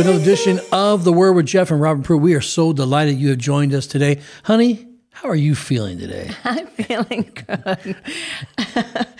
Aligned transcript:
Hello, 0.00 0.12
welcome 0.12 0.24
to 0.24 0.30
another 0.30 0.56
edition 0.56 0.66
of 0.72 1.04
The 1.04 1.12
Word 1.12 1.32
with 1.34 1.44
Jeff 1.44 1.70
and 1.70 1.78
Robert 1.78 2.04
Prue. 2.04 2.16
We 2.16 2.32
are 2.32 2.40
so 2.40 2.72
delighted 2.72 3.18
you 3.18 3.28
have 3.28 3.36
joined 3.38 3.74
us 3.74 3.86
today. 3.86 4.22
Honey, 4.44 4.88
how 5.10 5.28
are 5.28 5.36
you 5.36 5.54
feeling 5.54 5.98
today? 5.98 6.30
I'm 6.44 6.66
feeling 6.68 7.30
good. 7.34 7.96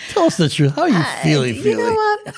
Tell 0.09 0.25
us 0.25 0.39
the 0.39 0.49
truth. 0.49 0.77
How 0.77 0.83
are 0.83 0.89
you 0.89 1.03
feeling? 1.23 1.57
you 1.57 1.63
feeling? 1.63 1.85
know 1.85 1.93
what? 2.25 2.35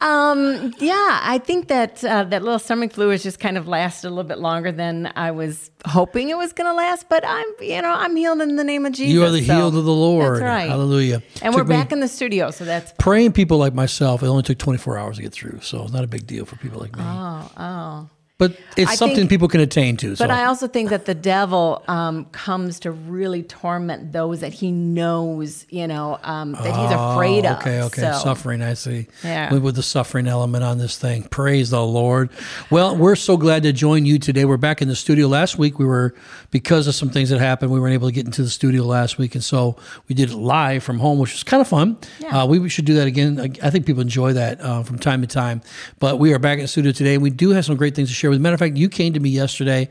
Um, 0.00 0.74
yeah, 0.78 1.20
I 1.22 1.38
think 1.38 1.68
that 1.68 2.04
uh, 2.04 2.24
that 2.24 2.42
little 2.42 2.58
stomach 2.58 2.92
flu 2.92 3.08
has 3.10 3.22
just 3.22 3.40
kind 3.40 3.56
of 3.56 3.66
lasted 3.68 4.08
a 4.08 4.10
little 4.10 4.24
bit 4.24 4.38
longer 4.38 4.70
than 4.72 5.12
I 5.16 5.30
was 5.30 5.70
hoping 5.86 6.28
it 6.28 6.36
was 6.36 6.52
going 6.52 6.70
to 6.70 6.74
last. 6.74 7.08
But 7.08 7.24
I'm, 7.26 7.46
you 7.60 7.80
know, 7.80 7.92
I'm 7.92 8.14
healed 8.16 8.40
in 8.42 8.56
the 8.56 8.64
name 8.64 8.86
of 8.86 8.92
Jesus. 8.92 9.12
You 9.12 9.24
are 9.24 9.30
the 9.30 9.44
so 9.44 9.54
healed 9.54 9.76
of 9.76 9.84
the 9.84 9.92
Lord. 9.92 10.36
That's 10.36 10.42
right. 10.42 10.68
Hallelujah. 10.68 11.22
And 11.42 11.54
Took 11.54 11.62
we're 11.62 11.68
back 11.68 11.92
in 11.92 12.00
the 12.00 12.08
studio, 12.08 12.50
so 12.50 12.64
that's 12.64 12.92
praying 12.98 13.32
people 13.32 13.58
like 13.58 13.74
myself. 13.74 14.22
It 14.22 14.26
only 14.26 14.42
took 14.42 14.58
24 14.58 14.98
hours 14.98 15.16
to 15.16 15.22
get 15.22 15.32
through, 15.32 15.60
so 15.60 15.82
it's 15.84 15.92
not 15.92 16.04
a 16.04 16.08
big 16.08 16.26
deal 16.26 16.44
for 16.44 16.56
people 16.56 16.80
like 16.80 16.96
me. 16.96 17.02
oh 17.04 17.50
oh. 17.56 18.08
But 18.36 18.58
it's 18.76 18.90
I 18.90 18.94
something 18.96 19.16
think- 19.16 19.30
people 19.30 19.46
can 19.46 19.60
attain 19.60 19.96
to. 19.98 20.16
So. 20.16 20.24
But 20.24 20.32
I 20.32 20.46
also 20.46 20.66
think 20.66 20.90
that 20.90 21.04
the 21.04 21.14
devil 21.14 21.84
um, 21.86 22.24
comes 22.32 22.80
to 22.80 22.90
really 22.90 23.44
torment 23.44 24.10
those 24.10 24.40
that 24.40 24.52
he 24.52 24.72
knows, 24.72 25.64
you 25.70 25.86
know, 25.86 26.18
um, 26.24 26.50
that 26.52 26.64
he's 26.74 26.90
afraid 26.90 27.46
of. 27.46 27.58
Oh, 27.58 27.60
Okay, 27.60 27.82
okay. 27.82 28.00
So, 28.02 28.12
Suffering, 28.24 28.60
I 28.60 28.74
see. 28.74 29.06
Yeah. 29.22 29.52
With, 29.52 29.62
with 29.62 29.76
the 29.76 29.84
suffering 29.84 30.26
element 30.26 30.64
on 30.64 30.78
this 30.78 30.98
thing. 30.98 31.22
Praise 31.22 31.70
the 31.70 31.80
Lord. 31.86 32.28
Well, 32.70 32.96
we're 32.96 33.14
so 33.14 33.36
glad 33.36 33.62
to 33.62 33.72
join 33.72 34.04
you 34.04 34.18
today. 34.18 34.44
We're 34.44 34.56
back 34.56 34.82
in 34.82 34.88
the 34.88 34.96
studio. 34.96 35.28
Last 35.28 35.56
week, 35.56 35.78
we 35.78 35.84
were, 35.84 36.12
because 36.50 36.88
of 36.88 36.96
some 36.96 37.10
things 37.10 37.30
that 37.30 37.38
happened, 37.38 37.70
we 37.70 37.78
weren't 37.78 37.94
able 37.94 38.08
to 38.08 38.14
get 38.14 38.26
into 38.26 38.42
the 38.42 38.50
studio 38.50 38.82
last 38.82 39.16
week. 39.16 39.36
And 39.36 39.44
so 39.44 39.76
we 40.08 40.16
did 40.16 40.30
it 40.30 40.36
live 40.36 40.82
from 40.82 40.98
home, 40.98 41.20
which 41.20 41.30
was 41.34 41.44
kind 41.44 41.60
of 41.60 41.68
fun. 41.68 41.98
Yeah. 42.18 42.42
Uh, 42.42 42.46
we 42.46 42.68
should 42.68 42.84
do 42.84 42.94
that 42.94 43.06
again. 43.06 43.38
I 43.40 43.66
I 43.66 43.70
think 43.70 43.86
people 43.86 44.02
enjoy 44.02 44.32
that 44.32 44.60
uh, 44.60 44.82
from 44.82 44.98
time 44.98 45.20
to 45.20 45.28
time. 45.28 45.62
But 46.00 46.18
we 46.18 46.34
are 46.34 46.40
back 46.40 46.58
in 46.58 46.64
the 46.64 46.68
studio 46.68 46.90
today. 46.90 47.16
We 47.16 47.30
do 47.30 47.50
have 47.50 47.64
some 47.64 47.76
great 47.76 47.94
things 47.94 48.08
to 48.08 48.14
share. 48.14 48.23
As 48.32 48.38
a 48.38 48.40
matter 48.40 48.54
of 48.54 48.60
fact, 48.60 48.76
you 48.76 48.88
came 48.88 49.12
to 49.14 49.20
me 49.20 49.30
yesterday. 49.30 49.88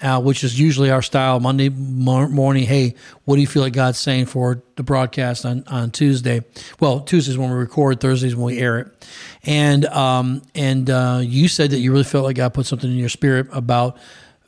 Uh, 0.00 0.20
which 0.20 0.42
is 0.42 0.58
usually 0.58 0.90
our 0.90 1.00
style 1.00 1.38
Monday 1.38 1.68
mor- 1.68 2.28
morning. 2.28 2.64
Hey, 2.64 2.96
what 3.24 3.36
do 3.36 3.40
you 3.40 3.46
feel 3.46 3.62
like 3.62 3.72
God's 3.72 4.00
saying 4.00 4.26
for 4.26 4.60
the 4.74 4.82
broadcast 4.82 5.46
on, 5.46 5.62
on 5.68 5.92
Tuesday? 5.92 6.40
Well, 6.80 7.02
Tuesdays 7.02 7.38
when 7.38 7.50
we 7.50 7.54
record, 7.54 8.00
Thursdays 8.00 8.34
when 8.34 8.46
we 8.46 8.58
air 8.58 8.80
it. 8.80 9.06
And 9.44 9.84
um, 9.84 10.42
and 10.56 10.90
uh, 10.90 11.20
you 11.22 11.46
said 11.46 11.70
that 11.70 11.78
you 11.78 11.92
really 11.92 12.02
felt 12.02 12.24
like 12.24 12.34
God 12.34 12.52
put 12.52 12.66
something 12.66 12.90
in 12.90 12.96
your 12.96 13.10
spirit 13.10 13.46
about 13.52 13.96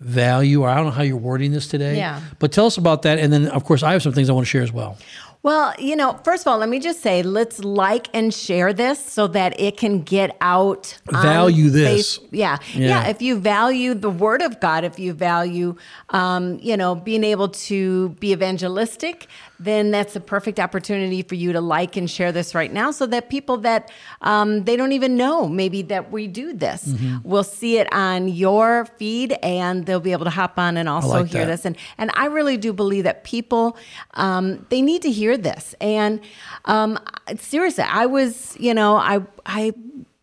value, 0.01 0.63
or 0.63 0.69
I 0.69 0.75
don't 0.75 0.87
know 0.87 0.91
how 0.91 1.03
you're 1.03 1.17
wording 1.17 1.53
this 1.53 1.69
today. 1.69 1.99
Yeah. 1.99 2.21
But 2.41 2.51
tell 2.51 2.67
us 2.67 2.77
about 2.77 3.03
that. 3.03 3.21
And 3.21 3.33
then, 3.33 3.47
of 3.47 3.65
course, 3.65 3.85
I 3.85 3.93
have 3.93 4.03
some 4.03 4.13
things 4.13 4.29
I 4.29 4.33
want 4.33 4.47
to 4.47 4.51
share 4.51 4.63
as 4.63 4.73
well. 4.73 4.99
Well, 5.45 5.75
you 5.79 5.95
know, 5.95 6.19
first 6.25 6.45
of 6.45 6.51
all, 6.51 6.57
let 6.57 6.71
me 6.71 6.81
just 6.81 7.03
say, 7.03 7.23
let's 7.23 7.63
like 7.63 8.09
and 8.15 8.33
share 8.33 8.73
this 8.73 8.99
so 8.99 9.27
that 9.29 9.61
it 9.61 9.77
can 9.77 10.01
get 10.01 10.35
out. 10.41 10.97
Value 11.13 11.69
this. 11.69 12.17
face- 12.17 12.27
yeah. 12.31 12.57
Yeah. 12.73 12.89
yeah, 12.89 13.09
If 13.09 13.21
you 13.21 13.39
value 13.39 13.93
the 13.93 14.09
Word 14.09 14.41
of 14.41 14.59
God, 14.59 14.85
if 14.85 14.99
you 14.99 15.13
value, 15.13 15.77
um, 16.11 16.59
you 16.63 16.79
know, 16.79 16.95
being 16.95 17.25
able 17.25 17.51
to 17.69 18.09
be 18.21 18.33
evangelistic, 18.33 19.27
then 19.61 19.91
that's 19.91 20.17
a 20.17 20.21
perfect 20.21 20.59
opportunity 20.59 21.23
for 21.23 21.37
you 21.37 21.53
to 21.53 21.61
like 21.61 21.97
and 21.97 22.11
share 22.11 22.33
this 22.33 22.55
right 22.55 22.73
now, 22.73 22.91
so 22.91 23.07
that 23.07 23.29
people 23.29 23.57
that 23.59 23.91
um, 24.23 24.65
they 24.65 24.77
don't 24.77 24.93
even 24.93 25.17
know 25.17 25.49
maybe 25.49 25.83
that 25.83 26.11
we 26.11 26.27
do 26.27 26.53
this 26.53 26.85
Mm-hmm. 26.85 27.29
will 27.29 27.45
see 27.45 27.79
it 27.79 27.93
on 27.93 28.29
your 28.29 28.87
feed, 28.99 29.37
and 29.43 29.87
they'll 29.87 30.01
be 30.01 30.13
able 30.13 30.25
to 30.25 30.31
hop 30.31 30.59
on 30.59 30.77
and 30.77 30.89
also 30.89 31.09
like 31.09 31.27
hear 31.27 31.47
that. 31.47 31.53
this. 31.53 31.65
And 31.65 31.77
and 31.99 32.11
I 32.15 32.27
really 32.27 32.57
do 32.57 32.73
believe 32.73 33.05
that 33.05 33.25
people 33.25 33.77
um, 34.15 34.67
they 34.71 34.83
need 34.83 35.03
to 35.03 35.11
hear 35.11 35.37
this. 35.37 35.75
And 35.81 36.21
um, 36.65 36.99
seriously, 37.39 37.85
I 37.85 38.07
was 38.07 38.57
you 38.59 38.75
know 38.75 38.97
I 38.97 39.21
I 39.47 39.73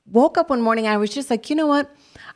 woke 0.07 0.37
up 0.37 0.49
one 0.49 0.61
morning. 0.61 0.87
I 0.87 0.97
was 0.97 1.09
just 1.09 1.29
like, 1.29 1.49
you 1.49 1.55
know 1.55 1.67
what? 1.67 1.89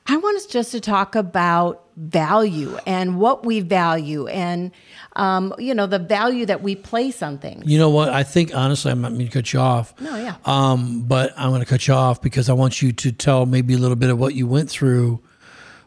I 0.07 0.17
want 0.17 0.37
us 0.37 0.45
just 0.45 0.71
to 0.71 0.79
talk 0.79 1.15
about 1.15 1.84
value 1.97 2.77
and 2.85 3.19
what 3.19 3.45
we 3.45 3.61
value 3.61 4.27
and 4.27 4.71
um, 5.15 5.53
you 5.57 5.73
know 5.73 5.87
the 5.87 5.99
value 5.99 6.45
that 6.45 6.61
we 6.61 6.75
place 6.75 7.23
on 7.23 7.37
things. 7.37 7.63
You 7.65 7.77
know 7.77 7.89
what? 7.89 8.09
I 8.09 8.23
think 8.23 8.53
honestly, 8.53 8.91
I'm 8.91 9.01
not 9.01 9.13
meaning 9.13 9.27
to 9.27 9.33
cut 9.33 9.53
you 9.53 9.59
off. 9.59 9.99
No, 10.01 10.15
yeah. 10.17 10.35
Um, 10.45 11.03
but 11.03 11.33
I'm 11.37 11.49
going 11.49 11.61
to 11.61 11.65
cut 11.65 11.87
you 11.87 11.93
off 11.93 12.21
because 12.21 12.49
I 12.49 12.53
want 12.53 12.81
you 12.81 12.91
to 12.91 13.11
tell 13.11 13.45
maybe 13.45 13.73
a 13.73 13.77
little 13.77 13.95
bit 13.95 14.09
of 14.09 14.19
what 14.19 14.35
you 14.35 14.45
went 14.47 14.69
through, 14.69 15.21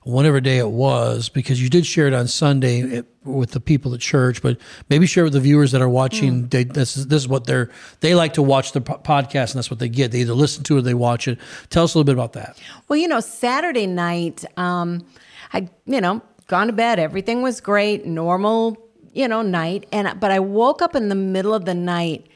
whatever 0.09 0.41
day 0.41 0.57
it 0.57 0.71
was, 0.71 1.29
because 1.29 1.63
you 1.63 1.69
did 1.69 1.85
share 1.85 2.07
it 2.07 2.15
on 2.15 2.27
Sunday 2.27 3.03
with 3.25 3.51
the 3.51 3.61
people 3.61 3.93
at 3.93 4.01
church. 4.01 4.41
But 4.41 4.59
maybe 4.89 5.07
share 5.07 5.25
with 5.25 5.35
the 5.35 5.41
viewers 5.41 5.73
that 5.73 5.83
are 5.83 5.89
watching. 5.89 6.45
Mm. 6.45 6.51
They, 6.51 6.65
this 6.65 6.97
is 6.97 7.09
this 7.09 7.23
is 7.23 7.29
what 7.29 7.45
they're 7.45 7.71
they 8.01 8.15
like 8.15 8.33
to 8.35 8.43
watch 8.43 8.73
the 8.73 8.81
po- 8.81 8.99
podcast, 8.99 9.51
and 9.51 9.59
that's 9.59 9.71
what 9.71 9.79
they 9.79 9.89
get. 9.89 10.11
They 10.11 10.21
either 10.21 10.33
listen 10.33 10.65
to 10.65 10.77
it 10.77 10.79
or 10.79 10.83
they 10.83 10.95
watch 10.95 11.29
it. 11.29 11.39
Tell 11.69 11.85
us 11.85 11.95
a 11.95 11.99
little 11.99 12.07
bit 12.07 12.15
about 12.15 12.33
that. 12.33 12.59
Well, 12.89 12.97
you 12.97 13.07
know, 13.07 13.21
Saturday 13.21 13.87
night, 13.87 14.45
um, 14.57 15.05
I, 15.53 15.69
you 15.85 16.01
know, 16.01 16.23
gone 16.47 16.69
to 16.69 16.73
bed. 16.73 16.99
Everything 16.99 17.43
was 17.43 17.61
great, 17.61 18.07
normal, 18.07 18.79
you 19.13 19.29
know, 19.29 19.43
night. 19.43 19.87
And 19.93 20.19
but 20.19 20.31
I 20.31 20.41
woke 20.41 20.81
up 20.81 20.97
in 20.97 21.11
the 21.11 21.15
middle 21.15 21.53
of 21.53 21.67
the 21.67 21.75
night, 21.75 22.27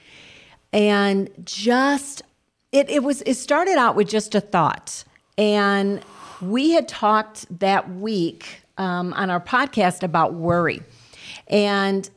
and 0.74 1.30
just 1.44 2.20
it 2.70 2.90
it 2.90 3.02
was 3.02 3.22
it 3.22 3.34
started 3.34 3.78
out 3.78 3.96
with 3.96 4.08
just 4.08 4.34
a 4.34 4.42
thought, 4.42 5.04
and 5.38 6.02
we 6.42 6.72
had 6.72 6.88
talked 6.88 7.46
that 7.60 7.90
week 7.90 8.62
um, 8.78 9.12
on 9.14 9.30
our 9.30 9.40
podcast 9.40 10.02
about 10.02 10.34
worry, 10.34 10.82
and 11.48 12.08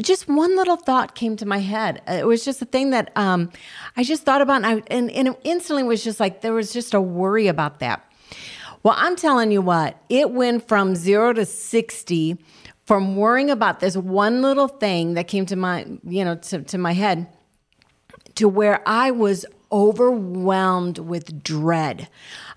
just 0.00 0.28
one 0.28 0.56
little 0.56 0.76
thought 0.76 1.14
came 1.14 1.36
to 1.36 1.46
my 1.46 1.58
head. 1.58 2.02
It 2.08 2.26
was 2.26 2.44
just 2.44 2.62
a 2.62 2.64
thing 2.64 2.90
that 2.90 3.10
um, 3.16 3.50
I 3.96 4.02
just 4.02 4.22
thought 4.22 4.40
about, 4.40 4.64
and, 4.64 4.66
I, 4.66 4.82
and, 4.88 5.10
and 5.10 5.28
it 5.28 5.40
instantly 5.44 5.82
was 5.82 6.02
just 6.02 6.20
like 6.20 6.40
there 6.40 6.54
was 6.54 6.72
just 6.72 6.94
a 6.94 7.00
worry 7.00 7.48
about 7.48 7.80
that. 7.80 8.10
Well, 8.82 8.94
I'm 8.96 9.16
telling 9.16 9.50
you 9.50 9.62
what, 9.62 9.98
it 10.08 10.30
went 10.30 10.68
from 10.68 10.94
zero 10.94 11.32
to 11.32 11.44
60 11.44 12.36
from 12.86 13.16
worrying 13.16 13.50
about 13.50 13.80
this 13.80 13.96
one 13.96 14.42
little 14.42 14.68
thing 14.68 15.14
that 15.14 15.26
came 15.26 15.46
to 15.46 15.56
my, 15.56 15.86
you 16.04 16.24
know, 16.24 16.36
to, 16.36 16.62
to 16.62 16.78
my 16.78 16.92
head 16.92 17.26
to 18.34 18.48
where 18.48 18.82
I 18.86 19.10
was 19.10 19.46
overwhelmed 19.70 20.98
with 20.98 21.42
dread. 21.42 22.08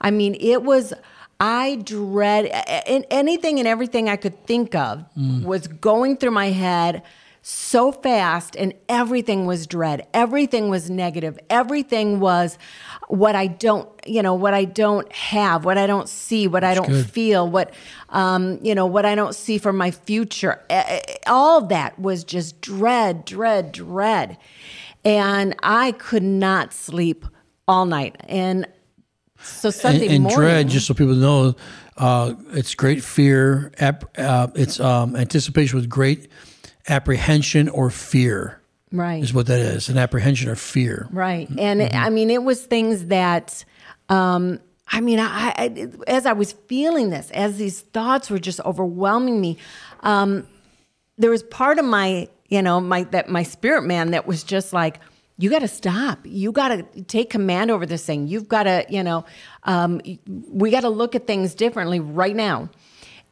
I 0.01 0.11
mean, 0.11 0.35
it 0.39 0.63
was, 0.63 0.93
I 1.39 1.75
dread 1.83 2.45
a- 2.45 2.91
a- 2.91 3.05
anything 3.13 3.59
and 3.59 3.67
everything 3.67 4.09
I 4.09 4.15
could 4.15 4.45
think 4.45 4.75
of 4.75 5.05
was 5.43 5.67
going 5.67 6.17
through 6.17 6.31
my 6.31 6.47
head 6.51 7.03
so 7.49 7.93
fast, 7.93 8.57
and 8.57 8.73
everything 8.89 9.45
was 9.45 9.67
dread. 9.67 10.05
Everything 10.13 10.69
was 10.69 10.89
negative. 10.89 11.39
Everything 11.49 12.19
was 12.19 12.57
what 13.07 13.37
I 13.37 13.47
don't, 13.47 13.87
you 14.05 14.21
know, 14.21 14.33
what 14.33 14.53
I 14.53 14.65
don't 14.65 15.09
have, 15.13 15.63
what 15.63 15.77
I 15.77 15.87
don't 15.87 16.09
see, 16.09 16.45
what 16.45 16.65
I 16.65 16.73
don't 16.73 16.89
good. 16.89 17.05
feel, 17.09 17.49
what, 17.49 17.73
um, 18.09 18.59
you 18.61 18.75
know, 18.75 18.85
what 18.85 19.05
I 19.05 19.15
don't 19.15 19.33
see 19.33 19.59
for 19.59 19.71
my 19.71 19.91
future. 19.91 20.61
All 21.25 21.61
that 21.67 21.97
was 21.97 22.25
just 22.25 22.59
dread, 22.59 23.23
dread, 23.23 23.71
dread. 23.71 24.37
And 25.07 25.55
I 25.63 25.93
could 25.93 26.23
not 26.23 26.73
sleep 26.73 27.25
all 27.67 27.85
night. 27.85 28.17
And 28.27 28.67
so 29.41 29.69
And, 29.69 29.75
Sunday 29.75 30.07
and 30.15 30.23
morning. 30.23 30.39
dread, 30.39 30.67
just 30.69 30.85
so 30.87 30.93
people 30.93 31.15
know, 31.15 31.55
uh, 31.97 32.33
it's 32.51 32.75
great 32.75 33.03
fear. 33.03 33.71
Ap- 33.79 34.17
uh, 34.17 34.47
it's 34.55 34.79
um, 34.79 35.15
anticipation 35.15 35.77
with 35.79 35.87
great 35.89 36.29
apprehension 36.89 37.69
or 37.69 37.89
fear. 37.89 38.59
right. 38.91 39.21
is 39.23 39.33
what 39.33 39.45
that 39.47 39.59
is 39.59 39.89
an 39.89 39.97
apprehension 39.97 40.49
or 40.49 40.55
fear 40.55 41.07
Right. 41.11 41.49
And 41.57 41.81
it- 41.81 41.93
I 41.95 42.09
mean, 42.09 42.29
it 42.29 42.43
was 42.43 42.63
things 42.65 43.05
that, 43.07 43.63
um, 44.09 44.59
I 44.89 45.01
mean, 45.01 45.19
I, 45.19 45.53
I, 45.57 45.87
as 46.07 46.25
I 46.25 46.31
was 46.33 46.53
feeling 46.67 47.09
this, 47.09 47.29
as 47.31 47.57
these 47.57 47.81
thoughts 47.81 48.29
were 48.29 48.39
just 48.39 48.59
overwhelming 48.61 49.39
me, 49.41 49.57
um, 50.01 50.47
there 51.17 51.29
was 51.29 51.43
part 51.43 51.79
of 51.79 51.85
my, 51.85 52.29
you 52.47 52.61
know, 52.61 52.79
my, 52.79 53.03
that 53.05 53.29
my 53.29 53.43
spirit 53.43 53.83
man 53.83 54.11
that 54.11 54.25
was 54.27 54.43
just 54.43 54.73
like, 54.73 54.99
you 55.37 55.49
got 55.49 55.59
to 55.59 55.67
stop. 55.67 56.19
You 56.23 56.51
got 56.51 56.69
to 56.69 57.03
take 57.03 57.29
command 57.29 57.69
over 57.69 57.85
this 57.85 58.05
thing. 58.05 58.27
You've 58.27 58.47
got 58.47 58.63
to, 58.63 58.85
you 58.89 59.03
know, 59.03 59.25
um, 59.63 60.01
we 60.25 60.71
got 60.71 60.81
to 60.81 60.89
look 60.89 61.13
at 61.13 61.27
things 61.27 61.53
differently 61.53 61.99
right 61.99 62.35
now. 62.35 62.69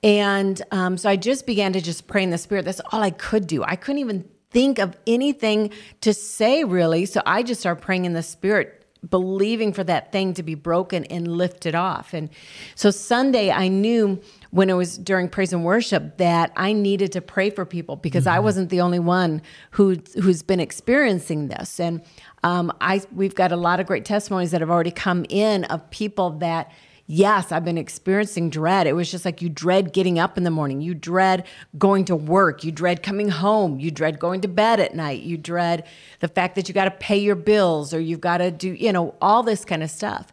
And 0.04 0.62
um, 0.72 0.98
so 0.98 1.10
I 1.10 1.16
just 1.16 1.48
began 1.48 1.74
to 1.74 1.82
just 1.82 2.06
pray 2.06 2.22
in 2.22 2.30
the 2.30 2.38
spirit. 2.38 2.66
That's 2.66 2.82
all 2.92 3.02
I 3.02 3.10
could 3.10 3.48
do. 3.48 3.64
I 3.64 3.76
couldn't 3.76 4.00
even 4.00 4.30
think 4.52 4.78
of 4.78 4.96
anything 5.08 5.72
to 6.02 6.14
say 6.14 6.64
really. 6.64 7.06
So 7.06 7.22
I 7.26 7.42
just 7.42 7.60
started 7.60 7.82
praying 7.82 8.06
in 8.06 8.14
the 8.14 8.22
spirit, 8.22 8.86
believing 9.10 9.74
for 9.74 9.84
that 9.84 10.12
thing 10.12 10.36
to 10.36 10.44
be 10.44 10.54
broken 10.54 11.06
and 11.06 11.28
lifted 11.28 11.74
off. 11.74 12.14
And 12.14 12.30
so 12.76 12.92
Sunday, 12.92 13.52
I 13.52 13.68
knew 13.68 14.22
when 14.56 14.70
it 14.70 14.74
was 14.74 14.98
during 14.98 15.28
praise 15.28 15.52
and 15.52 15.66
worship 15.66 16.16
that 16.16 16.50
I 16.56 16.72
needed 16.72 17.12
to 17.12 17.22
pray 17.22 17.50
for 17.50 17.66
people 17.66 17.98
because 17.98 18.26
I 18.26 18.40
wasn't 18.40 18.70
the 18.70 18.80
only 18.80 19.00
one 19.00 19.42
who 19.72 19.98
who's 20.22 20.44
been 20.44 20.62
experiencing 20.62 21.50
this. 21.50 21.78
And 21.78 22.02
um, 22.42 22.72
I 22.80 23.02
we've 23.14 23.36
got 23.36 23.52
a 23.52 23.58
lot 23.58 23.82
of 23.82 23.86
great 23.86 24.06
testimonies 24.06 24.52
that 24.52 24.62
have 24.62 24.70
already 24.70 24.92
come 24.92 25.26
in 25.28 25.66
of 25.66 25.90
people 25.92 26.30
that 26.40 26.72
yes, 27.06 27.52
I've 27.52 27.66
been 27.66 27.78
experiencing 27.78 28.50
dread. 28.50 28.88
It 28.88 28.94
was 28.94 29.12
just 29.12 29.26
like 29.26 29.42
you 29.42 29.50
dread 29.50 29.92
getting 29.92 30.20
up 30.20 30.38
in 30.38 30.46
the 30.46 30.52
morning. 30.52 30.80
You 30.80 30.94
dread 30.94 31.46
going 31.78 32.06
to 32.06 32.16
work. 32.16 32.64
You 32.64 32.72
dread 32.72 33.04
coming 33.04 33.28
home. 33.28 33.82
You 33.82 33.92
dread 33.92 34.20
going 34.20 34.40
to 34.42 34.48
bed 34.48 34.80
at 34.80 34.96
night. 34.96 35.22
You 35.22 35.38
dread 35.38 35.86
the 36.22 36.30
fact 36.30 36.56
that 36.56 36.70
you 36.70 36.74
got 36.74 36.86
to 36.86 36.92
pay 36.92 37.18
your 37.18 37.36
bills 37.36 37.94
or 37.94 38.00
you've 38.00 38.22
got 38.22 38.38
to 38.38 38.52
do, 38.52 38.70
you 38.70 38.94
know, 38.94 39.16
all 39.22 39.44
this 39.44 39.66
kind 39.66 39.84
of 39.84 39.92
stuff. 39.92 40.32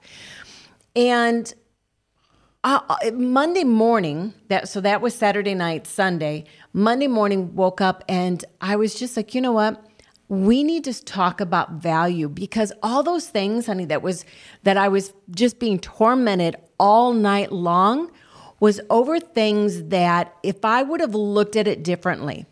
And 0.95 1.53
Monday 2.65 3.65
morning, 3.65 4.35
that 4.49 4.69
so 4.69 4.81
that 4.81 5.01
was 5.01 5.15
Saturday 5.15 5.55
night, 5.55 5.87
Sunday. 5.87 6.45
Monday 6.73 7.09
morning, 7.09 7.57
woke 7.57 7.81
up 7.81 8.05
and 8.09 8.45
I 8.61 8.77
was 8.77 8.95
just 8.95 9.17
like, 9.17 9.35
you 9.35 9.41
know 9.41 9.53
what? 9.53 9.85
We 10.29 10.63
need 10.63 10.85
to 10.85 11.05
talk 11.05 11.41
about 11.41 11.73
value 11.73 12.29
because 12.29 12.73
all 12.83 13.03
those 13.03 13.29
things, 13.29 13.67
honey, 13.67 13.85
that 13.87 14.01
was 14.01 14.25
that 14.63 14.77
I 14.77 14.89
was 14.89 15.13
just 15.31 15.59
being 15.59 15.79
tormented 15.81 16.57
all 16.79 17.13
night 17.13 17.51
long 17.51 18.11
was 18.61 18.81
over 18.91 19.19
things 19.19 19.85
that 19.85 20.33
if 20.45 20.65
I 20.65 20.85
would 20.85 21.01
have 21.01 21.17
looked 21.17 21.57
at 21.57 21.67
it 21.67 21.83
differently, 21.83 22.47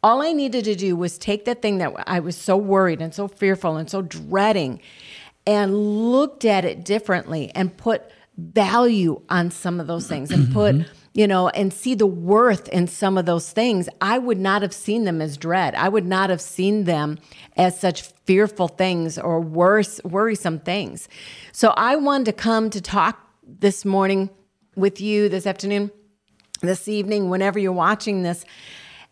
all 0.00 0.22
I 0.22 0.32
needed 0.32 0.64
to 0.66 0.76
do 0.76 0.94
was 0.94 1.18
take 1.18 1.44
that 1.46 1.60
thing 1.60 1.78
that 1.78 1.92
I 2.06 2.20
was 2.20 2.36
so 2.36 2.56
worried 2.56 3.02
and 3.02 3.12
so 3.12 3.26
fearful 3.26 3.76
and 3.76 3.90
so 3.90 4.00
dreading 4.00 4.80
and 5.44 6.12
looked 6.12 6.44
at 6.44 6.64
it 6.64 6.84
differently 6.84 7.50
and 7.54 7.76
put 7.76 8.10
value 8.36 9.20
on 9.28 9.50
some 9.50 9.80
of 9.80 9.86
those 9.86 10.06
things 10.06 10.30
and 10.30 10.52
put 10.52 10.74
Mm-hmm. 10.74 10.92
you 11.14 11.26
know 11.26 11.48
and 11.48 11.72
see 11.72 11.94
the 11.94 12.06
worth 12.06 12.68
in 12.68 12.86
some 12.86 13.16
of 13.16 13.24
those 13.24 13.50
things 13.50 13.88
i 14.02 14.18
would 14.18 14.38
not 14.38 14.60
have 14.60 14.74
seen 14.74 15.04
them 15.04 15.22
as 15.22 15.38
dread 15.38 15.74
i 15.74 15.88
would 15.88 16.04
not 16.04 16.28
have 16.28 16.40
seen 16.40 16.84
them 16.84 17.18
as 17.56 17.80
such 17.80 18.02
fearful 18.26 18.68
things 18.68 19.18
or 19.18 19.40
worse 19.40 20.00
worrisome 20.04 20.58
things 20.58 21.08
so 21.52 21.70
i 21.78 21.96
wanted 21.96 22.26
to 22.26 22.32
come 22.32 22.68
to 22.68 22.80
talk 22.80 23.18
this 23.42 23.84
morning 23.86 24.28
with 24.74 25.00
you 25.00 25.30
this 25.30 25.46
afternoon 25.46 25.90
this 26.60 26.88
evening 26.88 27.30
whenever 27.30 27.58
you're 27.58 27.72
watching 27.72 28.22
this 28.22 28.44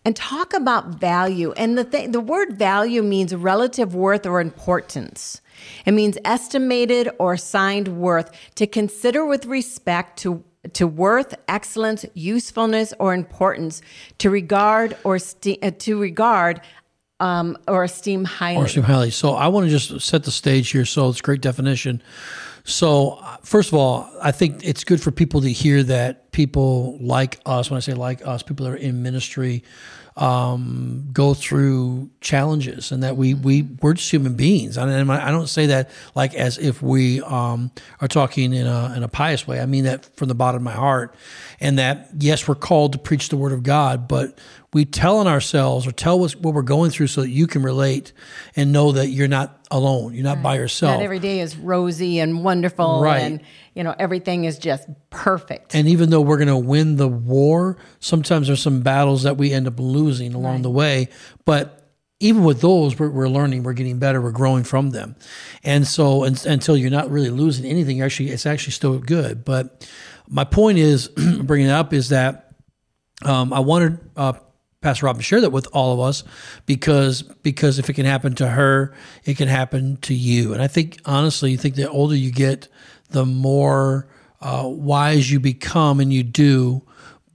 and 0.04 0.14
talk 0.14 0.52
about 0.52 0.86
value 0.86 1.52
and 1.56 1.78
the 1.78 1.84
thing 1.84 2.12
the 2.12 2.20
word 2.20 2.58
value 2.58 3.02
means 3.02 3.34
relative 3.34 3.94
worth 3.94 4.26
or 4.26 4.40
importance 4.40 5.40
it 5.86 5.92
means 5.92 6.18
estimated 6.24 7.10
or 7.18 7.34
assigned 7.34 7.88
worth 7.88 8.30
to 8.54 8.66
consider 8.66 9.24
with 9.24 9.46
respect 9.46 10.18
to 10.18 10.44
to 10.72 10.86
worth, 10.86 11.34
excellence, 11.46 12.04
usefulness, 12.14 12.94
or 12.98 13.14
importance, 13.14 13.82
to 14.18 14.30
regard 14.30 14.96
or 15.04 15.18
ste- 15.18 15.62
uh, 15.62 15.70
to 15.78 16.00
regard 16.00 16.60
um, 17.20 17.56
or 17.68 17.84
esteem 17.84 18.24
highly. 18.24 18.62
Or 18.62 18.64
esteem 18.66 18.82
highly. 18.82 19.10
So 19.10 19.34
I 19.34 19.48
want 19.48 19.66
to 19.66 19.70
just 19.70 20.00
set 20.00 20.24
the 20.24 20.30
stage 20.30 20.70
here. 20.70 20.84
So 20.84 21.08
it's 21.08 21.20
great 21.20 21.40
definition. 21.40 22.02
So 22.64 23.18
uh, 23.22 23.36
first 23.42 23.68
of 23.68 23.74
all, 23.74 24.10
I 24.22 24.32
think 24.32 24.64
it's 24.64 24.84
good 24.84 25.00
for 25.00 25.10
people 25.10 25.42
to 25.42 25.52
hear 25.52 25.82
that 25.84 26.32
people 26.32 26.98
like 26.98 27.38
us. 27.44 27.70
When 27.70 27.76
I 27.76 27.80
say 27.80 27.92
like 27.92 28.26
us, 28.26 28.42
people 28.42 28.64
that 28.64 28.72
are 28.72 28.76
in 28.76 29.02
ministry 29.02 29.62
um, 30.16 31.08
go 31.12 31.34
through 31.34 32.10
challenges, 32.20 32.90
and 32.90 33.02
that 33.02 33.16
we 33.16 33.34
we 33.34 33.62
we're 33.82 33.94
just 33.94 34.10
human 34.10 34.34
beings. 34.34 34.78
And 34.78 35.10
I 35.10 35.30
don't 35.30 35.48
say 35.48 35.66
that 35.66 35.90
like 36.14 36.34
as 36.34 36.56
if 36.56 36.80
we 36.80 37.20
um, 37.22 37.70
are 38.00 38.08
talking 38.08 38.54
in 38.54 38.66
a 38.66 38.94
in 38.96 39.02
a 39.02 39.08
pious 39.08 39.46
way. 39.46 39.60
I 39.60 39.66
mean 39.66 39.84
that 39.84 40.16
from 40.16 40.28
the 40.28 40.34
bottom 40.34 40.60
of 40.60 40.62
my 40.62 40.72
heart, 40.72 41.14
and 41.60 41.78
that 41.78 42.10
yes, 42.18 42.48
we're 42.48 42.54
called 42.54 42.92
to 42.92 42.98
preach 42.98 43.28
the 43.28 43.36
word 43.36 43.52
of 43.52 43.62
God, 43.62 44.08
but 44.08 44.38
we 44.74 44.84
tell 44.84 45.18
on 45.18 45.26
ourselves 45.26 45.86
or 45.86 45.92
tell 45.92 46.24
us 46.24 46.34
what 46.36 46.52
we're 46.52 46.62
going 46.62 46.90
through 46.90 47.06
so 47.06 47.22
that 47.22 47.30
you 47.30 47.46
can 47.46 47.62
relate 47.62 48.12
and 48.56 48.72
know 48.72 48.92
that 48.92 49.08
you're 49.08 49.28
not 49.28 49.66
alone. 49.70 50.14
You're 50.14 50.24
not 50.24 50.42
by 50.42 50.56
yourself. 50.56 50.96
Not 50.98 51.02
every 51.04 51.20
day 51.20 51.40
is 51.40 51.56
rosy 51.56 52.18
and 52.18 52.44
wonderful, 52.44 53.00
Right. 53.00 53.22
and 53.22 53.40
you 53.74 53.82
know 53.84 53.94
everything 53.98 54.44
is 54.44 54.58
just 54.58 54.88
perfect. 55.10 55.74
And 55.74 55.88
even 55.88 56.10
though 56.10 56.20
we're 56.20 56.36
going 56.36 56.48
to 56.48 56.56
win 56.56 56.96
the 56.96 57.08
war, 57.08 57.78
sometimes 58.00 58.48
there's 58.48 58.60
some 58.60 58.82
battles 58.82 59.22
that 59.22 59.36
we 59.36 59.52
end 59.52 59.66
up 59.66 59.78
losing 59.78 60.34
along 60.34 60.62
the 60.62 60.70
way. 60.70 61.08
But 61.44 61.80
even 62.20 62.42
with 62.44 62.60
those, 62.60 62.98
we're, 62.98 63.10
we're 63.10 63.28
learning, 63.28 63.64
we're 63.64 63.72
getting 63.74 63.98
better, 63.98 64.20
we're 64.20 64.30
growing 64.32 64.64
from 64.64 64.90
them. 64.90 65.14
And 65.62 65.86
so 65.86 66.24
un 66.24 66.36
until 66.46 66.76
you're 66.76 66.90
not 66.90 67.10
really 67.10 67.30
losing 67.30 67.64
anything, 67.64 68.02
actually 68.02 68.30
it's 68.30 68.46
actually 68.46 68.72
still 68.72 68.98
good. 68.98 69.44
But 69.44 69.88
my 70.28 70.44
point 70.44 70.78
is, 70.78 71.08
bringing 71.42 71.68
it 71.68 71.72
up 71.72 71.92
is 71.92 72.08
that 72.08 72.52
um, 73.24 73.52
I 73.52 73.60
wanted 73.60 73.98
uh, 74.16 74.34
Pastor 74.84 75.06
Rob 75.06 75.16
to 75.16 75.22
share 75.22 75.40
that 75.40 75.50
with 75.50 75.66
all 75.72 75.94
of 75.94 76.00
us 76.00 76.24
because 76.66 77.22
because 77.22 77.78
if 77.78 77.88
it 77.88 77.94
can 77.94 78.04
happen 78.04 78.34
to 78.34 78.48
her, 78.48 78.92
it 79.24 79.38
can 79.38 79.48
happen 79.48 79.96
to 80.02 80.12
you. 80.12 80.52
And 80.52 80.60
I 80.60 80.66
think 80.66 81.00
honestly, 81.06 81.50
you 81.50 81.56
think 81.56 81.74
the 81.74 81.88
older 81.88 82.14
you 82.14 82.30
get, 82.30 82.68
the 83.08 83.24
more 83.24 84.06
uh, 84.42 84.64
wise 84.66 85.32
you 85.32 85.40
become, 85.40 86.00
and 86.00 86.12
you 86.12 86.22
do. 86.22 86.82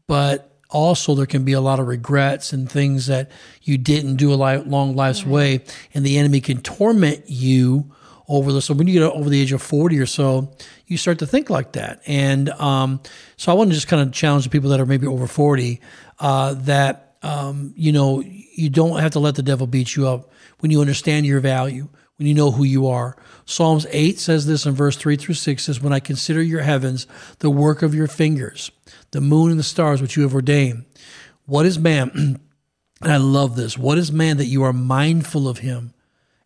But 0.06 0.56
also, 0.70 1.16
there 1.16 1.26
can 1.26 1.44
be 1.44 1.54
a 1.54 1.60
lot 1.60 1.80
of 1.80 1.88
regrets 1.88 2.54
and 2.54 2.70
things 2.70 3.08
that 3.08 3.32
you 3.64 3.80
didn't 3.80 4.18
do 4.18 4.32
a 4.32 4.36
long 4.36 4.96
life's 4.96 5.26
way, 5.26 5.64
and 5.96 6.06
the 6.06 6.20
enemy 6.20 6.42
can 6.42 6.62
torment 6.62 7.24
you 7.26 7.92
over 8.28 8.52
the 8.52 8.62
so 8.62 8.76
when 8.76 8.86
you 8.86 8.94
get 8.94 9.02
over 9.02 9.28
the 9.28 9.42
age 9.42 9.52
of 9.54 9.60
40 9.60 9.98
or 9.98 10.06
so 10.06 10.52
you 10.86 10.98
start 10.98 11.18
to 11.18 11.26
think 11.26 11.50
like 11.50 11.72
that 11.72 12.00
and 12.06 12.50
um, 12.50 13.02
so 13.38 13.52
i 13.52 13.56
want 13.56 13.72
to 13.72 13.74
just 13.74 13.88
kind 13.88 14.08
of 14.08 14.14
challenge 14.14 14.44
the 14.44 14.52
people 14.52 14.70
that 14.70 14.80
are 14.80 14.86
maybe 14.86 15.08
over 15.08 15.26
40 15.26 15.82
uh, 16.20 16.54
that 16.54 17.09
um, 17.22 17.74
you 17.76 17.92
know 17.92 18.22
you 18.22 18.70
don't 18.70 19.00
have 19.00 19.12
to 19.12 19.20
let 19.20 19.36
the 19.36 19.44
devil 19.44 19.68
beat 19.68 19.96
you 19.96 20.08
up 20.08 20.32
when 20.60 20.72
you 20.72 20.82
understand 20.82 21.26
your 21.26 21.40
value 21.40 21.88
when 22.18 22.28
you 22.28 22.34
know 22.34 22.52
who 22.52 22.64
you 22.64 22.88
are 22.88 23.18
psalms 23.46 23.86
8 23.90 24.20
says 24.20 24.46
this 24.46 24.66
in 24.66 24.74
verse 24.74 24.96
3 24.96 25.16
through 25.16 25.36
6 25.36 25.64
says 25.64 25.82
when 25.82 25.94
i 25.94 26.00
consider 26.00 26.42
your 26.42 26.62
heavens 26.62 27.08
the 27.40 27.50
work 27.50 27.82
of 27.82 27.94
your 27.94 28.08
fingers 28.08 28.72
the 29.12 29.22
moon 29.22 29.52
and 29.52 29.60
the 29.60 29.64
stars 29.64 30.02
which 30.02 30.16
you 30.16 30.24
have 30.24 30.36
ordained 30.36 30.86
what 31.46 31.66
is 31.66 31.78
man 31.78 32.12
and 33.02 33.12
i 33.12 33.18
love 33.18 33.56
this 33.56 33.78
what 33.78 33.98
is 33.98 34.12
man 34.12 34.38
that 34.38 34.46
you 34.46 34.64
are 34.64 34.74
mindful 34.74 35.48
of 35.48 35.60
him 35.60 35.94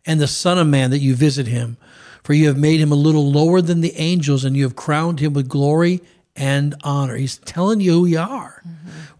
and 0.06 0.20
the 0.20 0.26
Son 0.26 0.58
of 0.58 0.66
Man 0.66 0.90
that 0.90 0.98
you 0.98 1.14
visit 1.14 1.46
him. 1.46 1.76
For 2.22 2.32
you 2.32 2.46
have 2.48 2.56
made 2.56 2.80
him 2.80 2.92
a 2.92 2.96
little 2.96 3.30
lower 3.30 3.60
than 3.60 3.80
the 3.80 3.94
angels, 3.96 4.44
and 4.44 4.56
you 4.56 4.62
have 4.64 4.76
crowned 4.76 5.20
him 5.20 5.34
with 5.34 5.48
glory 5.48 6.00
and 6.34 6.74
honor. 6.82 7.16
He's 7.16 7.38
telling 7.38 7.80
you 7.80 7.92
who 7.92 8.06
you 8.06 8.18
are. 8.18 8.62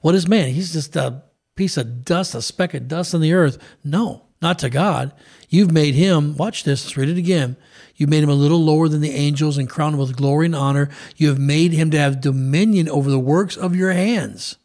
What 0.01 0.15
is 0.15 0.27
man? 0.27 0.51
He's 0.51 0.73
just 0.73 0.97
a 0.97 1.23
piece 1.57 1.77
of 1.77 2.05
dust, 2.05 2.35
a 2.35 2.43
speck 2.43 2.75
of 2.75 2.89
dust 2.89 3.15
on 3.15 3.21
the 3.21 3.33
earth. 3.33 3.59
No, 3.83 4.25
not 4.43 4.59
to 4.61 4.71
God. 4.71 5.13
You've 5.49 5.73
made 5.73 5.95
him, 5.95 6.37
watch 6.37 6.65
this, 6.65 6.85
let's 6.85 6.97
read 6.97 7.09
it 7.09 7.19
again. 7.19 7.57
You 7.97 8.07
made 8.07 8.23
him 8.25 8.31
a 8.31 8.35
little 8.35 8.63
lower 8.63 8.89
than 8.89 9.01
the 9.01 9.13
angels 9.13 9.57
and 9.57 9.69
crowned 9.69 9.95
him 9.95 10.01
with 10.01 10.17
glory 10.17 10.47
and 10.47 10.57
honor. 10.57 10.91
You 11.17 11.29
have 11.29 11.39
made 11.39 11.73
him 11.73 11.91
to 11.93 11.99
have 11.99 12.21
dominion 12.21 12.89
over 12.89 13.09
the 13.09 13.21
works 13.21 13.57
of 13.57 13.77
your 13.77 13.93
hands. 13.93 14.57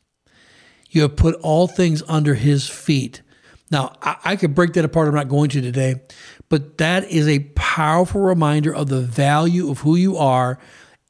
You 0.90 1.04
have 1.04 1.16
put 1.16 1.36
all 1.42 1.68
things 1.68 2.02
under 2.08 2.34
his 2.34 2.68
feet. 2.68 3.22
Now, 3.72 3.96
I, 4.02 4.16
I 4.26 4.36
could 4.36 4.56
break 4.56 4.74
that 4.74 4.86
apart. 4.86 5.08
I'm 5.08 5.14
not 5.14 5.30
going 5.30 5.50
to 5.52 5.62
today, 5.62 6.02
but 6.50 6.80
that 6.80 7.04
is 7.06 7.28
a 7.28 7.40
powerful 7.56 8.22
reminder 8.22 8.74
of 8.74 8.90
the 8.90 9.02
value 9.02 9.70
of 9.70 9.80
who 9.80 9.96
you 9.96 10.18
are. 10.18 10.58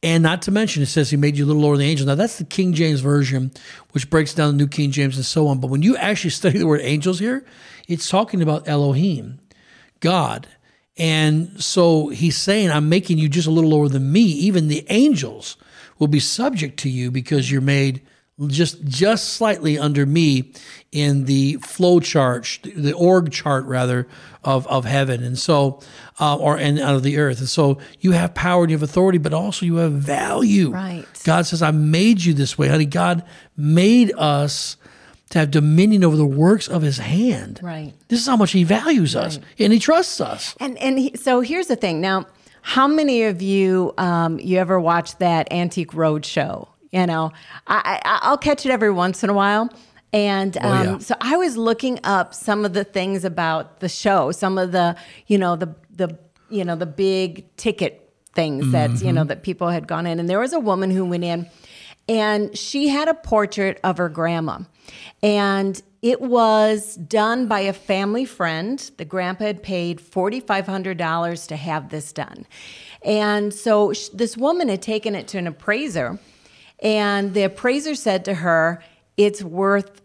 And 0.01 0.24
not 0.24 0.44
to 0.44 0.51
mention, 0.51 0.82
it 0.82 0.86
says 0.86 1.10
he 1.10 1.18
made 1.18 1.38
you 1.38 1.44
a 1.44 1.48
little 1.48 1.62
lower 1.62 1.75
than 1.75 1.86
angels. 1.86 2.08
Now, 2.08 2.15
that's 2.15 2.38
the 2.38 2.46
King 2.46 2.74
James 2.74 3.01
Version, 3.01 3.51
which 3.91 4.10
breaks 4.10 4.34
down 4.34 4.51
the 4.51 4.58
New 4.58 4.68
King 4.68 4.91
James 4.91 5.18
and 5.18 5.25
so 5.25 5.48
on. 5.48 5.60
But 5.60 5.68
when 5.68 5.82
you 5.82 5.98
actually 5.98 6.29
study 6.29 6.58
the 6.58 6.68
word 6.68 6.82
angels 6.82 7.20
here, 7.20 7.46
it's 7.88 8.10
talking 8.10 8.41
about 8.41 8.68
Elohim, 8.68 9.39
God. 10.00 10.48
And 10.98 11.62
so 11.62 12.10
he's 12.10 12.38
saying, 12.38 12.72
I'm 12.72 12.88
making 12.88 13.18
you 13.18 13.27
just 13.27 13.48
a 13.48 13.51
little 13.51 13.70
lower 13.70 13.89
than 13.89 14.12
me. 14.12 14.22
Even 14.22 14.68
the 14.68 14.86
angels 14.89 15.58
will 15.98 16.08
be 16.08 16.20
subject 16.20 16.79
to 16.79 16.89
you 16.89 17.12
because 17.12 17.51
you're 17.51 17.62
made 17.62 18.01
just 18.48 18.84
just 18.86 19.34
slightly 19.34 19.77
under 19.77 20.05
me 20.05 20.53
in 20.91 21.25
the 21.25 21.55
flow 21.55 22.00
chart, 22.00 22.60
the 22.63 22.93
org 22.93 23.31
chart 23.31 23.65
rather 23.65 24.08
of 24.43 24.65
of 24.67 24.86
heaven, 24.86 25.24
and 25.24 25.38
so 25.38 25.81
uh, 26.19 26.38
or 26.38 26.58
and 26.58 26.79
out 26.79 26.96
of 26.96 27.03
the 27.03 27.17
earth, 27.17 27.39
and 27.39 27.50
so 27.50 27.77
you 28.00 28.13
have 28.13 28.34
power 28.34 28.63
and 28.63 28.72
you 28.72 28.77
have 28.77 28.84
authority, 28.84 29.17
but 29.17 29.34
also 29.34 29.65
you 29.65 29.75
have 29.77 29.93
value. 29.93 30.72
Right. 30.72 31.05
God 31.24 31.46
says, 31.46 31.62
"I 31.62 31.72
made 31.72 32.24
you 32.24 32.34
this 32.34 32.58
way, 32.58 32.67
honey." 32.67 32.86
God 32.86 33.24
made 33.58 34.13
us 34.17 34.77
to 35.31 35.39
have 35.39 35.51
dominion 35.51 36.03
over 36.03 36.15
the 36.15 36.25
works 36.25 36.67
of 36.67 36.81
His 36.81 36.98
hand. 36.98 37.60
Right. 37.62 37.93
This 38.08 38.22
is 38.22 38.27
how 38.27 38.38
much 38.38 38.51
He 38.51 38.63
values 38.63 39.15
us, 39.15 39.39
and 39.60 39.74
He 39.74 39.79
trusts 39.79 40.22
us. 40.22 40.55
And 40.60 40.77
and 40.77 40.98
he, 40.98 41.15
so 41.15 41.41
here's 41.41 41.67
the 41.67 41.75
thing. 41.75 42.01
Now, 42.01 42.25
how 42.62 42.88
many 42.88 43.24
of 43.24 43.41
you 43.41 43.93
um, 43.98 44.39
you 44.39 44.58
ever 44.58 44.79
watched 44.79 45.19
that 45.19 45.51
Antique 45.51 45.93
Road 45.93 46.25
show? 46.25 46.69
You 46.91 47.05
know, 47.05 47.31
I, 47.67 48.00
I 48.03 48.19
I'll 48.24 48.38
catch 48.38 48.65
it 48.65 48.72
every 48.72 48.91
once 48.91 49.24
in 49.24 49.29
a 49.29 49.34
while. 49.34 49.69
And 50.12 50.58
um, 50.58 50.63
Oh, 50.65 50.84
yeah. 50.84 50.98
so 50.98 51.15
I 51.22 51.38
was 51.38 51.55
looking 51.55 52.00
up 52.03 52.34
some 52.34 52.65
of 52.65 52.74
the 52.74 52.84
things 52.84 53.24
about 53.24 53.79
the 53.79 53.89
show, 53.89 54.31
some 54.31 54.58
of 54.58 54.72
the 54.72 54.96
you 55.27 55.38
know 55.38 55.55
the 55.55 55.75
the 55.96 56.17
you 56.50 56.65
know 56.65 56.75
the 56.75 56.88
big 56.88 57.46
ticket 57.58 58.10
things 58.34 58.72
that 58.72 59.01
you 59.01 59.12
know 59.13 59.24
that 59.24 59.43
people 59.43 59.69
had 59.69 59.88
gone 59.88 60.08
in, 60.08 60.19
and 60.19 60.27
there 60.29 60.39
was 60.39 60.53
a 60.53 60.60
woman 60.60 60.89
who 60.89 61.05
went 61.05 61.24
in, 61.24 61.48
and 62.08 62.58
she 62.58 62.88
had 62.88 63.08
a 63.08 63.13
portrait 63.13 63.79
of 63.84 63.98
her 63.98 64.10
grandma, 64.10 64.60
and 65.22 65.81
it 66.01 66.22
was 66.22 66.96
done 66.96 67.48
by 67.48 67.60
a 67.60 67.74
family 67.74 68.25
friend. 68.25 68.89
The 68.98 69.03
grandpa 69.05 69.43
had 69.46 69.62
paid 69.62 70.00
$4,500 70.00 71.48
to 71.48 71.55
have 71.55 71.89
this 71.89 72.13
done. 72.13 72.46
And 73.03 73.53
so 73.53 73.91
sh- 73.93 74.08
this 74.13 74.38
woman 74.38 74.69
had 74.69 74.81
taken 74.81 75.13
it 75.13 75.27
to 75.29 75.38
an 75.38 75.46
appraiser, 75.48 76.17
and 76.81 77.33
the 77.33 77.43
appraiser 77.43 77.95
said 77.95 78.25
to 78.25 78.33
her, 78.33 78.83
It's 79.17 79.43
worth 79.43 80.01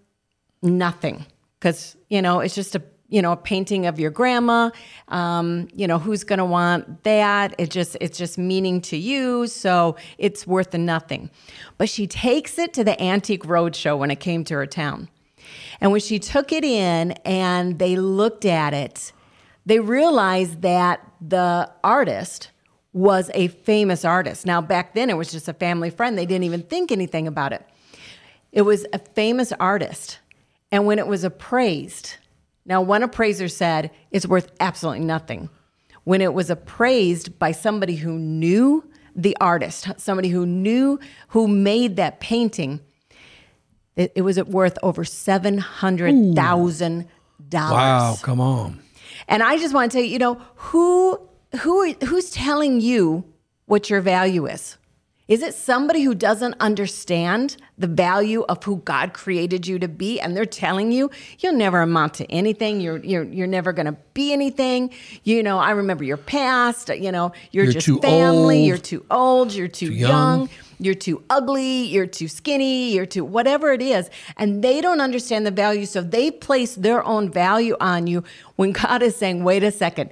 nothing 0.63 1.27
because, 1.59 1.97
you 2.09 2.23
know, 2.23 2.41
it's 2.41 2.55
just 2.55 2.75
a 2.75 2.83
you 3.09 3.23
know, 3.23 3.33
a 3.33 3.37
painting 3.37 3.87
of 3.87 4.01
your 4.01 4.11
grandma. 4.11 4.71
Um, 5.07 5.69
you 5.73 5.87
know, 5.87 6.01
who's 6.01 6.25
going 6.25 6.41
to 6.41 6.45
want 6.45 7.05
that? 7.05 7.55
It 7.59 7.71
just 7.71 7.97
it's 8.01 8.19
just 8.19 8.39
meaning 8.39 8.81
to 8.83 8.97
you, 8.97 9.47
so 9.47 9.97
it's 10.19 10.49
worth 10.49 10.75
nothing. 10.75 11.31
But 11.79 11.89
she 11.89 12.09
takes 12.09 12.59
it 12.59 12.73
to 12.75 12.83
the 12.83 13.01
antique 13.01 13.45
roadshow 13.45 13.97
when 13.97 14.11
it 14.11 14.19
came 14.19 14.43
to 14.45 14.55
her 14.55 14.67
town. 14.67 15.09
And 15.81 15.93
when 15.93 16.01
she 16.01 16.19
took 16.19 16.51
it 16.51 16.65
in 16.65 17.13
and 17.25 17.79
they 17.79 17.95
looked 17.95 18.45
at 18.45 18.75
it, 18.75 19.13
they 19.67 19.79
realized 19.79 20.63
that 20.63 21.01
the 21.21 21.71
artist 21.85 22.51
was 22.95 23.31
a 23.35 23.49
famous 23.49 24.05
artist. 24.05 24.47
Now, 24.47 24.63
back 24.63 24.95
then 24.95 25.11
it 25.11 25.17
was 25.17 25.31
just 25.31 25.49
a 25.49 25.53
family 25.53 25.91
friend. 25.91 26.17
They 26.17 26.25
didn't 26.25 26.45
even 26.45 26.63
think 26.63 26.91
anything 26.91 27.27
about 27.27 27.53
it. 27.53 27.67
It 28.53 28.63
was 28.63 28.87
a 28.93 28.99
famous 28.99 29.53
artist. 29.59 30.21
And 30.71 30.87
when 30.87 30.99
it 30.99 31.07
was 31.07 31.25
appraised, 31.25 32.15
now 32.65 32.81
one 32.81 33.03
appraiser 33.03 33.49
said 33.49 33.91
it's 34.13 34.27
worth 34.27 34.51
absolutely 34.61 35.05
nothing. 35.05 35.51
When 36.05 36.21
it 36.21 36.33
was 36.33 36.51
appraised 36.51 37.39
by 37.39 37.51
somebody 37.51 37.97
who 37.97 38.13
knew 38.13 38.89
the 39.17 39.37
artist, 39.41 39.89
somebody 39.97 40.29
who 40.29 40.47
knew 40.47 41.01
who 41.29 41.49
made 41.49 41.97
that 41.97 42.21
painting, 42.21 42.81
it, 43.97 44.13
it 44.15 44.23
was 44.23 44.43
worth 44.45 44.79
over 44.83 45.05
seven 45.05 45.59
hundred 45.59 46.35
thousand 46.37 47.09
dollars. 47.49 47.73
Wow, 47.73 48.17
come 48.23 48.41
on. 48.41 48.81
And 49.27 49.43
I 49.43 49.57
just 49.57 49.75
want 49.75 49.91
to 49.91 49.97
tell 49.99 50.05
you, 50.05 50.13
you 50.13 50.19
know, 50.19 50.35
who 50.57 51.19
who 51.61 51.93
who's 52.05 52.31
telling 52.31 52.81
you 52.81 53.25
what 53.67 53.91
your 53.91 54.01
value 54.01 54.47
is? 54.47 54.77
Is 55.27 55.43
it 55.43 55.55
somebody 55.55 56.03
who 56.03 56.15
doesn't 56.15 56.55
understand 56.61 57.57
the 57.79 57.87
value 57.87 58.43
of 58.43 58.63
who 58.63 58.77
God 58.85 59.15
created 59.15 59.67
you 59.67 59.79
to 59.79 59.89
be 59.89 60.21
and 60.21 60.37
they're 60.37 60.45
telling 60.45 60.93
you 60.93 61.11
you'll 61.39 61.55
never 61.55 61.81
amount 61.81 62.13
to 62.15 62.31
anything, 62.31 62.83
you're 62.83 62.99
you're 62.99 63.25
you're 63.25 63.47
never 63.47 63.73
going 63.73 63.87
to 63.87 63.97
be 64.13 64.35
anything. 64.35 64.91
You 65.23 65.43
know, 65.43 65.59
I 65.59 65.71
remember 65.71 66.05
your 66.05 66.19
past, 66.19 66.91
you 66.91 67.11
know, 67.11 67.33
you're, 67.53 67.65
You're 67.65 67.73
just 67.73 67.87
too 67.87 68.01
family, 68.01 68.59
old, 68.59 68.67
you're 68.67 68.79
too 68.79 69.07
old, 69.11 69.55
you're 69.55 69.67
too, 69.67 69.93
young. 69.93 70.41
young, 70.41 70.51
you're 70.79 70.93
too 70.93 71.23
ugly, 71.31 71.85
you're 71.87 72.07
too 72.07 72.29
skinny, 72.29 72.93
you're 72.93 73.07
too 73.07 73.25
whatever 73.25 73.73
it 73.73 73.81
is. 73.81 74.11
And 74.37 74.63
they 74.63 74.83
don't 74.83 75.01
understand 75.01 75.47
the 75.47 75.51
value 75.51 75.87
so 75.87 76.03
they 76.03 76.31
place 76.31 76.75
their 76.75 77.03
own 77.03 77.31
value 77.31 77.77
on 77.81 78.07
you 78.07 78.25
when 78.57 78.73
God 78.73 79.03
is 79.03 79.17
saying, 79.17 79.43
"Wait 79.43 79.65
a 79.65 79.71
second 79.71 80.11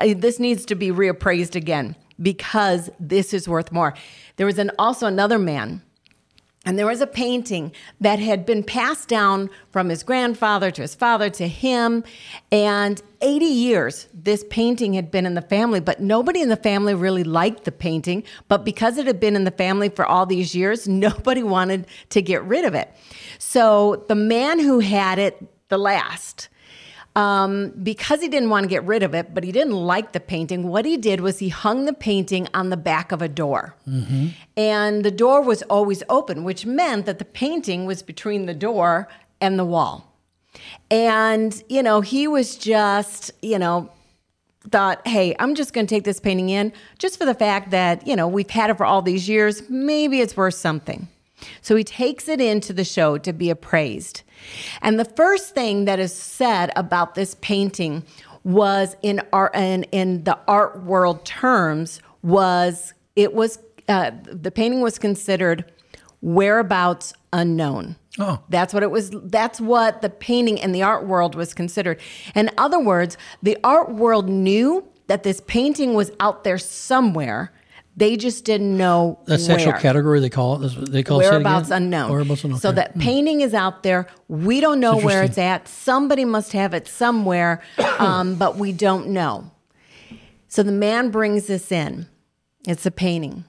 this 0.00 0.38
needs 0.38 0.64
to 0.66 0.74
be 0.74 0.88
reappraised 0.88 1.54
again 1.54 1.96
because 2.20 2.90
this 2.98 3.32
is 3.32 3.48
worth 3.48 3.72
more. 3.72 3.94
There 4.36 4.46
was 4.46 4.58
an, 4.58 4.70
also 4.78 5.06
another 5.06 5.38
man, 5.38 5.82
and 6.66 6.78
there 6.78 6.86
was 6.86 7.00
a 7.00 7.06
painting 7.06 7.72
that 8.02 8.18
had 8.18 8.44
been 8.44 8.62
passed 8.62 9.08
down 9.08 9.48
from 9.70 9.88
his 9.88 10.02
grandfather 10.02 10.70
to 10.70 10.82
his 10.82 10.94
father 10.94 11.30
to 11.30 11.48
him. 11.48 12.04
And 12.52 13.00
80 13.22 13.46
years, 13.46 14.08
this 14.12 14.44
painting 14.50 14.92
had 14.92 15.10
been 15.10 15.24
in 15.24 15.32
the 15.32 15.42
family, 15.42 15.80
but 15.80 16.00
nobody 16.00 16.42
in 16.42 16.50
the 16.50 16.56
family 16.56 16.94
really 16.94 17.24
liked 17.24 17.64
the 17.64 17.72
painting. 17.72 18.24
But 18.48 18.64
because 18.64 18.98
it 18.98 19.06
had 19.06 19.18
been 19.18 19.36
in 19.36 19.44
the 19.44 19.50
family 19.50 19.88
for 19.88 20.04
all 20.04 20.26
these 20.26 20.54
years, 20.54 20.86
nobody 20.88 21.42
wanted 21.42 21.86
to 22.10 22.20
get 22.20 22.42
rid 22.44 22.66
of 22.66 22.74
it. 22.74 22.94
So 23.38 24.04
the 24.08 24.14
man 24.14 24.58
who 24.58 24.80
had 24.80 25.18
it 25.18 25.42
the 25.70 25.78
last, 25.78 26.50
um, 27.20 27.70
because 27.82 28.22
he 28.22 28.28
didn't 28.28 28.48
want 28.48 28.64
to 28.64 28.68
get 28.68 28.82
rid 28.84 29.02
of 29.02 29.14
it, 29.14 29.34
but 29.34 29.44
he 29.44 29.52
didn't 29.52 29.74
like 29.74 30.12
the 30.12 30.20
painting, 30.20 30.68
what 30.68 30.86
he 30.86 30.96
did 30.96 31.20
was 31.20 31.38
he 31.38 31.50
hung 31.50 31.84
the 31.84 31.92
painting 31.92 32.48
on 32.54 32.70
the 32.70 32.76
back 32.78 33.12
of 33.12 33.20
a 33.20 33.28
door. 33.28 33.74
And 34.56 35.04
the 35.04 35.10
door 35.10 35.42
was 35.42 35.62
always 35.64 36.02
open, 36.08 36.44
which 36.44 36.64
meant 36.64 37.04
that 37.04 37.18
the 37.18 37.24
painting 37.26 37.84
was 37.84 38.02
between 38.02 38.46
the 38.46 38.54
door 38.54 39.06
and 39.40 39.58
the 39.58 39.66
wall. 39.66 40.16
And, 40.90 41.62
you 41.68 41.82
know, 41.82 42.00
he 42.00 42.26
was 42.26 42.56
just, 42.56 43.30
you 43.42 43.58
know, 43.58 43.90
thought, 44.70 45.06
hey, 45.06 45.36
I'm 45.38 45.54
just 45.54 45.72
going 45.74 45.86
to 45.86 45.94
take 45.94 46.04
this 46.04 46.20
painting 46.20 46.48
in 46.48 46.72
just 46.98 47.18
for 47.18 47.26
the 47.26 47.34
fact 47.34 47.70
that, 47.70 48.06
you 48.06 48.16
know, 48.16 48.28
we've 48.28 48.50
had 48.50 48.70
it 48.70 48.76
for 48.76 48.86
all 48.86 49.02
these 49.02 49.28
years. 49.28 49.68
Maybe 49.68 50.20
it's 50.20 50.36
worth 50.36 50.54
something. 50.54 51.08
So 51.60 51.76
he 51.76 51.84
takes 51.84 52.28
it 52.28 52.40
into 52.40 52.72
the 52.72 52.84
show 52.84 53.18
to 53.18 53.32
be 53.32 53.50
appraised. 53.50 54.22
And 54.82 54.98
the 54.98 55.04
first 55.04 55.54
thing 55.54 55.84
that 55.84 55.98
is 55.98 56.12
said 56.12 56.70
about 56.76 57.14
this 57.14 57.36
painting 57.40 58.04
was 58.44 58.96
in 59.02 59.20
art 59.32 59.54
in, 59.54 59.84
in 59.84 60.24
the 60.24 60.38
art 60.48 60.82
world 60.82 61.24
terms 61.24 62.00
was 62.22 62.94
it 63.16 63.34
was 63.34 63.58
uh, 63.88 64.12
the 64.24 64.50
painting 64.50 64.80
was 64.80 64.98
considered 64.98 65.70
whereabouts 66.22 67.12
unknown. 67.32 67.96
Oh. 68.18 68.42
That's 68.48 68.74
what 68.74 68.82
it 68.82 68.90
was. 68.90 69.10
That's 69.10 69.60
what 69.60 70.02
the 70.02 70.10
painting 70.10 70.58
in 70.58 70.72
the 70.72 70.82
art 70.82 71.06
world 71.06 71.34
was 71.34 71.54
considered. 71.54 72.00
In 72.34 72.50
other 72.58 72.80
words, 72.80 73.16
the 73.42 73.56
art 73.62 73.92
world 73.92 74.28
knew 74.28 74.86
that 75.06 75.22
this 75.22 75.40
painting 75.46 75.94
was 75.94 76.10
out 76.20 76.44
there 76.44 76.58
somewhere. 76.58 77.52
They 78.00 78.16
just 78.16 78.46
didn't 78.46 78.78
know 78.78 79.20
That's 79.26 79.46
the 79.46 79.52
actual 79.52 79.74
category 79.74 80.20
they 80.20 80.30
call 80.30 80.64
it. 80.64 80.68
They 80.90 81.02
call 81.02 81.20
it 81.20 81.26
it 81.26 81.30
Whereabouts 81.32 81.68
unknown. 81.68 82.10
Whereabouts 82.10 82.44
unknown. 82.44 82.58
So 82.58 82.70
okay. 82.70 82.76
that 82.76 82.98
painting 82.98 83.42
is 83.42 83.52
out 83.52 83.82
there. 83.82 84.06
We 84.26 84.62
don't 84.62 84.80
know 84.80 84.96
where 84.96 85.22
it's 85.22 85.36
at. 85.36 85.68
Somebody 85.68 86.24
must 86.24 86.52
have 86.54 86.72
it 86.72 86.88
somewhere, 86.88 87.60
um, 87.98 88.36
but 88.36 88.56
we 88.56 88.72
don't 88.72 89.08
know. 89.08 89.50
So 90.48 90.62
the 90.62 90.72
man 90.72 91.10
brings 91.10 91.46
this 91.46 91.70
in. 91.70 92.06
It's 92.66 92.86
a 92.86 92.90
painting. 92.90 93.44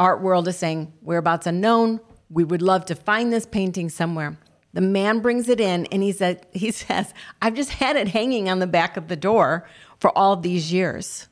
Art 0.00 0.20
world 0.20 0.48
is 0.48 0.56
saying 0.56 0.92
whereabouts 1.00 1.46
unknown. 1.46 2.00
We 2.28 2.42
would 2.42 2.60
love 2.60 2.84
to 2.86 2.96
find 2.96 3.32
this 3.32 3.46
painting 3.46 3.88
somewhere. 3.88 4.36
The 4.72 4.80
man 4.80 5.20
brings 5.20 5.48
it 5.48 5.60
in 5.60 5.86
and 5.92 6.02
he 6.02 6.10
said 6.10 6.44
he 6.52 6.70
says, 6.72 7.14
I've 7.40 7.54
just 7.54 7.70
had 7.70 7.94
it 7.94 8.08
hanging 8.08 8.48
on 8.48 8.58
the 8.58 8.66
back 8.66 8.96
of 8.96 9.06
the 9.06 9.16
door 9.16 9.68
for 10.00 10.10
all 10.18 10.34
these 10.34 10.72
years. 10.72 11.28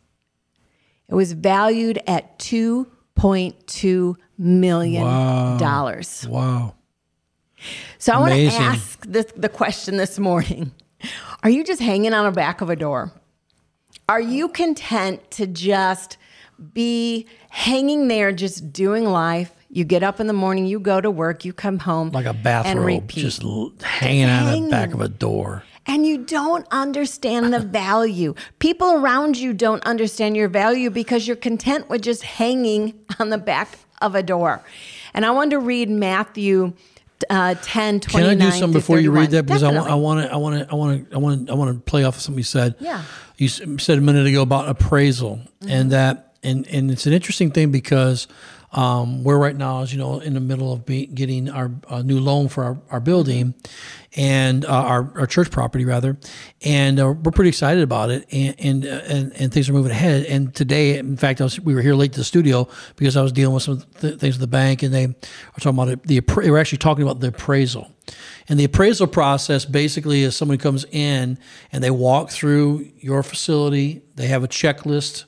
It 1.11 1.14
was 1.14 1.33
valued 1.33 2.00
at 2.07 2.38
two 2.38 2.87
point 3.14 3.67
two 3.67 4.17
million 4.38 5.02
dollars. 5.59 6.26
Wow. 6.29 6.75
So 7.99 8.12
I 8.12 8.19
want 8.19 8.33
to 8.33 8.47
ask 8.47 9.05
this, 9.05 9.26
the 9.37 9.49
question 9.49 9.97
this 9.97 10.19
morning: 10.19 10.73
Are 11.43 11.50
you 11.50 11.64
just 11.64 11.81
hanging 11.83 12.14
on 12.14 12.25
the 12.25 12.31
back 12.33 12.61
of 12.61 12.71
a 12.71 12.76
door? 12.76 13.12
Are 14.09 14.21
you 14.21 14.49
content 14.49 15.31
to 15.33 15.47
just 15.47 16.17
be 16.73 17.26
hanging 17.49 18.09
there, 18.09 18.33
just 18.33 18.73
doing 18.73 19.05
life? 19.05 19.52
You 19.69 19.85
get 19.85 20.02
up 20.02 20.19
in 20.19 20.26
the 20.26 20.33
morning, 20.33 20.67
you 20.67 20.81
go 20.81 21.00
to 21.00 21.11
work, 21.11 21.45
you 21.45 21.52
come 21.52 21.79
home 21.79 22.11
Like 22.11 22.26
a 22.26 22.33
bathrobe 22.35 23.09
just 23.09 23.45
l- 23.45 23.73
hanging 23.81 24.25
out 24.25 24.52
of 24.52 24.64
the 24.64 24.69
back 24.69 24.93
of 24.93 25.00
a 25.00 25.09
door. 25.09 25.62
And 25.90 26.06
you 26.06 26.18
don't 26.18 26.66
understand 26.70 27.52
the 27.52 27.59
value. 27.82 28.35
People 28.61 28.92
around 28.92 29.37
you 29.37 29.52
don't 29.52 29.82
understand 29.85 30.37
your 30.37 30.49
value 30.49 30.88
because 30.90 31.26
you're 31.26 31.37
content 31.37 31.88
with 31.90 32.02
just 32.02 32.23
hanging 32.23 32.94
on 33.18 33.30
the 33.30 33.38
back 33.38 33.78
of 34.00 34.14
a 34.14 34.23
door. 34.23 34.62
And 35.12 35.26
I 35.26 35.32
want 35.32 35.50
to 35.50 35.59
read 35.59 35.90
Matthew 35.90 36.73
uh, 37.28 37.54
10, 37.61 38.00
Can 38.00 38.25
I 38.25 38.35
do 38.35 38.50
something 38.50 38.73
before 38.73 38.99
you 38.99 39.11
read 39.11 39.30
that? 39.32 39.44
Because 39.44 39.62
I 39.62 39.70
want 39.73 39.87
to, 39.87 39.92
I 40.32 40.37
want 40.37 40.66
to, 40.68 40.73
I 40.73 40.75
want 40.75 41.11
to, 41.11 41.14
I 41.14 41.18
want 41.18 41.47
to, 41.47 41.52
I 41.52 41.54
want 41.56 41.75
to 41.76 41.80
play 41.82 42.04
off 42.04 42.16
of 42.16 42.23
something 42.23 42.38
you 42.38 42.44
said. 42.44 42.76
Yeah. 42.80 43.02
You 43.37 43.49
said 43.49 43.99
a 43.99 44.00
minute 44.00 44.26
ago 44.26 44.42
about 44.42 44.68
appraisal, 44.68 45.40
Mm-hmm. 45.61 45.70
and 45.70 45.92
that, 45.92 46.35
and 46.42 46.66
and 46.68 46.90
it's 46.90 47.04
an 47.06 47.12
interesting 47.12 47.50
thing 47.50 47.70
because 47.70 48.26
um, 48.72 49.24
we're 49.24 49.38
right 49.38 49.56
now, 49.56 49.82
as 49.82 49.92
you 49.92 49.98
know, 49.98 50.20
in 50.20 50.34
the 50.34 50.40
middle 50.40 50.72
of 50.72 50.86
be, 50.86 51.06
getting 51.06 51.48
our 51.48 51.72
uh, 51.88 52.02
new 52.02 52.20
loan 52.20 52.48
for 52.48 52.62
our, 52.62 52.80
our 52.90 53.00
building, 53.00 53.54
and 54.16 54.64
uh, 54.64 54.68
our 54.68 55.12
our 55.18 55.26
church 55.26 55.50
property 55.50 55.84
rather, 55.84 56.16
and 56.62 57.00
uh, 57.00 57.12
we're 57.12 57.32
pretty 57.32 57.48
excited 57.48 57.82
about 57.82 58.10
it, 58.10 58.26
and 58.30 58.54
and, 58.58 58.86
uh, 58.86 59.02
and 59.08 59.32
and 59.34 59.52
things 59.52 59.68
are 59.68 59.72
moving 59.72 59.90
ahead. 59.90 60.24
And 60.26 60.54
today, 60.54 60.98
in 60.98 61.16
fact, 61.16 61.40
was 61.40 61.58
we 61.58 61.74
were 61.74 61.82
here 61.82 61.94
late 61.94 62.12
to 62.12 62.20
the 62.20 62.24
studio 62.24 62.68
because 62.94 63.16
I 63.16 63.22
was 63.22 63.32
dealing 63.32 63.54
with 63.54 63.64
some 63.64 63.82
th- 64.00 64.20
things 64.20 64.36
with 64.36 64.40
the 64.40 64.46
bank, 64.46 64.84
and 64.84 64.94
they 64.94 65.04
are 65.06 65.58
talking 65.58 65.78
about 65.78 65.88
it, 65.88 66.02
the 66.04 66.20
they 66.20 66.50
were 66.50 66.58
actually 66.58 66.78
talking 66.78 67.02
about 67.02 67.18
the 67.18 67.28
appraisal. 67.28 67.90
And 68.48 68.58
the 68.58 68.64
appraisal 68.64 69.06
process 69.06 69.64
basically 69.64 70.22
is 70.22 70.34
someone 70.34 70.58
comes 70.58 70.84
in 70.90 71.38
and 71.70 71.84
they 71.84 71.90
walk 71.90 72.30
through 72.30 72.90
your 72.98 73.22
facility. 73.22 74.02
They 74.16 74.26
have 74.26 74.42
a 74.42 74.48
checklist 74.48 75.24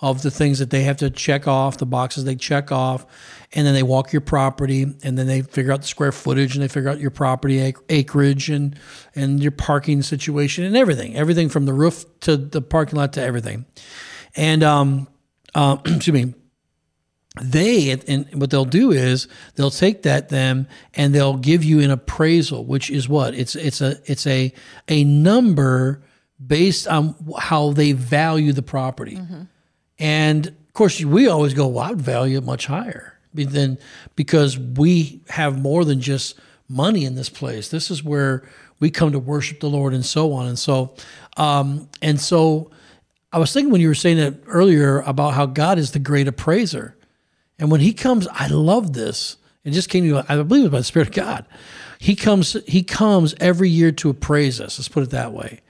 of 0.00 0.22
the 0.22 0.30
things 0.30 0.58
that 0.58 0.70
they 0.70 0.82
have 0.82 0.96
to 0.98 1.10
check 1.10 1.48
off, 1.48 1.78
the 1.78 1.86
boxes 1.86 2.24
they 2.24 2.36
check 2.36 2.70
off, 2.70 3.06
and 3.52 3.66
then 3.66 3.74
they 3.74 3.82
walk 3.82 4.12
your 4.12 4.20
property 4.20 4.82
and 4.82 5.16
then 5.18 5.26
they 5.26 5.42
figure 5.42 5.72
out 5.72 5.80
the 5.80 5.86
square 5.86 6.12
footage 6.12 6.54
and 6.54 6.62
they 6.62 6.68
figure 6.68 6.90
out 6.90 7.00
your 7.00 7.10
property 7.10 7.58
ac- 7.58 7.76
acreage 7.88 8.50
and 8.50 8.78
and 9.14 9.42
your 9.42 9.52
parking 9.52 10.02
situation 10.02 10.64
and 10.64 10.76
everything, 10.76 11.16
everything 11.16 11.48
from 11.48 11.64
the 11.64 11.72
roof 11.72 12.04
to 12.20 12.36
the 12.36 12.60
parking 12.60 12.98
lot 12.98 13.12
to 13.14 13.22
everything. 13.22 13.64
And 14.34 14.62
um, 14.62 15.08
uh, 15.54 15.78
excuse 15.86 16.12
me, 16.12 16.34
they 17.40 17.90
and 18.08 18.28
what 18.34 18.50
they'll 18.50 18.64
do 18.64 18.92
is 18.92 19.28
they'll 19.54 19.70
take 19.70 20.02
that 20.02 20.28
them 20.28 20.66
and 20.94 21.14
they'll 21.14 21.36
give 21.36 21.64
you 21.64 21.80
an 21.80 21.90
appraisal 21.90 22.64
which 22.64 22.90
is 22.90 23.08
what? 23.08 23.34
It's 23.34 23.54
it's 23.54 23.80
a 23.80 23.96
it's 24.04 24.26
a 24.26 24.52
a 24.88 25.04
number 25.04 26.02
based 26.44 26.86
on 26.86 27.14
how 27.38 27.72
they 27.72 27.92
value 27.92 28.52
the 28.52 28.62
property 28.62 29.18
and 29.98 30.46
of 30.48 30.72
course 30.72 31.02
we 31.04 31.28
always 31.28 31.54
go 31.54 31.66
well 31.66 31.84
i'd 31.90 32.00
value 32.00 32.38
it 32.38 32.44
much 32.44 32.66
higher 32.66 33.14
then 33.32 33.76
because 34.14 34.58
we 34.58 35.20
have 35.28 35.60
more 35.60 35.84
than 35.84 36.00
just 36.00 36.38
money 36.68 37.04
in 37.04 37.14
this 37.14 37.28
place 37.28 37.68
this 37.68 37.90
is 37.90 38.02
where 38.02 38.42
We 38.78 38.90
come 38.90 39.12
to 39.12 39.18
worship 39.18 39.60
the 39.60 39.70
Lord 39.70 39.94
and 39.94 40.04
so 40.04 40.32
on. 40.32 40.46
And 40.46 40.58
so, 40.58 40.94
um, 41.36 41.88
and 42.02 42.20
so 42.20 42.70
I 43.32 43.38
was 43.38 43.52
thinking 43.52 43.72
when 43.72 43.80
you 43.80 43.88
were 43.88 43.94
saying 43.94 44.18
that 44.18 44.34
earlier 44.46 45.00
about 45.00 45.34
how 45.34 45.46
God 45.46 45.78
is 45.78 45.92
the 45.92 45.98
great 45.98 46.28
appraiser. 46.28 46.96
And 47.58 47.70
when 47.70 47.80
he 47.80 47.92
comes, 47.92 48.28
I 48.28 48.48
love 48.48 48.92
this. 48.92 49.36
It 49.64 49.70
just 49.70 49.88
came 49.88 50.04
to 50.04 50.14
me, 50.14 50.22
I 50.28 50.42
believe 50.42 50.66
it 50.66 50.70
by 50.70 50.78
the 50.78 50.84
Spirit 50.84 51.08
of 51.08 51.14
God. 51.14 51.46
He 51.98 52.14
comes, 52.14 52.56
he 52.68 52.82
comes 52.82 53.34
every 53.40 53.70
year 53.70 53.90
to 53.92 54.10
appraise 54.10 54.60
us. 54.60 54.78
Let's 54.78 54.88
put 54.88 55.02
it 55.02 55.10
that 55.10 55.32
way. 55.32 55.60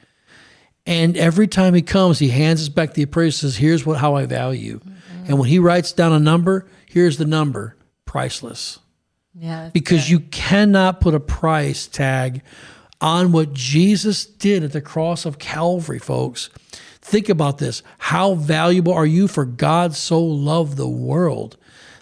And 0.87 1.17
every 1.17 1.49
time 1.49 1.75
he 1.75 1.83
comes, 1.83 2.19
he 2.19 2.29
hands 2.29 2.63
us 2.63 2.69
back 2.69 2.95
the 2.95 3.03
appraisal, 3.03 3.49
says, 3.49 3.57
Here's 3.57 3.85
what 3.85 3.99
how 3.99 4.15
I 4.15 4.27
value 4.27 4.61
you. 4.61 4.79
Mm-hmm. 4.79 5.25
And 5.27 5.39
when 5.39 5.49
he 5.49 5.59
writes 5.59 5.93
down 5.93 6.13
a 6.13 6.21
number, 6.21 6.67
here's 6.87 7.19
the 7.19 7.25
number, 7.25 7.77
priceless. 8.05 8.79
Yeah. 9.35 9.71
Because 9.73 10.05
good. 10.05 10.11
you 10.11 10.21
cannot 10.21 11.01
put 11.01 11.15
a 11.15 11.21
price 11.21 11.87
tag 11.87 12.43
on 13.01 13.33
what 13.33 13.53
Jesus 13.53 14.25
did 14.25 14.63
at 14.63 14.73
the 14.73 14.81
cross 14.81 15.27
of 15.27 15.39
Calvary, 15.39 15.99
folks. 15.99 16.49
Think 17.03 17.29
about 17.29 17.59
this. 17.59 17.83
How 17.99 18.35
valuable 18.35 18.93
are 18.93 19.07
you 19.07 19.29
for 19.29 19.45
God 19.45 19.95
so 19.95 20.23
loved 20.23 20.77
the 20.77 20.89
world 20.89 21.57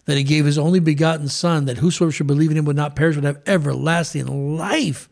that 0.04 0.16
he 0.16 0.22
gave 0.22 0.44
his 0.44 0.58
only 0.58 0.80
begotten 0.80 1.28
Son, 1.28 1.64
that 1.64 1.78
whosoever 1.78 2.12
should 2.12 2.26
believe 2.26 2.50
in 2.50 2.56
him 2.56 2.64
would 2.66 2.76
not 2.76 2.94
perish, 2.94 3.16
but 3.16 3.24
have 3.24 3.42
everlasting 3.46 4.56
life? 4.56 5.08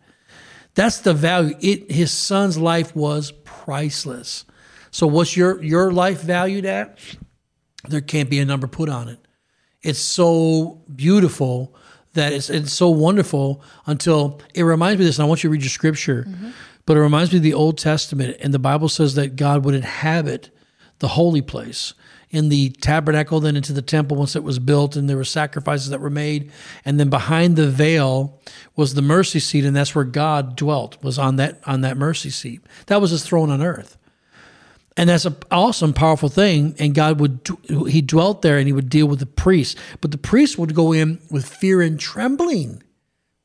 That's 0.75 1.01
the 1.01 1.15
value. 1.15 1.55
It, 1.61 1.91
his 1.91 2.11
son's 2.11 2.57
life 2.57 2.95
was 2.97 3.33
priceless. 3.45 4.45
So 4.91 5.07
what's 5.07 5.37
your, 5.37 5.63
your 5.63 5.93
life 5.93 6.23
valued 6.23 6.65
at? 6.65 6.99
There 7.89 8.01
can't 8.01 8.31
be 8.31 8.39
a 8.39 8.45
number 8.45 8.67
put 8.67 8.89
on 8.89 9.09
it. 9.09 9.19
It's 9.83 9.99
so 9.99 10.83
beautiful 10.95 11.75
that 12.15 12.33
it's, 12.33 12.51
it's 12.51 12.73
so 12.73 12.91
wonderful 12.91 13.63
until 13.87 14.41
it 14.55 14.63
reminds 14.63 14.99
me 14.99 15.05
of 15.05 15.09
this. 15.09 15.19
And 15.19 15.25
I 15.25 15.29
want 15.29 15.43
you 15.43 15.49
to 15.49 15.53
read 15.53 15.63
your 15.63 15.71
scripture, 15.71 16.25
mm-hmm. 16.29 16.51
but 16.87 16.97
it 16.97 17.01
reminds 17.01 17.33
me 17.33 17.39
of 17.39 17.43
the 17.43 17.55
Old 17.55 17.79
Testament. 17.79 18.37
And 18.41 18.55
the 18.55 18.59
Bible 18.59 18.89
says 18.89 19.15
that 19.15 19.37
God 19.37 19.65
would 19.65 19.75
inhabit 19.75 20.51
the 21.01 21.09
holy 21.09 21.43
place 21.43 21.95
in 22.33 22.49
the 22.49 22.71
tabernacle, 22.81 23.39
then 23.41 23.57
into 23.57 23.73
the 23.73 23.83
temple 23.83 24.17
once 24.17 24.35
it 24.35 24.43
was 24.43 24.59
built, 24.59 24.97
and 24.97 25.09
there 25.09 25.19
were 25.19 25.25
sacrifices 25.25 25.91
that 25.91 26.01
were 26.01 26.11
made. 26.11 26.51
And 26.85 26.99
then 26.99 27.11
behind 27.11 27.57
the 27.57 27.69
veil 27.69 28.41
was 28.75 28.95
the 28.95 29.03
mercy 29.03 29.39
seat, 29.39 29.65
and 29.65 29.77
that's 29.77 29.95
where 29.95 30.05
God 30.05 30.57
dwelt, 30.57 31.03
was 31.05 31.19
on 31.19 31.37
that 31.37 31.61
on 31.67 31.83
that 31.83 31.97
mercy 31.97 32.31
seat. 32.31 32.63
That 32.87 33.01
was 33.01 33.11
his 33.11 33.23
throne 33.23 33.51
on 33.51 33.63
earth. 33.63 33.99
And 34.97 35.09
that's 35.09 35.25
an 35.25 35.37
awesome, 35.51 35.93
powerful 35.93 36.29
thing. 36.29 36.75
And 36.79 36.95
God 36.95 37.19
would, 37.19 37.49
he 37.89 38.03
dwelt 38.03 38.43
there 38.43 38.59
and 38.59 38.67
he 38.67 38.75
would 38.75 38.91
deal 38.91 39.07
with 39.07 39.21
the 39.21 39.27
priests. 39.27 39.81
But 40.03 40.11
the 40.11 40.19
priests 40.19 40.59
would 40.59 40.75
go 40.75 40.93
in 40.93 41.19
with 41.31 41.47
fear 41.47 41.81
and 41.81 41.99
trembling. 41.99 42.83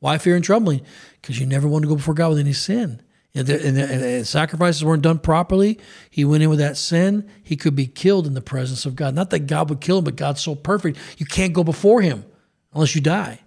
Why 0.00 0.18
fear 0.18 0.36
and 0.36 0.44
trembling? 0.44 0.82
Because 1.20 1.40
you 1.40 1.46
never 1.46 1.66
want 1.66 1.84
to 1.84 1.88
go 1.88 1.96
before 1.96 2.12
God 2.12 2.30
with 2.30 2.38
any 2.38 2.52
sin. 2.52 3.00
And, 3.34 3.46
the, 3.46 3.66
and, 3.66 3.76
the, 3.76 3.92
and 3.92 4.26
sacrifices 4.26 4.84
weren't 4.84 5.02
done 5.02 5.18
properly. 5.18 5.78
He 6.10 6.24
went 6.24 6.42
in 6.42 6.50
with 6.50 6.58
that 6.58 6.76
sin. 6.76 7.28
He 7.42 7.56
could 7.56 7.76
be 7.76 7.86
killed 7.86 8.26
in 8.26 8.34
the 8.34 8.40
presence 8.40 8.86
of 8.86 8.96
God. 8.96 9.14
Not 9.14 9.30
that 9.30 9.40
God 9.40 9.68
would 9.68 9.80
kill 9.80 9.98
him, 9.98 10.04
but 10.04 10.16
God's 10.16 10.42
so 10.42 10.54
perfect, 10.54 10.98
you 11.18 11.26
can't 11.26 11.52
go 11.52 11.62
before 11.62 12.00
him 12.00 12.24
unless 12.72 12.94
you 12.94 13.00
die. 13.00 13.40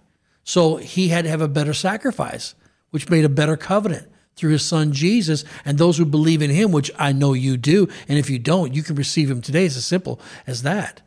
So 0.44 0.76
he 0.76 1.08
had 1.08 1.24
to 1.24 1.30
have 1.30 1.40
a 1.40 1.48
better 1.48 1.74
sacrifice, 1.74 2.54
which 2.90 3.10
made 3.10 3.24
a 3.24 3.28
better 3.28 3.56
covenant 3.56 4.08
through 4.34 4.52
his 4.52 4.64
son 4.64 4.92
Jesus 4.92 5.44
and 5.64 5.78
those 5.78 5.98
who 5.98 6.04
believe 6.04 6.42
in 6.42 6.50
him, 6.50 6.72
which 6.72 6.90
I 6.98 7.12
know 7.12 7.32
you 7.32 7.56
do. 7.56 7.88
And 8.08 8.18
if 8.18 8.30
you 8.30 8.38
don't, 8.38 8.74
you 8.74 8.82
can 8.82 8.96
receive 8.96 9.30
him 9.30 9.40
today. 9.40 9.66
It's 9.66 9.76
as 9.76 9.86
simple 9.86 10.20
as 10.46 10.62
that. 10.62 11.02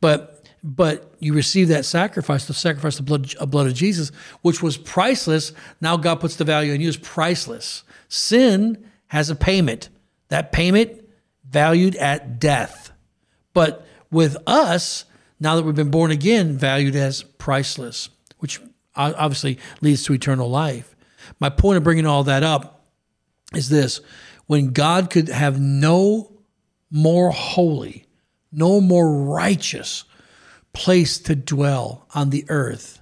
But 0.00 0.36
but 0.62 1.14
you 1.20 1.32
receive 1.32 1.68
that 1.68 1.86
sacrifice, 1.86 2.46
the 2.46 2.52
sacrifice 2.52 2.98
of 2.98 3.06
blood, 3.06 3.34
of 3.36 3.50
blood 3.50 3.66
of 3.66 3.74
Jesus, 3.74 4.12
which 4.42 4.62
was 4.62 4.76
priceless. 4.76 5.52
Now 5.80 5.96
God 5.96 6.20
puts 6.20 6.36
the 6.36 6.44
value 6.44 6.74
on 6.74 6.80
you 6.82 6.88
as 6.88 6.98
priceless. 6.98 7.82
Sin 8.10 8.84
has 9.06 9.30
a 9.30 9.34
payment. 9.34 9.88
That 10.28 10.52
payment 10.52 11.02
valued 11.48 11.96
at 11.96 12.38
death. 12.38 12.92
But 13.54 13.86
with 14.10 14.36
us, 14.46 15.06
now 15.38 15.56
that 15.56 15.62
we've 15.62 15.74
been 15.74 15.90
born 15.90 16.10
again, 16.10 16.58
valued 16.58 16.94
as 16.94 17.22
priceless, 17.22 18.10
which 18.38 18.60
obviously 18.94 19.58
leads 19.80 20.04
to 20.04 20.12
eternal 20.12 20.50
life. 20.50 20.94
My 21.38 21.48
point 21.48 21.78
of 21.78 21.84
bringing 21.84 22.06
all 22.06 22.24
that 22.24 22.42
up 22.42 22.84
is 23.54 23.68
this 23.68 24.00
when 24.46 24.72
God 24.72 25.10
could 25.10 25.28
have 25.28 25.60
no 25.60 26.32
more 26.90 27.30
holy, 27.30 28.06
no 28.50 28.80
more 28.80 29.24
righteous 29.24 30.04
place 30.72 31.18
to 31.20 31.36
dwell 31.36 32.06
on 32.14 32.30
the 32.30 32.44
earth 32.48 33.00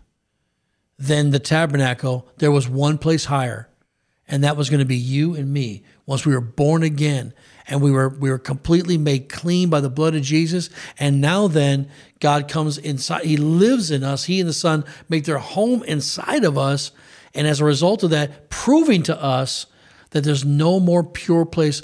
than 0.99 1.31
the 1.31 1.38
tabernacle, 1.38 2.29
there 2.38 2.51
was 2.51 2.68
one 2.68 2.99
place 2.99 3.27
higher, 3.27 3.68
and 4.29 4.45
that 4.45 4.57
was 4.57 4.71
going 4.71 4.81
to 4.81 4.87
be 4.87 4.97
you 4.97 5.35
and 5.35 5.53
me 5.53 5.83
once 6.07 6.25
we 6.25 6.35
were 6.35 6.41
born 6.41 6.83
again 6.83 7.33
and 7.67 7.81
we 7.81 7.91
were 7.91 8.09
we 8.09 8.31
were 8.31 8.38
completely 8.38 8.99
made 8.99 9.29
clean 9.29 9.71
by 9.71 9.81
the 9.81 9.91
blood 9.91 10.14
of 10.14 10.23
Jesus 10.23 10.71
and 10.99 11.21
now 11.21 11.49
then 11.49 11.88
God 12.21 12.49
comes 12.49 12.79
inside 12.79 13.25
he 13.25 13.37
lives 13.37 13.91
in 13.91 14.05
us 14.05 14.25
he 14.25 14.41
and 14.41 14.49
the 14.49 14.55
son 14.55 14.85
make 15.09 15.25
their 15.25 15.38
home 15.38 15.83
inside 15.85 16.45
of 16.45 16.57
us 16.57 16.93
and 17.35 17.47
as 17.47 17.61
a 17.61 17.64
result 17.64 18.03
of 18.03 18.11
that, 18.11 18.51
proving 18.51 19.03
to 19.05 19.23
us 19.23 19.67
that 20.11 20.25
there's 20.25 20.45
no 20.45 20.81
more 20.81 21.05
pure 21.05 21.45
place 21.45 21.83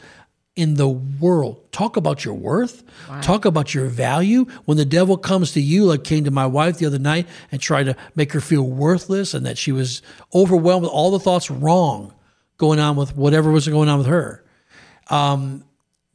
in 0.56 0.74
the 0.74 0.88
world. 0.88 1.60
Talk 1.72 1.96
about 1.96 2.24
your 2.24 2.34
worth. 2.34 2.84
Wow. 3.08 3.20
Talk 3.20 3.44
about 3.44 3.74
your 3.74 3.86
value. 3.86 4.46
When 4.64 4.76
the 4.76 4.84
devil 4.84 5.16
comes 5.16 5.52
to 5.52 5.60
you, 5.60 5.84
like 5.84 6.04
came 6.04 6.24
to 6.24 6.30
my 6.30 6.46
wife 6.46 6.78
the 6.78 6.86
other 6.86 6.98
night 6.98 7.26
and 7.50 7.60
tried 7.60 7.84
to 7.84 7.96
make 8.14 8.32
her 8.32 8.40
feel 8.40 8.62
worthless 8.62 9.34
and 9.34 9.44
that 9.46 9.58
she 9.58 9.72
was 9.72 10.00
overwhelmed 10.34 10.82
with 10.82 10.92
all 10.92 11.10
the 11.10 11.20
thoughts 11.20 11.50
wrong 11.50 12.12
going 12.56 12.78
on 12.78 12.96
with 12.96 13.16
whatever 13.16 13.50
was 13.50 13.68
going 13.68 13.88
on 13.88 13.98
with 13.98 14.06
her. 14.06 14.44
Um, 15.08 15.64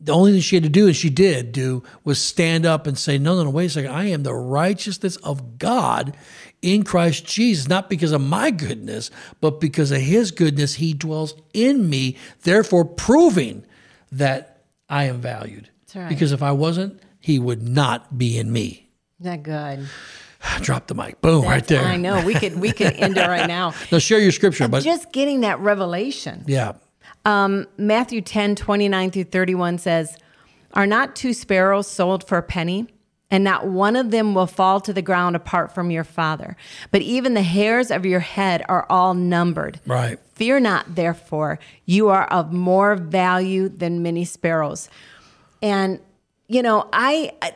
the 0.01 0.13
only 0.13 0.31
thing 0.31 0.41
she 0.41 0.55
had 0.55 0.63
to 0.63 0.69
do, 0.69 0.87
and 0.87 0.95
she 0.95 1.09
did 1.09 1.51
do, 1.51 1.83
was 2.03 2.21
stand 2.21 2.65
up 2.65 2.87
and 2.87 2.97
say, 2.97 3.17
No, 3.17 3.35
no, 3.35 3.43
no, 3.43 3.49
wait 3.49 3.65
a 3.65 3.69
second. 3.69 3.91
I 3.91 4.05
am 4.05 4.23
the 4.23 4.33
righteousness 4.33 5.17
of 5.17 5.57
God 5.59 6.15
in 6.61 6.83
Christ 6.83 7.25
Jesus, 7.25 7.67
not 7.67 7.89
because 7.89 8.11
of 8.11 8.21
my 8.21 8.51
goodness, 8.51 9.11
but 9.41 9.59
because 9.59 9.91
of 9.91 9.99
his 9.99 10.31
goodness, 10.31 10.75
he 10.75 10.93
dwells 10.93 11.33
in 11.53 11.89
me, 11.89 12.17
therefore 12.43 12.85
proving 12.85 13.65
that 14.11 14.63
I 14.89 15.05
am 15.05 15.21
valued. 15.21 15.69
Right. 15.93 16.07
Because 16.07 16.31
if 16.31 16.43
I 16.43 16.51
wasn't, 16.51 17.01
he 17.19 17.39
would 17.39 17.67
not 17.67 18.17
be 18.17 18.37
in 18.37 18.51
me. 18.51 18.89
That 19.19 19.43
good. 19.43 19.87
Drop 20.61 20.87
the 20.87 20.95
mic. 20.95 21.21
Boom, 21.21 21.41
That's, 21.41 21.51
right 21.51 21.67
there. 21.67 21.83
I 21.83 21.97
know. 21.97 22.23
We 22.25 22.33
could 22.33 22.59
we 22.59 22.71
could 22.71 22.93
end 22.93 23.17
it 23.17 23.27
right 23.27 23.47
now. 23.59 23.73
now 23.91 23.97
share 23.99 24.19
your 24.19 24.31
scripture, 24.31 24.67
but 24.67 24.83
just 24.83 25.11
getting 25.11 25.41
that 25.41 25.59
revelation. 25.59 26.43
Yeah. 26.47 26.73
Um, 27.25 27.67
Matthew 27.77 28.21
10, 28.21 28.55
29 28.55 29.11
through 29.11 29.25
31 29.25 29.77
says, 29.77 30.17
Are 30.73 30.87
not 30.87 31.15
two 31.15 31.33
sparrows 31.33 31.87
sold 31.87 32.23
for 32.27 32.37
a 32.37 32.43
penny? 32.43 32.87
and 33.31 33.43
not 33.43 33.67
one 33.67 33.95
of 33.95 34.11
them 34.11 34.33
will 34.33 34.47
fall 34.47 34.81
to 34.81 34.91
the 34.93 35.01
ground 35.01 35.35
apart 35.35 35.71
from 35.73 35.91
your 35.91 36.03
father. 36.03 36.57
But 36.91 37.01
even 37.01 37.35
the 37.35 37.43
hairs 37.43 37.91
of 37.91 38.05
your 38.05 38.21
head 38.21 38.63
are 38.67 38.87
all 38.89 39.13
numbered. 39.13 39.79
Right. 39.85 40.17
Fear 40.33 40.61
not, 40.61 40.95
therefore, 40.95 41.59
you 41.85 42.09
are 42.09 42.25
of 42.25 42.51
more 42.51 42.95
value 42.95 43.69
than 43.69 44.01
many 44.01 44.25
sparrows. 44.25 44.89
And 45.61 45.99
you 46.47 46.63
know, 46.63 46.89
I, 46.91 47.33
I 47.43 47.53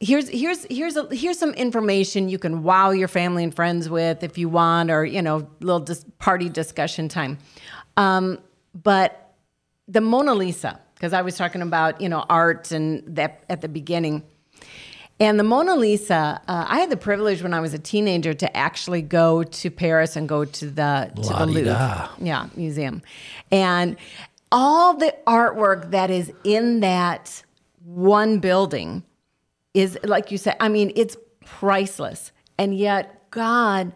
here's 0.00 0.28
here's 0.28 0.66
here's 0.70 0.96
a, 0.96 1.06
here's 1.14 1.38
some 1.38 1.52
information 1.52 2.28
you 2.28 2.38
can 2.38 2.62
wow 2.62 2.90
your 2.90 3.08
family 3.08 3.44
and 3.44 3.54
friends 3.54 3.88
with 3.88 4.24
if 4.24 4.38
you 4.38 4.48
want, 4.48 4.90
or 4.90 5.04
you 5.04 5.22
know, 5.22 5.48
little 5.60 5.80
dis- 5.80 6.04
party 6.18 6.48
discussion 6.48 7.08
time. 7.08 7.38
Um, 7.96 8.38
but 8.74 9.34
the 9.86 10.00
Mona 10.00 10.34
Lisa, 10.34 10.80
because 10.94 11.12
I 11.12 11.22
was 11.22 11.36
talking 11.36 11.62
about 11.62 12.00
you 12.00 12.08
know 12.08 12.24
art 12.28 12.72
and 12.72 13.02
that 13.16 13.44
at 13.48 13.60
the 13.60 13.68
beginning. 13.68 14.24
And 15.18 15.38
the 15.38 15.44
Mona 15.44 15.76
Lisa, 15.76 16.40
uh, 16.48 16.64
I 16.66 16.80
had 16.80 16.88
the 16.88 16.96
privilege 16.96 17.42
when 17.42 17.52
I 17.52 17.60
was 17.60 17.74
a 17.74 17.78
teenager 17.78 18.32
to 18.32 18.56
actually 18.56 19.02
go 19.02 19.42
to 19.42 19.70
Paris 19.70 20.16
and 20.16 20.26
go 20.26 20.46
to 20.46 20.70
the 20.70 21.12
to 21.14 21.28
the 21.28 21.46
Louvre, 21.46 22.08
yeah, 22.22 22.48
museum, 22.56 23.02
and 23.52 23.98
all 24.50 24.94
the 24.94 25.14
artwork 25.26 25.90
that 25.90 26.10
is 26.10 26.32
in 26.42 26.80
that 26.80 27.42
one 27.84 28.38
building 28.38 29.02
is 29.74 29.98
like 30.04 30.30
you 30.30 30.38
said. 30.38 30.56
I 30.60 30.68
mean, 30.68 30.92
it's 30.96 31.16
priceless, 31.44 32.32
and 32.58 32.76
yet 32.76 33.30
God 33.30 33.92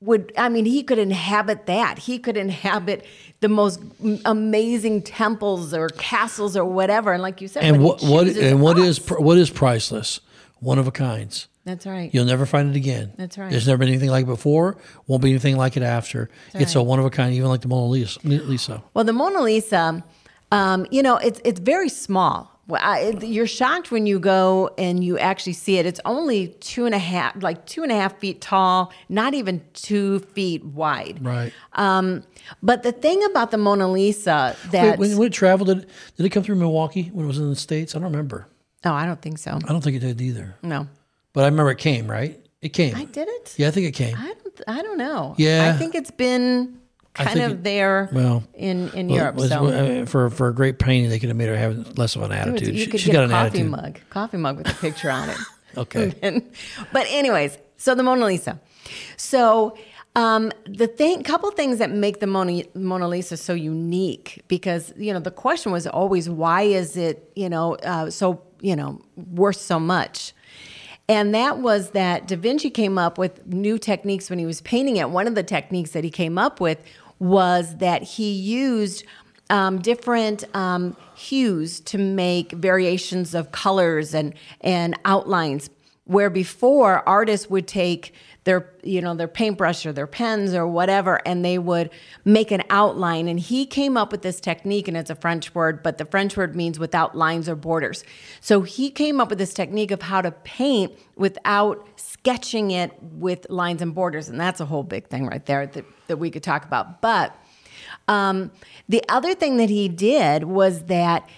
would 0.00 0.32
i 0.38 0.48
mean 0.48 0.64
he 0.64 0.80
could 0.84 0.96
inhabit 0.96 1.66
that 1.66 1.98
he 1.98 2.20
could 2.20 2.36
inhabit 2.36 3.04
the 3.40 3.48
most 3.48 3.80
amazing 4.24 5.02
temples 5.02 5.74
or 5.74 5.88
castles 5.88 6.56
or 6.56 6.64
whatever 6.64 7.12
and 7.12 7.20
like 7.20 7.40
you 7.40 7.48
said 7.48 7.64
and 7.64 7.82
what 7.82 8.00
what 8.02 8.28
and 8.28 8.62
what 8.62 8.78
is 8.78 9.04
what 9.10 9.36
is 9.36 9.50
priceless 9.50 10.20
one 10.60 10.78
of 10.78 10.86
a 10.86 10.90
kinds. 10.90 11.48
That's 11.64 11.86
right. 11.86 12.12
You'll 12.12 12.24
never 12.24 12.46
find 12.46 12.70
it 12.70 12.76
again. 12.76 13.12
That's 13.16 13.36
right. 13.36 13.50
There's 13.50 13.66
never 13.66 13.78
been 13.78 13.88
anything 13.88 14.10
like 14.10 14.24
it 14.24 14.28
before. 14.28 14.78
Won't 15.06 15.22
be 15.22 15.30
anything 15.30 15.56
like 15.56 15.76
it 15.76 15.82
after. 15.82 16.30
That's 16.52 16.64
it's 16.64 16.76
right. 16.76 16.80
a 16.80 16.84
one 16.84 16.98
of 16.98 17.04
a 17.04 17.10
kind, 17.10 17.34
even 17.34 17.48
like 17.48 17.60
the 17.60 17.68
Mona 17.68 17.86
Lisa. 17.90 18.82
Well, 18.94 19.04
the 19.04 19.12
Mona 19.12 19.42
Lisa, 19.42 20.02
um, 20.50 20.86
you 20.90 21.02
know, 21.02 21.16
it's 21.18 21.40
it's 21.44 21.60
very 21.60 21.90
small, 21.90 22.57
Well, 22.68 22.82
I, 22.84 23.16
you're 23.22 23.46
shocked 23.46 23.90
when 23.90 24.04
you 24.04 24.18
go 24.20 24.70
and 24.76 25.02
you 25.02 25.18
actually 25.18 25.54
see 25.54 25.78
it. 25.78 25.86
It's 25.86 26.00
only 26.04 26.48
two 26.60 26.84
and 26.84 26.94
a 26.94 26.98
half, 26.98 27.42
like 27.42 27.64
two 27.64 27.82
and 27.82 27.90
a 27.90 27.94
half 27.94 28.18
feet 28.18 28.42
tall, 28.42 28.92
not 29.08 29.32
even 29.32 29.62
two 29.72 30.18
feet 30.20 30.62
wide. 30.64 31.24
Right. 31.24 31.50
Um, 31.72 32.24
but 32.62 32.82
the 32.82 32.92
thing 32.92 33.24
about 33.24 33.50
the 33.52 33.56
Mona 33.56 33.90
Lisa 33.90 34.54
that 34.70 34.82
Wait, 34.84 34.98
when, 34.98 35.16
when 35.18 35.26
it 35.28 35.32
traveled, 35.32 35.68
did, 35.68 35.86
did 36.16 36.26
it 36.26 36.28
come 36.28 36.42
through 36.42 36.56
Milwaukee 36.56 37.04
when 37.14 37.24
it 37.24 37.28
was 37.28 37.38
in 37.38 37.48
the 37.48 37.56
States? 37.56 37.94
I 37.94 38.00
don't 38.00 38.10
remember. 38.12 38.46
oh, 38.84 38.92
I 38.92 39.06
don't 39.06 39.22
think 39.22 39.38
so. 39.38 39.52
I 39.52 39.68
don't 39.72 39.80
think 39.82 39.96
it 39.96 40.00
did 40.00 40.20
either. 40.20 40.54
No, 40.62 40.86
But 41.32 41.44
I 41.44 41.46
remember 41.48 41.70
it 41.70 41.78
came, 41.78 42.06
right? 42.10 42.38
It 42.60 42.70
came. 42.74 42.94
I 42.94 43.04
did 43.04 43.28
it. 43.28 43.54
yeah, 43.56 43.68
I 43.68 43.70
think 43.70 43.86
it 43.86 43.92
came. 43.92 44.14
I 44.16 44.34
don't. 44.34 44.60
I 44.66 44.82
don't 44.82 44.98
know. 44.98 45.34
Yeah. 45.38 45.72
I 45.72 45.78
think 45.78 45.94
it's 45.94 46.10
been 46.10 46.77
kind 47.24 47.40
of 47.40 47.52
it- 47.52 47.64
there 47.64 48.08
well, 48.12 48.42
in 48.54 48.88
in 48.90 49.08
Well, 49.08 49.16
Europe. 49.16 49.34
was- 49.36 49.48
so 49.50 49.66
uh, 49.66 50.06
for 50.06 50.30
for 50.30 50.48
a 50.48 50.54
great 50.54 50.78
painting, 50.78 51.10
they 51.10 51.18
could 51.18 51.28
have 51.28 51.36
made 51.36 51.48
her 51.48 51.56
have 51.56 51.98
less 51.98 52.16
of 52.16 52.22
an 52.22 52.32
attitude. 52.32 52.74
you 52.74 52.84
She, 52.84 52.90
could 52.90 53.00
she's 53.00 53.06
get 53.12 53.14
got 53.14 53.24
a 53.24 53.28
coffee 53.28 53.46
attitude. 53.58 53.70
mug, 53.70 53.98
coffee 54.10 54.36
mug 54.36 54.56
with 54.58 54.68
a 54.70 54.74
picture 54.74 55.10
on 55.10 55.28
it. 55.30 55.36
Okay. 55.76 56.14
And- 56.22 56.42
but 56.92 57.06
anyways, 57.10 57.58
so 57.76 57.94
the 57.94 58.02
Mona 58.02 58.24
Lisa. 58.26 58.58
So 59.16 59.76
um, 60.16 60.50
the 60.66 60.86
thing, 60.88 61.22
couple 61.22 61.50
things 61.52 61.78
that 61.78 61.90
make 61.90 62.18
the 62.20 62.26
Mona, 62.26 62.62
Mona 62.74 63.06
Lisa 63.06 63.36
so 63.36 63.52
unique, 63.52 64.42
because 64.48 64.92
you 64.96 65.12
know 65.12 65.20
the 65.20 65.30
question 65.30 65.70
was 65.70 65.86
always 65.86 66.28
why 66.28 66.62
is 66.62 66.96
it 66.96 67.30
you 67.36 67.48
know 67.48 67.74
uh, 67.76 68.10
so 68.10 68.42
you 68.60 68.74
know 68.74 69.00
worth 69.16 69.56
so 69.60 69.78
much. 69.78 70.32
And 71.10 71.34
that 71.34 71.58
was 71.58 71.90
that 71.90 72.26
Da 72.26 72.36
Vinci 72.36 72.70
came 72.70 72.98
up 72.98 73.16
with 73.18 73.46
new 73.46 73.78
techniques 73.78 74.28
when 74.28 74.38
he 74.38 74.46
was 74.46 74.60
painting 74.62 74.96
it. 74.96 75.10
One 75.10 75.26
of 75.26 75.34
the 75.34 75.42
techniques 75.42 75.90
that 75.92 76.02
he 76.04 76.10
came 76.10 76.36
up 76.38 76.60
with 76.60 76.78
was 77.18 77.76
that 77.76 78.02
he 78.02 78.32
used 78.32 79.04
um, 79.50 79.80
different 79.80 80.44
um, 80.54 80.96
hues 81.14 81.80
to 81.80 81.98
make 81.98 82.52
variations 82.52 83.34
of 83.34 83.52
colors 83.52 84.14
and 84.14 84.34
and 84.60 84.98
outlines. 85.04 85.70
Where 86.04 86.30
before 86.30 87.06
artists 87.06 87.50
would 87.50 87.66
take 87.66 88.14
their 88.48 88.72
you 88.82 89.02
know 89.02 89.14
their 89.14 89.28
paintbrush 89.28 89.84
or 89.84 89.92
their 89.92 90.06
pens 90.06 90.54
or 90.54 90.66
whatever, 90.66 91.20
and 91.26 91.44
they 91.44 91.58
would 91.58 91.90
make 92.24 92.50
an 92.50 92.62
outline. 92.70 93.28
And 93.28 93.38
he 93.38 93.66
came 93.66 93.98
up 93.98 94.10
with 94.10 94.22
this 94.22 94.40
technique, 94.40 94.88
and 94.88 94.96
it's 94.96 95.10
a 95.10 95.14
French 95.14 95.54
word, 95.54 95.82
but 95.82 95.98
the 95.98 96.06
French 96.06 96.34
word 96.34 96.56
means 96.56 96.78
without 96.78 97.14
lines 97.14 97.46
or 97.46 97.54
borders. 97.54 98.04
So 98.40 98.62
he 98.62 98.90
came 98.90 99.20
up 99.20 99.28
with 99.28 99.38
this 99.38 99.52
technique 99.52 99.90
of 99.90 100.00
how 100.00 100.22
to 100.22 100.30
paint 100.30 100.98
without 101.14 101.86
sketching 101.96 102.70
it 102.70 102.92
with 103.02 103.46
lines 103.50 103.82
and 103.82 103.94
borders, 103.94 104.30
and 104.30 104.40
that's 104.40 104.60
a 104.60 104.64
whole 104.64 104.82
big 104.82 105.08
thing 105.08 105.26
right 105.26 105.44
there 105.44 105.66
that, 105.66 105.84
that 106.06 106.16
we 106.16 106.30
could 106.30 106.42
talk 106.42 106.64
about. 106.64 107.02
But 107.02 107.36
um, 108.08 108.50
the 108.88 109.04
other 109.10 109.34
thing 109.34 109.58
that 109.58 109.68
he 109.68 109.90
did 109.90 110.44
was 110.44 110.84
that 110.84 111.28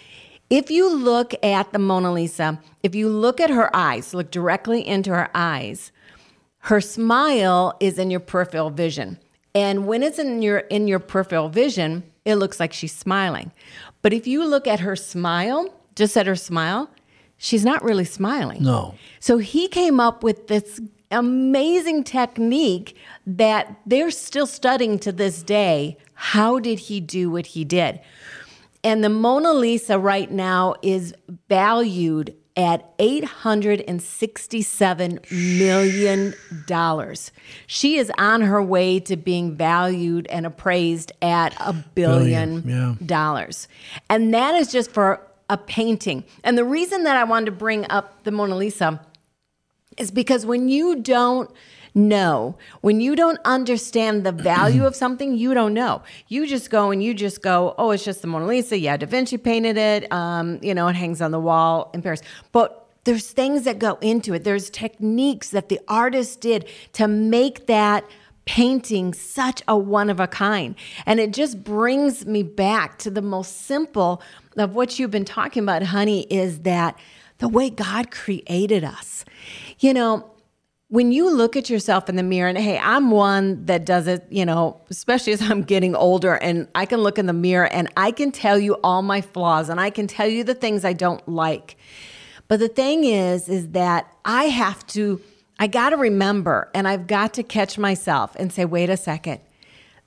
if 0.48 0.70
you 0.70 0.94
look 0.94 1.34
at 1.44 1.72
the 1.72 1.80
Mona 1.80 2.12
Lisa, 2.12 2.60
if 2.84 2.94
you 2.94 3.08
look 3.08 3.40
at 3.40 3.50
her 3.50 3.74
eyes, 3.74 4.14
look 4.14 4.30
directly 4.30 4.86
into 4.86 5.10
her 5.10 5.28
eyes, 5.34 5.90
her 6.60 6.80
smile 6.80 7.76
is 7.80 7.98
in 7.98 8.10
your 8.10 8.20
peripheral 8.20 8.70
vision. 8.70 9.18
And 9.54 9.86
when 9.86 10.02
it's 10.02 10.18
in 10.18 10.42
your 10.42 10.58
in 10.58 10.86
your 10.86 10.98
peripheral 10.98 11.48
vision, 11.48 12.04
it 12.24 12.36
looks 12.36 12.60
like 12.60 12.72
she's 12.72 12.94
smiling. 12.94 13.52
But 14.02 14.12
if 14.12 14.26
you 14.26 14.44
look 14.44 14.66
at 14.66 14.80
her 14.80 14.96
smile, 14.96 15.74
just 15.96 16.16
at 16.16 16.26
her 16.26 16.36
smile, 16.36 16.90
she's 17.36 17.64
not 17.64 17.82
really 17.82 18.04
smiling. 18.04 18.62
No. 18.62 18.94
So 19.18 19.38
he 19.38 19.68
came 19.68 19.98
up 19.98 20.22
with 20.22 20.46
this 20.46 20.80
amazing 21.10 22.04
technique 22.04 22.96
that 23.26 23.76
they're 23.84 24.10
still 24.10 24.46
studying 24.46 24.98
to 25.00 25.12
this 25.12 25.42
day. 25.42 25.96
How 26.14 26.60
did 26.60 26.78
he 26.78 27.00
do 27.00 27.30
what 27.30 27.46
he 27.46 27.64
did? 27.64 28.00
And 28.84 29.02
the 29.02 29.08
Mona 29.08 29.52
Lisa 29.52 29.98
right 29.98 30.30
now 30.30 30.74
is 30.82 31.14
valued 31.48 32.34
at 32.56 32.96
$867 32.98 35.58
million. 35.58 36.34
She 37.66 37.96
is 37.96 38.12
on 38.18 38.42
her 38.42 38.62
way 38.62 39.00
to 39.00 39.16
being 39.16 39.56
valued 39.56 40.26
and 40.28 40.46
appraised 40.46 41.10
at 41.22 41.56
a 41.60 41.72
billion 41.72 42.60
Billion, 42.60 42.68
yeah. 42.68 42.94
dollars. 43.04 43.66
And 44.08 44.32
that 44.34 44.54
is 44.54 44.70
just 44.70 44.90
for 44.90 45.20
a 45.48 45.56
painting. 45.56 46.24
And 46.44 46.58
the 46.58 46.64
reason 46.64 47.04
that 47.04 47.16
I 47.16 47.24
wanted 47.24 47.46
to 47.46 47.52
bring 47.52 47.90
up 47.90 48.24
the 48.24 48.30
Mona 48.30 48.56
Lisa 48.56 49.00
is 49.96 50.10
because 50.10 50.44
when 50.46 50.68
you 50.68 50.96
don't 50.96 51.50
know, 51.94 52.56
when 52.80 53.00
you 53.00 53.16
don't 53.16 53.38
understand 53.44 54.24
the 54.24 54.32
value 54.32 54.84
of 54.86 54.94
something, 54.94 55.36
you 55.36 55.54
don't 55.54 55.74
know. 55.74 56.02
You 56.28 56.46
just 56.46 56.70
go 56.70 56.90
and 56.90 57.02
you 57.02 57.14
just 57.14 57.42
go, 57.42 57.74
oh, 57.78 57.90
it's 57.90 58.04
just 58.04 58.22
the 58.22 58.28
Mona 58.28 58.46
Lisa. 58.46 58.78
Yeah, 58.78 58.96
Da 58.96 59.06
Vinci 59.06 59.38
painted 59.38 59.76
it. 59.76 60.10
Um, 60.12 60.58
you 60.62 60.74
know, 60.74 60.88
it 60.88 60.96
hangs 60.96 61.20
on 61.20 61.30
the 61.30 61.40
wall 61.40 61.90
in 61.94 62.02
Paris. 62.02 62.22
But 62.52 62.88
there's 63.04 63.30
things 63.30 63.64
that 63.64 63.78
go 63.78 63.98
into 64.00 64.34
it. 64.34 64.44
There's 64.44 64.70
techniques 64.70 65.50
that 65.50 65.68
the 65.68 65.80
artist 65.88 66.40
did 66.40 66.68
to 66.94 67.08
make 67.08 67.66
that 67.66 68.04
painting 68.44 69.14
such 69.14 69.62
a 69.68 69.76
one 69.76 70.10
of 70.10 70.20
a 70.20 70.26
kind. 70.26 70.74
And 71.06 71.20
it 71.20 71.32
just 71.32 71.62
brings 71.62 72.26
me 72.26 72.42
back 72.42 72.98
to 72.98 73.10
the 73.10 73.22
most 73.22 73.62
simple 73.62 74.22
of 74.56 74.74
what 74.74 74.98
you've 74.98 75.10
been 75.10 75.24
talking 75.24 75.62
about, 75.62 75.82
honey, 75.84 76.26
is 76.30 76.60
that 76.60 76.98
the 77.38 77.48
way 77.48 77.70
God 77.70 78.10
created 78.10 78.84
us. 78.84 79.24
You 79.78 79.94
know, 79.94 80.29
when 80.90 81.12
you 81.12 81.30
look 81.30 81.56
at 81.56 81.70
yourself 81.70 82.08
in 82.08 82.16
the 82.16 82.22
mirror, 82.24 82.48
and 82.48 82.58
hey, 82.58 82.76
I'm 82.76 83.12
one 83.12 83.64
that 83.66 83.86
does 83.86 84.08
it, 84.08 84.26
you 84.28 84.44
know, 84.44 84.80
especially 84.90 85.32
as 85.34 85.40
I'm 85.40 85.62
getting 85.62 85.94
older, 85.94 86.34
and 86.34 86.68
I 86.74 86.84
can 86.84 87.00
look 87.00 87.18
in 87.18 87.26
the 87.26 87.32
mirror 87.32 87.66
and 87.66 87.90
I 87.96 88.10
can 88.10 88.32
tell 88.32 88.58
you 88.58 88.74
all 88.84 89.00
my 89.00 89.20
flaws 89.20 89.68
and 89.68 89.80
I 89.80 89.90
can 89.90 90.06
tell 90.06 90.28
you 90.28 90.44
the 90.44 90.54
things 90.54 90.84
I 90.84 90.92
don't 90.92 91.26
like. 91.28 91.76
But 92.48 92.58
the 92.58 92.68
thing 92.68 93.04
is, 93.04 93.48
is 93.48 93.68
that 93.70 94.12
I 94.24 94.44
have 94.44 94.84
to, 94.88 95.20
I 95.60 95.68
got 95.68 95.90
to 95.90 95.96
remember 95.96 96.68
and 96.74 96.88
I've 96.88 97.06
got 97.06 97.34
to 97.34 97.44
catch 97.44 97.78
myself 97.78 98.34
and 98.34 98.52
say, 98.52 98.64
wait 98.64 98.90
a 98.90 98.96
second, 98.96 99.40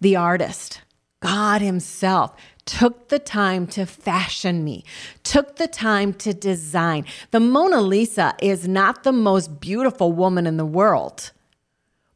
the 0.01 0.17
artist, 0.17 0.81
God 1.21 1.61
Himself, 1.61 2.35
took 2.65 3.09
the 3.09 3.19
time 3.19 3.67
to 3.67 3.85
fashion 3.85 4.63
me, 4.63 4.83
took 5.23 5.57
the 5.57 5.67
time 5.67 6.13
to 6.13 6.33
design. 6.33 7.05
The 7.31 7.39
Mona 7.39 7.81
Lisa 7.81 8.35
is 8.41 8.67
not 8.67 9.03
the 9.03 9.11
most 9.11 9.59
beautiful 9.59 10.11
woman 10.11 10.47
in 10.47 10.57
the 10.57 10.65
world, 10.65 11.31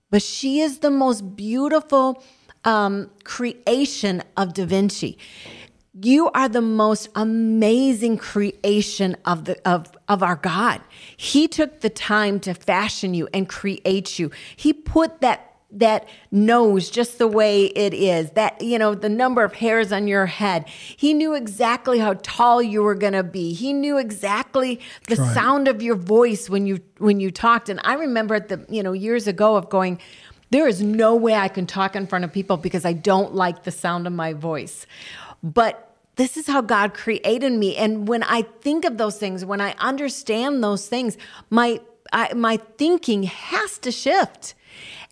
but 0.10 0.22
she 0.22 0.62
is 0.62 0.80
the 0.80 0.92
most 0.92 1.36
beautiful 1.36 2.24
um, 2.64 3.10
creation 3.24 4.24
of 4.36 4.54
Da 4.54 4.66
Vinci. 4.66 5.18
You 6.00 6.30
are 6.30 6.48
the 6.48 6.62
most 6.62 7.10
amazing 7.16 8.18
creation 8.18 9.18
of 9.26 9.46
the 9.46 9.68
of 9.68 9.88
of 10.08 10.22
our 10.22 10.36
God. 10.36 10.82
He 11.16 11.48
took 11.48 11.82
the 11.82 11.90
time 11.90 12.40
to 12.42 12.54
fashion 12.54 13.16
you 13.16 13.28
and 13.34 13.50
create 13.50 14.20
you. 14.20 14.30
He 14.56 14.74
put 14.74 15.22
that 15.22 15.47
that 15.70 16.08
knows 16.32 16.90
just 16.90 17.18
the 17.18 17.28
way 17.28 17.66
it 17.66 17.94
is 17.94 18.32
that 18.32 18.62
you 18.62 18.80
know 18.80 18.96
the 18.96 19.10
number 19.10 19.44
of 19.44 19.54
hairs 19.54 19.92
on 19.92 20.08
your 20.08 20.26
head 20.26 20.66
he 20.68 21.14
knew 21.14 21.34
exactly 21.34 22.00
how 22.00 22.14
tall 22.24 22.62
you 22.62 22.82
were 22.82 22.96
going 22.96 23.14
to 23.14 23.24
be 23.24 23.54
he 23.54 23.74
knew 23.74 23.98
exactly 23.98 24.80
the 25.08 25.18
right. 25.18 25.34
sound 25.34 25.68
of 25.68 25.82
your 25.82 25.96
voice 25.96 26.50
when 26.50 26.66
you 26.66 26.80
when 27.00 27.20
you 27.20 27.30
talked 27.30 27.68
and 27.68 27.82
i 27.84 27.94
remember 27.96 28.34
at 28.34 28.48
the 28.48 28.66
you 28.70 28.82
know 28.82 28.94
years 28.94 29.28
ago 29.28 29.58
of 29.58 29.70
going 29.70 30.00
there 30.52 30.68
is 30.70 30.82
no 30.82 31.14
way 31.14 31.34
i 31.34 31.50
can 31.50 31.68
talk 31.68 31.98
in 31.98 32.08
front 32.08 32.24
of 32.24 32.32
people 32.32 32.56
because 32.56 32.86
i 32.86 32.94
don't 32.94 33.36
like 33.36 33.64
the 33.64 33.72
sound 33.72 34.08
of 34.08 34.14
my 34.14 34.32
voice 34.32 34.86
but 35.44 35.84
this 36.16 36.36
is 36.36 36.48
how 36.48 36.62
God 36.62 36.96
created 36.96 37.54
me. 37.54 37.76
And 37.76 38.08
when 38.08 38.24
I 38.24 38.42
think 38.42 38.86
of 38.86 38.98
those 38.98 39.20
things, 39.20 39.46
when 39.46 39.62
I 39.62 39.76
understand 39.78 40.64
those 40.64 40.88
things, 40.88 41.16
my 41.52 41.80
I, 42.12 42.34
my 42.34 42.58
thinking 42.78 43.24
has 43.24 43.78
to 43.80 43.92
shift. 43.92 44.56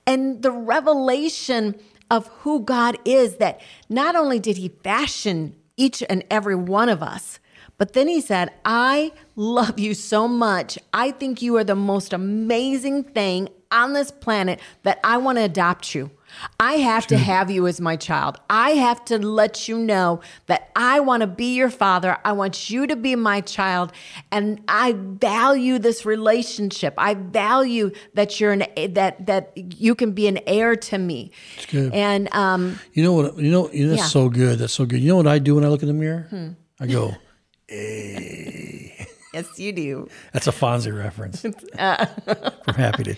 And 0.07 0.41
the 0.41 0.51
revelation 0.51 1.75
of 2.11 2.27
who 2.27 2.61
God 2.61 2.97
is 3.05 3.37
that 3.37 3.61
not 3.89 4.15
only 4.15 4.39
did 4.39 4.57
he 4.57 4.69
fashion 4.69 5.55
each 5.77 6.03
and 6.09 6.23
every 6.29 6.55
one 6.55 6.89
of 6.89 7.01
us, 7.01 7.39
but 7.77 7.93
then 7.93 8.07
he 8.07 8.21
said, 8.21 8.51
I 8.63 9.11
love 9.35 9.79
you 9.79 9.93
so 9.93 10.27
much. 10.27 10.77
I 10.93 11.11
think 11.11 11.41
you 11.41 11.57
are 11.57 11.63
the 11.63 11.75
most 11.75 12.13
amazing 12.13 13.03
thing 13.03 13.49
on 13.71 13.93
this 13.93 14.11
planet 14.11 14.61
that 14.83 14.99
I 15.03 15.17
want 15.17 15.37
to 15.37 15.43
adopt 15.43 15.93
you. 15.93 16.11
I 16.59 16.73
have 16.73 17.07
to 17.07 17.17
have 17.17 17.49
you 17.51 17.67
as 17.67 17.79
my 17.81 17.95
child. 17.95 18.37
I 18.49 18.71
have 18.71 19.03
to 19.05 19.17
let 19.17 19.67
you 19.67 19.77
know 19.77 20.21
that 20.47 20.69
I 20.75 20.99
want 20.99 21.21
to 21.21 21.27
be 21.27 21.55
your 21.55 21.69
father. 21.69 22.17
I 22.25 22.31
want 22.33 22.69
you 22.69 22.87
to 22.87 22.95
be 22.95 23.15
my 23.15 23.41
child. 23.41 23.91
And 24.31 24.61
I 24.67 24.93
value 24.93 25.79
this 25.79 26.05
relationship. 26.05 26.93
I 26.97 27.13
value 27.13 27.91
that 28.13 28.39
you're 28.39 28.51
an 28.51 28.65
that 28.93 29.25
that 29.25 29.51
you 29.55 29.95
can 29.95 30.11
be 30.11 30.27
an 30.27 30.39
heir 30.47 30.75
to 30.75 30.97
me. 30.97 31.31
That's 31.55 31.65
good. 31.67 31.93
And 31.93 32.33
um 32.33 32.79
You 32.93 33.03
know 33.03 33.13
what? 33.13 33.37
You 33.37 33.51
know, 33.51 33.63
that's 33.67 33.75
Yeah. 33.75 33.95
Hmm. 34.03 34.07
so 34.09 34.29
good. 34.29 34.59
That's 34.59 34.73
so 34.73 34.85
good. 34.85 34.99
You 35.01 35.09
know 35.09 35.17
what 35.17 35.27
I 35.27 35.39
do 35.39 35.55
when 35.55 35.63
I 35.65 35.67
look 35.67 35.81
in 35.81 35.87
the 35.87 35.93
mirror? 35.93 36.27
I 36.79 36.87
go, 36.87 37.15
Yes, 39.35 39.59
you 39.59 39.73
do. 39.73 40.07
That's 40.31 40.47
a 40.47 40.51
Fonzie 40.51 40.97
reference. 40.97 41.45
Uh. 41.77 42.05
from 42.63 42.75
Happy 42.75 43.03
Days. 43.03 43.17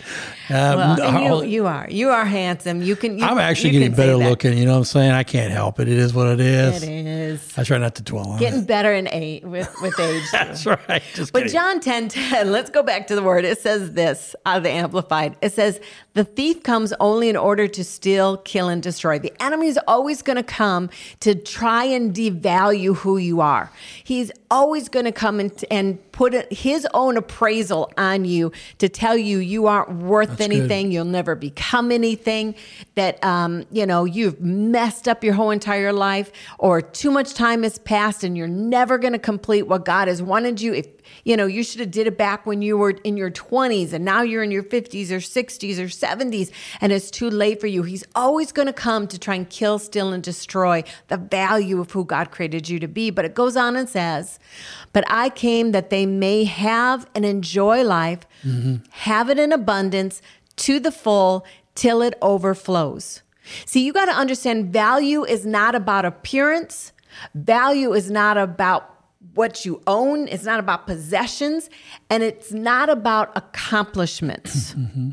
Uh, 0.50 0.96
Well, 0.98 1.44
you, 1.44 1.58
you 1.58 1.68
are. 1.68 1.88
You 1.90 2.10
are 2.10 2.26
handsome. 2.26 2.82
You 2.82 2.96
can. 2.96 3.20
You, 3.20 3.24
I'm 3.26 3.38
actually 3.38 3.70
getting 3.70 3.94
better 3.94 4.16
looking. 4.18 4.58
You 4.58 4.66
know 4.66 4.72
what 4.72 4.78
I'm 4.80 4.84
saying? 4.86 5.12
I 5.12 5.24
can't 5.24 5.54
help 5.54 5.80
it. 5.80 5.88
It 5.88 5.98
is 5.98 6.14
what 6.14 6.28
it 6.28 6.40
is. 6.40 6.82
It 6.82 6.90
is. 6.90 7.58
I 7.58 7.64
try 7.64 7.78
not 7.78 7.94
to 7.96 8.02
dwell 8.04 8.28
on 8.30 8.40
Getting 8.40 8.62
it. 8.62 8.68
better 8.68 8.92
in 8.94 9.08
age 9.12 9.44
with, 9.44 9.74
with 9.82 9.98
age. 10.00 10.24
That's 10.32 10.66
right. 10.66 11.04
Just 11.14 11.34
But 11.34 11.44
kidding. 11.44 11.54
John 11.54 11.80
10 11.80 12.10
10, 12.10 12.52
let's 12.52 12.70
go 12.72 12.82
back 12.82 13.06
to 13.08 13.16
the 13.16 13.22
word. 13.24 13.46
It 13.46 13.60
says 13.60 13.94
this 13.94 14.36
out 14.46 14.58
of 14.58 14.64
the 14.64 14.72
Amplified. 14.72 15.38
It 15.42 15.54
says, 15.54 15.80
The 16.16 16.24
thief 16.24 16.64
comes 16.64 16.94
only 17.00 17.30
in 17.30 17.38
order 17.38 17.68
to 17.68 17.84
steal, 17.84 18.38
kill, 18.38 18.70
and 18.70 18.82
destroy. 18.82 19.20
The 19.20 19.34
enemy 19.42 19.68
is 19.68 19.80
always 19.88 20.22
going 20.24 20.38
to 20.38 20.44
come 20.44 20.90
to 21.20 21.36
try 21.36 21.84
and 21.86 22.14
devalue 22.14 22.96
who 22.96 23.18
you 23.18 23.40
are. 23.42 23.72
He's 24.04 24.32
always 24.50 24.90
going 24.90 25.06
to 25.06 25.12
come 25.12 25.40
and, 25.40 25.52
and 25.70 26.00
put 26.18 26.34
it, 26.34 26.52
his 26.52 26.88
own 26.96 27.16
appraisal 27.16 27.92
on 27.96 28.26
you 28.26 28.52
to 28.80 28.90
tell 28.90 29.16
you 29.16 29.38
you 29.38 29.68
aren't 29.68 29.94
worth 30.02 30.40
good. 30.40 30.42
anything, 30.42 30.92
you'll 30.92 31.06
never 31.06 31.36
become 31.36 31.92
anything, 31.92 32.56
that, 32.96 33.24
um, 33.24 33.68
you 33.72 33.86
know, 33.86 34.04
you've 34.04 34.42
messed 34.42 35.08
up 35.08 35.24
your 35.24 35.36
whole 35.36 35.52
entire 35.52 35.94
life, 35.94 36.32
or 36.58 36.82
too 36.82 37.12
much 37.12 37.36
time 37.36 37.62
has 37.62 37.78
passed 37.78 38.24
and 38.24 38.36
you're 38.36 38.48
never 38.48 38.98
going 38.98 39.14
to 39.14 39.20
complete 39.20 39.68
what 39.68 39.86
God 39.86 40.08
has 40.08 40.20
wanted 40.20 40.60
you. 40.60 40.74
If 40.74 40.88
you 41.24 41.38
know, 41.38 41.46
you 41.46 41.64
should 41.64 41.80
have 41.80 41.92
did 41.92 42.08
it 42.08 42.18
back 42.18 42.46
when 42.46 42.62
you 42.62 42.78
were 42.78 42.92
in 43.04 43.18
your 43.18 43.32
20s 43.32 43.94
and 43.94 44.04
now 44.04 44.22
you're 44.22 44.44
in 44.44 44.52
your 44.52 44.64
50s 44.64 45.12
or 45.12 45.18
60s 45.18 45.78
or 45.78 45.88
70s 45.88 46.52
and 46.82 46.92
it's 46.92 47.12
too 47.12 47.30
late 47.30 47.60
for 47.60 47.68
you. 47.68 47.84
He's 47.84 48.04
always 48.16 48.52
going 48.52 48.68
to 48.68 48.74
come 48.74 49.08
to 49.08 49.20
try 49.20 49.36
and 49.36 49.50
kill, 49.50 49.80
steal 49.80 50.12
and 50.12 50.24
destroy 50.24 50.84
the 51.08 51.18
value 51.18 51.80
of 51.80 51.92
who 51.92 52.06
God 52.06 52.32
created 52.32 52.70
you 52.70 52.80
to 52.80 52.88
be. 52.88 53.10
But 53.10 53.26
it 53.26 53.36
goes 53.36 53.56
on 53.56 53.76
and 53.76 53.88
says, 53.88 54.40
"But 54.94 55.04
I 55.08 55.30
came 55.30 55.72
that 55.72 55.90
they 55.90 56.06
may 56.08 56.46
have 56.46 57.08
and 57.14 57.26
enjoy 57.26 57.84
life, 57.84 58.22
have 58.92 59.30
it 59.30 59.38
in 59.38 59.52
abundance 59.52 60.22
to 60.58 60.80
the 60.80 60.92
full 60.92 61.46
till 61.76 62.02
it 62.02 62.16
overflows." 62.22 63.22
See, 63.66 63.86
you 63.86 63.94
got 63.94 64.06
to 64.06 64.12
understand 64.12 64.74
value 64.74 65.24
is 65.24 65.46
not 65.46 65.76
about 65.76 66.06
appearance. 66.06 66.92
Value 67.34 67.94
is 67.94 68.12
not 68.12 68.38
about 68.38 68.94
what 69.36 69.66
you 69.66 69.82
own. 69.88 70.28
It's 70.28 70.44
not 70.44 70.60
about 70.60 70.88
possessions 70.88 71.70
and 72.10 72.24
it's 72.24 72.52
not 72.52 72.90
about 72.90 73.32
accomplishments. 73.36 74.74
Mm-hmm. 74.74 75.12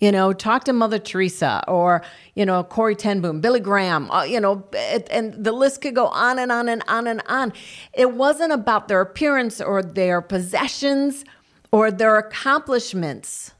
You 0.00 0.10
know, 0.10 0.32
talk 0.32 0.64
to 0.64 0.72
Mother 0.72 0.98
Teresa 0.98 1.62
or, 1.68 2.02
you 2.34 2.46
know, 2.46 2.64
Corrie 2.64 2.96
ten 2.96 3.20
Boom, 3.20 3.40
Billy 3.40 3.60
Graham, 3.60 4.10
uh, 4.10 4.22
you 4.22 4.40
know, 4.40 4.66
and 5.10 5.34
the 5.34 5.52
list 5.52 5.82
could 5.82 5.94
go 5.94 6.06
on 6.06 6.38
and 6.38 6.50
on 6.50 6.70
and 6.70 6.82
on 6.88 7.06
and 7.06 7.22
on. 7.28 7.52
It 7.92 8.14
wasn't 8.14 8.52
about 8.52 8.88
their 8.88 9.02
appearance 9.02 9.60
or 9.60 9.82
their 9.82 10.22
possessions 10.22 11.24
or 11.70 11.90
their 11.90 12.16
accomplishments. 12.16 13.52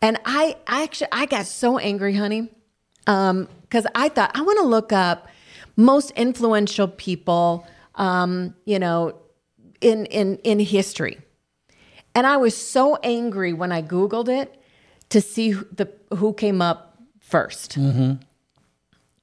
And 0.00 0.18
I, 0.24 0.56
I 0.66 0.84
actually, 0.84 1.08
I 1.12 1.26
got 1.26 1.46
so 1.46 1.76
angry, 1.78 2.14
honey, 2.14 2.48
because 3.04 3.86
I 3.94 4.08
thought 4.08 4.30
I 4.34 4.40
want 4.40 4.58
to 4.60 4.64
look 4.64 4.92
up 4.92 5.28
most 5.76 6.12
influential 6.12 6.88
people, 6.88 7.66
um, 7.96 8.54
you 8.64 8.78
know, 8.78 9.20
in 9.80 10.06
in 10.06 10.38
in 10.38 10.60
history. 10.60 11.18
And 12.14 12.26
I 12.26 12.36
was 12.38 12.56
so 12.56 12.96
angry 13.02 13.52
when 13.52 13.70
I 13.70 13.82
Googled 13.82 14.28
it 14.28 14.57
to 15.10 15.20
see 15.20 15.50
who, 15.50 15.66
the 15.72 15.92
who 16.16 16.32
came 16.32 16.60
up 16.62 16.98
1st 17.30 17.78
mm-hmm. 17.78 18.12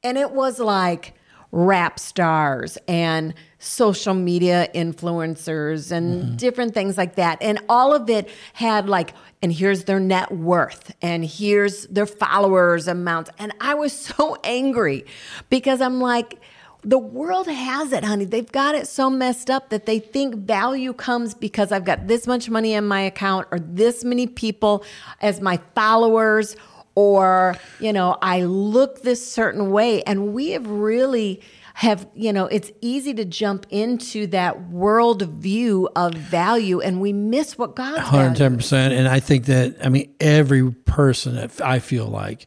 And 0.04 0.18
it 0.20 0.32
was 0.32 0.60
like 0.60 1.16
rap 1.52 2.00
stars 2.00 2.78
and 2.88 3.34
social 3.60 4.14
media 4.14 4.68
influencers 4.76 5.92
and 5.92 6.22
mm-hmm. 6.22 6.36
different 6.36 6.74
things 6.74 6.98
like 6.98 7.16
that. 7.16 7.42
And 7.42 7.60
all 7.70 7.94
of 7.94 8.10
it 8.10 8.30
had 8.54 8.88
like, 8.88 9.14
and 9.42 9.52
here's 9.52 9.86
their 9.86 10.00
net 10.00 10.32
worth 10.32 10.94
and 11.02 11.26
here's 11.26 11.88
their 11.88 12.06
followers 12.06 12.88
amounts. 12.88 13.32
And 13.40 13.54
I 13.62 13.74
was 13.74 13.94
so 13.98 14.38
angry 14.44 15.06
because 15.50 15.82
I'm 15.82 16.00
like, 16.02 16.40
the 16.86 17.00
world 17.00 17.48
has 17.48 17.92
it, 17.92 18.04
honey. 18.04 18.26
They've 18.26 18.52
got 18.52 18.76
it 18.76 18.88
so 18.88 19.10
messed 19.10 19.50
up 19.50 19.70
that 19.70 19.88
they 19.88 19.98
think 19.98 20.36
value 20.36 20.94
comes 20.94 21.34
because 21.34 21.72
I've 21.72 21.84
got 21.84 22.08
this 22.08 22.28
much 22.28 22.48
money 22.48 22.74
in 22.74 22.86
my 22.86 23.02
account 23.02 23.48
or 23.52 23.60
this 23.60 24.04
many 24.04 24.28
people 24.28 24.86
as 25.20 25.42
my 25.42 25.60
followers 25.74 26.56
or, 26.94 27.56
you 27.80 27.92
know, 27.92 28.18
I 28.22 28.44
look 28.44 29.02
this 29.02 29.30
certain 29.30 29.72
way. 29.72 30.04
And 30.04 30.34
we 30.34 30.52
have 30.52 30.68
really 30.68 31.42
have, 31.74 32.08
you 32.14 32.32
know, 32.32 32.46
it's 32.46 32.72
easy 32.82 33.14
to 33.16 33.26
jump 33.26 33.66
into 33.70 34.28
that 34.28 34.70
world 34.70 35.24
view 35.24 35.90
of 35.96 36.14
value 36.14 36.80
and 36.80 37.02
we 37.02 37.12
miss 37.12 37.58
what 37.58 37.76
god 37.76 38.00
110%. 38.00 38.74
And 38.92 39.10
I 39.10 39.20
think 39.20 39.46
that, 39.46 39.76
I 39.84 39.90
mean, 39.90 40.14
every 40.22 40.72
person, 40.72 41.50
I 41.62 41.80
feel 41.80 42.06
like, 42.06 42.46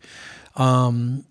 um, 0.57 1.27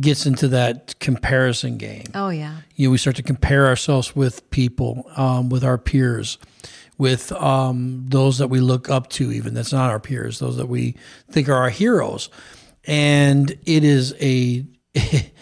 gets 0.00 0.26
into 0.26 0.48
that 0.48 0.98
comparison 0.98 1.78
game. 1.78 2.06
Oh, 2.14 2.30
yeah. 2.30 2.58
you 2.74 2.88
know, 2.88 2.92
we 2.92 2.98
start 2.98 3.16
to 3.16 3.22
compare 3.22 3.66
ourselves 3.66 4.16
with 4.16 4.48
people, 4.50 5.08
um, 5.16 5.48
with 5.48 5.64
our 5.64 5.78
peers, 5.78 6.38
with 6.98 7.30
um, 7.32 8.06
those 8.08 8.38
that 8.38 8.48
we 8.48 8.60
look 8.60 8.90
up 8.90 9.08
to, 9.10 9.32
even 9.32 9.54
that's 9.54 9.72
not 9.72 9.90
our 9.90 10.00
peers, 10.00 10.40
those 10.40 10.56
that 10.56 10.68
we 10.68 10.96
think 11.30 11.48
are 11.48 11.54
our 11.54 11.70
heroes, 11.70 12.28
and 12.84 13.56
it 13.66 13.84
is 13.84 14.14
a 14.20 14.66
it 14.94 15.32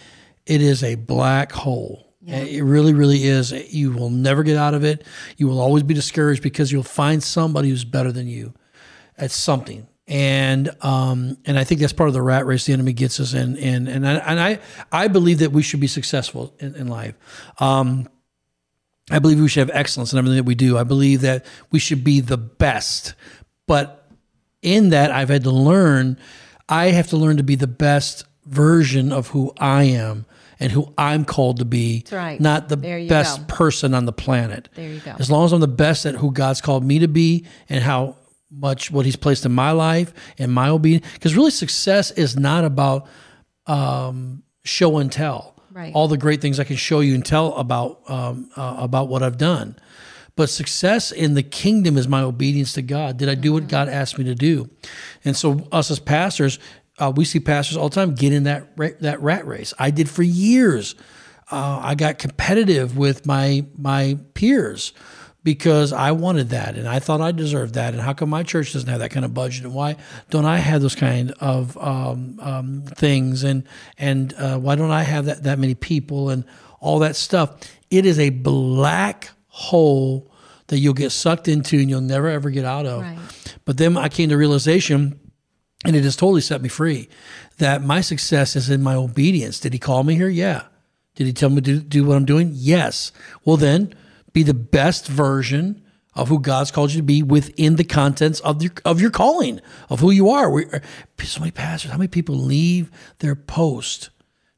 is 0.47 0.85
a 0.85 0.97
black 0.97 1.53
hole. 1.53 2.03
It 2.29 2.65
really, 2.65 2.93
really 2.93 3.23
is. 3.23 3.53
You 3.53 3.93
will 3.93 4.11
never 4.11 4.43
get 4.43 4.57
out 4.57 4.75
of 4.75 4.83
it. 4.83 5.07
You 5.37 5.47
will 5.47 5.61
always 5.61 5.85
be 5.85 5.95
discouraged 5.95 6.43
because 6.43 6.73
you'll 6.73 6.83
find 6.83 7.23
somebody 7.23 7.69
who's 7.69 7.85
better 7.85 8.11
than 8.11 8.27
you 8.27 8.53
at 9.17 9.31
something. 9.31 9.87
And 10.09 10.71
um, 10.83 11.37
and 11.45 11.59
I 11.59 11.65
think 11.65 11.81
that's 11.81 11.93
part 11.93 12.09
of 12.09 12.15
the 12.15 12.23
rat 12.23 12.47
race 12.47 12.67
the 12.67 12.73
enemy 12.73 12.93
gets 12.93 13.19
us 13.19 13.35
in. 13.35 13.57
And 13.57 13.89
and 13.89 14.07
I, 14.07 14.15
and 14.15 14.41
I 14.41 14.59
I 14.93 15.09
believe 15.09 15.41
that 15.41 15.51
we 15.51 15.63
should 15.63 15.81
be 15.81 15.89
successful 15.89 16.55
in, 16.61 16.77
in 16.77 16.87
life. 16.87 17.15
Um, 17.59 18.09
I 19.11 19.19
believe 19.19 19.41
we 19.41 19.49
should 19.49 19.69
have 19.69 19.77
excellence 19.77 20.13
in 20.13 20.19
everything 20.19 20.37
that 20.37 20.45
we 20.45 20.55
do. 20.55 20.79
I 20.79 20.85
believe 20.85 21.21
that 21.23 21.45
we 21.71 21.79
should 21.79 22.05
be 22.05 22.21
the 22.21 22.37
best. 22.37 23.15
But 23.67 24.09
in 24.63 24.91
that, 24.91 25.11
I've 25.11 25.29
had 25.29 25.45
to 25.45 25.51
learn. 25.51 26.19
I 26.69 26.87
have 26.87 27.09
to 27.09 27.17
learn 27.17 27.37
to 27.37 27.45
be 27.45 27.55
the 27.55 27.69
best 27.69 28.25
version 28.45 29.13
of 29.13 29.29
who 29.29 29.53
I 29.59 29.85
am 29.85 30.27
and 30.59 30.73
who 30.73 30.93
I'm 30.97 31.25
called 31.25 31.59
to 31.59 31.65
be. 31.65 32.01
That's 32.01 32.13
right. 32.13 32.41
Not 32.41 32.69
the 32.69 32.77
best 32.77 33.47
go. 33.47 33.55
person 33.55 33.95
on 33.95 34.07
the 34.07 34.13
planet. 34.13 34.69
There 34.75 34.89
you 34.89 35.01
go. 35.01 35.15
As 35.19 35.31
long 35.31 35.45
as 35.45 35.53
I'm 35.53 35.61
the 35.61 35.69
best 35.69 36.07
at 36.07 36.15
who 36.15 36.33
God's 36.33 36.61
called 36.61 36.85
me 36.85 37.01
to 37.01 37.09
be 37.09 37.47
and 37.69 37.83
how 37.83 38.17
much 38.57 38.91
what 38.91 39.05
He's 39.05 39.17
placed 39.17 39.45
in 39.47 39.53
my 39.53 39.71
life 39.71 40.13
and 40.39 40.53
my 40.53 40.69
obedience. 40.69 41.07
Because 41.15 41.37
really, 41.37 41.51
success 41.51 42.11
is 42.11 42.37
not 42.37 42.65
about 42.65 43.07
um, 43.67 44.43
show 44.65 44.99
and 44.99 45.11
tell. 45.11 45.55
Right. 45.73 45.93
All 45.95 46.09
the 46.09 46.17
great 46.17 46.41
things 46.41 46.59
I 46.59 46.65
can 46.65 46.77
show 46.77 47.01
you 47.01 47.15
and 47.15 47.25
tell 47.25 47.55
about 47.55 48.01
um, 48.09 48.51
uh, 48.57 48.77
about 48.79 49.09
what 49.09 49.23
I've 49.23 49.37
done. 49.37 49.77
But 50.37 50.51
success 50.51 51.13
in 51.13 51.35
the 51.35 51.43
kingdom 51.43 51.97
is 51.97 52.07
my 52.09 52.21
obedience 52.21 52.75
to 52.75 52.83
God. 52.83 53.17
Did 53.17 53.29
I 53.29 53.35
do 53.35 53.55
what 53.55 53.69
God 53.69 53.89
asked 53.89 54.19
me 54.19 54.25
to 54.25 54.35
do? 54.35 54.69
And 55.25 55.35
so, 55.35 55.67
us 55.73 55.91
as 55.91 55.99
pastors, 55.99 56.59
uh, 56.99 57.13
we 57.15 57.25
see 57.25 57.41
pastors 57.41 57.77
all 57.77 57.89
the 57.89 57.95
time 57.95 58.15
get 58.15 58.33
in 58.33 58.45
that 58.45 58.71
ra- 58.77 58.91
that 59.01 59.21
rat 59.21 59.47
race. 59.47 59.73
I 59.79 59.91
did 59.91 60.09
for 60.09 60.23
years. 60.23 60.95
Uh, 61.51 61.81
I 61.83 61.95
got 61.95 62.19
competitive 62.19 62.97
with 62.97 63.27
my 63.27 63.67
my 63.77 64.19
peers 64.35 64.93
because 65.47 65.93
I 65.93 66.11
wanted 66.11 66.49
that 66.49 66.75
and 66.75 66.89
I 66.89 66.99
thought 66.99 67.21
I 67.21 67.31
deserved 67.31 67.75
that. 67.75 67.95
And 67.95 68.03
how 68.03 68.15
come 68.15 68.29
my 68.29 68.43
church 68.43 68.73
doesn't 68.73 68.89
have 68.89 68.99
that 68.99 69.13
kind 69.13 69.25
of 69.25 69.33
budget? 69.33 69.65
And 69.65 69.73
why 69.73 69.95
don't 70.29 70.45
I 70.45 70.57
have 70.57 70.83
those 70.83 70.97
kind 70.97 71.31
of 71.39 71.79
um, 71.79 72.41
um, 72.43 72.83
things? 72.83 73.45
And 73.45 73.63
and 73.97 74.35
uh, 74.35 74.59
why 74.59 74.75
don't 74.75 74.91
I 74.91 75.05
have 75.05 75.27
that 75.27 75.45
that 75.45 75.61
many 75.61 75.77
people 75.77 76.31
and 76.31 76.45
all 76.81 76.99
that 76.99 77.15
stuff? 77.15 77.61
It 77.93 78.07
is 78.07 78.19
a 78.19 78.31
black 78.31 79.31
hole 79.47 80.33
that 80.67 80.79
you'll 80.81 80.95
get 80.95 81.11
sucked 81.11 81.47
into 81.47 81.79
and 81.79 81.89
you'll 81.89 82.01
never 82.01 82.27
ever 82.27 82.51
get 82.51 82.65
out 82.65 82.85
of. 82.85 83.03
Right. 83.03 83.19
But 83.65 83.77
then 83.77 83.97
I 83.97 84.09
came 84.09 84.31
to 84.31 84.37
realization, 84.37 85.21
and 85.85 85.95
it 85.95 86.03
has 86.03 86.17
totally 86.17 86.41
set 86.41 86.61
me 86.61 86.69
free, 86.69 87.09
that 87.59 87.85
my 87.85 88.01
success 88.01 88.57
is 88.57 88.69
in 88.69 88.83
my 88.83 88.97
obedience. 88.97 89.61
Did 89.61 89.75
he 89.75 89.79
call 89.79 90.03
me 90.03 90.17
here? 90.17 90.29
Yeah. 90.29 90.65
Did 91.15 91.29
he 91.29 91.33
tell 91.33 91.51
me 91.51 91.61
to 91.61 91.79
do 91.79 92.05
what 92.05 92.17
I'm 92.17 92.25
doing? 92.25 92.51
Yes. 92.53 93.13
Well, 93.45 93.57
then 93.57 93.95
be 94.37 94.43
the 94.43 94.53
best 94.53 95.09
version 95.09 95.83
of 96.15 96.29
who 96.29 96.39
God's 96.39 96.71
called 96.71 96.93
you 96.93 96.99
to 96.99 97.03
be 97.03 97.23
within 97.23 97.77
the 97.77 97.85
contents 97.85 98.39
of 98.41 98.63
your 98.63 98.73
of 98.85 99.01
your 99.01 99.11
calling 99.11 99.63
of 99.89 100.01
who 100.01 100.11
you 100.11 100.29
are. 100.29 100.51
We, 100.51 100.67
er, 100.67 100.83
so 101.23 101.41
many 101.41 101.53
pastors, 101.53 101.91
how 101.91 101.97
many 101.97 102.09
people 102.09 102.35
leave 102.35 102.91
their 103.21 103.35
post 103.35 104.11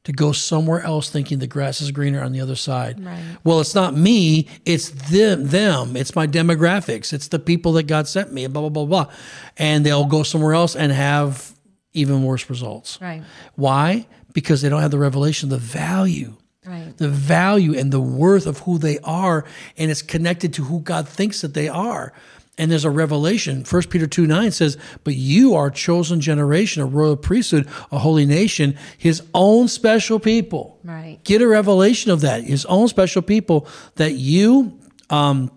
to 0.03 0.11
go 0.11 0.33
somewhere 0.33 0.81
else 0.81 1.09
thinking 1.09 1.39
the 1.39 1.47
grass 1.47 1.79
is 1.79 1.91
greener 1.91 2.21
on 2.21 2.33
the 2.33 2.41
other 2.41 2.57
side? 2.57 3.01
Right. 3.01 3.23
Well, 3.45 3.61
it's 3.61 3.73
not 3.73 3.95
me. 3.95 4.49
It's 4.65 4.89
them. 4.89 5.47
Them. 5.47 5.95
It's 5.95 6.13
my 6.13 6.27
demographics. 6.27 7.13
It's 7.13 7.29
the 7.29 7.39
people 7.39 7.71
that 7.73 7.83
God 7.83 8.05
sent 8.05 8.33
me. 8.33 8.45
Blah 8.47 8.67
blah 8.67 8.85
blah 8.85 9.05
blah, 9.05 9.13
and 9.55 9.85
they'll 9.85 10.07
go 10.07 10.23
somewhere 10.23 10.55
else 10.55 10.75
and 10.75 10.91
have 10.91 11.53
even 11.93 12.23
worse 12.23 12.49
results. 12.49 12.99
Right. 12.99 13.23
Why? 13.55 14.07
Because 14.33 14.61
they 14.61 14.67
don't 14.67 14.81
have 14.81 14.91
the 14.91 14.99
revelation, 14.99 15.47
the 15.47 15.57
value 15.57 16.35
Right. 16.65 16.95
the 16.97 17.07
value 17.09 17.77
and 17.77 17.91
the 17.91 18.01
worth 18.01 18.45
of 18.45 18.59
who 18.59 18.77
they 18.77 18.99
are, 18.99 19.45
and 19.77 19.89
it's 19.89 20.01
connected 20.01 20.53
to 20.55 20.65
who 20.65 20.81
God 20.81 21.07
thinks 21.07 21.41
that 21.41 21.53
they 21.53 21.67
are. 21.69 22.13
and 22.57 22.69
there's 22.69 22.83
a 22.83 22.89
revelation. 22.91 23.63
First 23.63 23.89
Peter 23.89 24.05
2 24.05 24.27
9 24.27 24.51
says, 24.51 24.77
But 25.05 25.15
you 25.15 25.55
are 25.55 25.67
a 25.67 25.71
chosen 25.71 26.19
generation, 26.19 26.81
a 26.83 26.85
royal 26.85 27.15
priesthood, 27.15 27.69
a 27.89 27.99
holy 27.99 28.25
nation, 28.25 28.77
his 28.97 29.23
own 29.33 29.69
special 29.69 30.19
people. 30.19 30.77
Right. 30.83 31.19
Get 31.23 31.41
a 31.41 31.47
revelation 31.47 32.11
of 32.11 32.19
that. 32.21 32.43
His 32.43 32.65
own 32.65 32.89
special 32.89 33.21
people 33.21 33.65
that 33.95 34.15
you 34.15 34.77
um, 35.09 35.51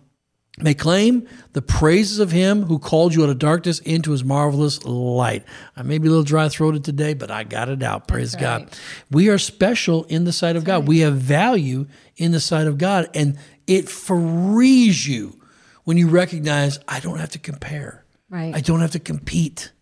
may 0.59 0.75
claim 0.75 1.27
the 1.55 1.63
praises 1.63 2.19
of 2.19 2.31
him 2.31 2.65
who 2.65 2.79
called 2.79 3.15
you 3.15 3.23
out 3.23 3.31
of 3.31 3.39
darkness 3.39 3.79
into 3.81 4.13
his 4.13 4.23
marvelous 4.23 4.85
light. 4.85 5.45
I 5.77 5.83
may 5.83 5.99
be 5.99 6.09
a 6.09 6.11
little 6.11 6.25
dry 6.25 6.49
throated 6.49 6.85
today, 6.85 7.15
but 7.15 7.31
I 7.31 7.45
got 7.45 7.69
it 7.69 7.83
out. 7.83 8.07
Praise 8.07 8.33
That's 8.33 8.43
God. 8.43 8.79
We 9.11 9.31
are 9.31 9.39
special 9.39 10.05
in 10.05 10.25
the 10.25 10.33
sight 10.33 10.57
of 10.57 10.65
God. 10.65 10.87
We 10.87 11.01
have 11.01 11.17
value 11.17 11.87
in 12.17 12.33
the 12.33 12.41
sight 12.41 12.67
of 12.67 12.77
God, 12.77 13.09
and 13.15 13.39
it 13.67 13.89
frees 13.89 15.07
you 15.07 15.41
when 15.85 15.97
you 15.97 16.09
recognize 16.09 16.79
I 16.87 17.01
don't 17.01 17.19
have 17.19 17.31
to 17.31 17.39
compare. 17.39 18.05
Right. 18.29 18.55
I 18.55 18.61
don't 18.61 18.81
have 18.81 18.93
to 18.93 19.01
compete. 19.01 19.73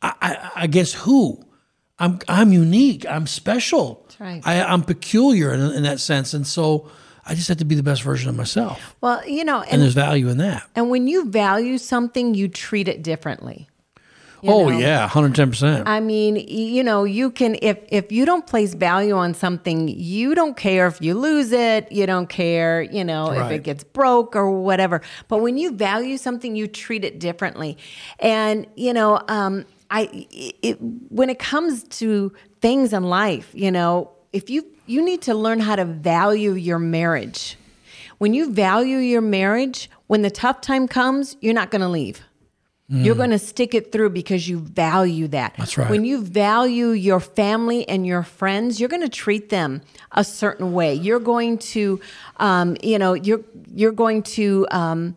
I, 0.00 0.12
I, 0.20 0.64
against 0.64 0.94
who? 0.94 1.44
I'm 1.98 2.18
I'm 2.28 2.52
unique. 2.52 3.06
I'm 3.06 3.26
special. 3.26 4.06
Right. 4.18 4.42
I, 4.44 4.62
I'm 4.62 4.82
peculiar 4.82 5.52
in, 5.52 5.60
in 5.60 5.82
that 5.84 6.00
sense, 6.00 6.34
and 6.34 6.46
so 6.46 6.90
I 7.26 7.34
just 7.34 7.48
have 7.48 7.56
to 7.58 7.64
be 7.64 7.74
the 7.74 7.82
best 7.82 8.02
version 8.02 8.28
of 8.28 8.36
myself. 8.36 8.96
Well, 9.00 9.26
you 9.26 9.44
know, 9.44 9.60
And 9.62 9.72
and, 9.72 9.82
there's 9.82 9.94
value 9.94 10.28
in 10.28 10.38
that. 10.38 10.62
and 10.74 10.90
when 10.90 11.08
you 11.08 11.24
value 11.30 11.78
something, 11.78 12.34
you 12.34 12.48
treat 12.48 12.88
it 12.88 13.02
differently. 13.02 13.68
You 14.42 14.50
oh 14.52 14.68
know? 14.68 14.78
yeah, 14.78 15.00
110. 15.00 15.48
percent 15.48 15.88
I 15.88 16.00
mean, 16.00 16.36
you 16.36 16.84
know, 16.84 17.04
you 17.04 17.30
can 17.30 17.56
if 17.62 17.78
if 17.88 18.12
you 18.12 18.26
don't 18.26 18.46
place 18.46 18.74
value 18.74 19.14
on 19.14 19.32
something, 19.32 19.88
you 19.88 20.34
don't 20.34 20.54
care 20.54 20.86
if 20.86 21.00
you 21.00 21.14
lose 21.14 21.50
it, 21.50 21.90
you 21.90 22.04
don't 22.06 22.28
care, 22.28 22.82
you 22.82 23.04
know, 23.04 23.30
if 23.32 23.50
it 23.50 23.62
gets 23.62 23.84
broke 23.84 24.36
or 24.36 24.50
whatever. 24.50 25.00
But 25.28 25.38
when 25.38 25.56
you 25.56 25.72
value 25.72 26.18
something, 26.18 26.54
you 26.56 26.66
treat 26.68 27.04
it 27.06 27.18
differently. 27.20 27.78
And 28.18 28.66
you 28.76 28.92
know, 28.92 29.22
um, 29.28 29.64
I 29.90 30.26
it, 30.30 30.76
when 31.08 31.30
it 31.30 31.38
comes 31.38 31.84
to 32.00 32.30
things 32.60 32.92
in 32.92 33.04
life, 33.04 33.48
you 33.54 33.70
know, 33.70 34.10
if 34.34 34.50
you 34.50 34.66
you 34.86 35.04
need 35.04 35.22
to 35.22 35.34
learn 35.34 35.60
how 35.60 35.76
to 35.76 35.84
value 35.84 36.52
your 36.52 36.78
marriage. 36.78 37.56
When 38.18 38.34
you 38.34 38.52
value 38.52 38.98
your 38.98 39.20
marriage, 39.20 39.90
when 40.06 40.22
the 40.22 40.30
tough 40.30 40.60
time 40.60 40.88
comes, 40.88 41.36
you're 41.40 41.54
not 41.54 41.70
going 41.70 41.82
to 41.82 41.88
leave. 41.88 42.22
You're 42.86 43.14
going 43.14 43.30
to 43.30 43.38
stick 43.38 43.74
it 43.74 43.90
through 43.92 44.10
because 44.10 44.46
you 44.46 44.58
value 44.58 45.26
that. 45.28 45.54
That's 45.56 45.78
right. 45.78 45.88
When 45.88 46.04
you 46.04 46.20
value 46.22 46.90
your 46.90 47.18
family 47.18 47.88
and 47.88 48.06
your 48.06 48.22
friends, 48.22 48.78
you're 48.78 48.90
going 48.90 49.02
to 49.02 49.08
treat 49.08 49.48
them 49.48 49.80
a 50.12 50.22
certain 50.22 50.74
way. 50.74 50.94
You're 50.94 51.18
going 51.18 51.58
to, 51.58 51.98
um, 52.36 52.76
you 52.82 52.98
know, 52.98 53.14
you're 53.14 53.40
you're 53.74 53.92
going 53.92 54.22
to. 54.22 54.66
Um, 54.70 55.16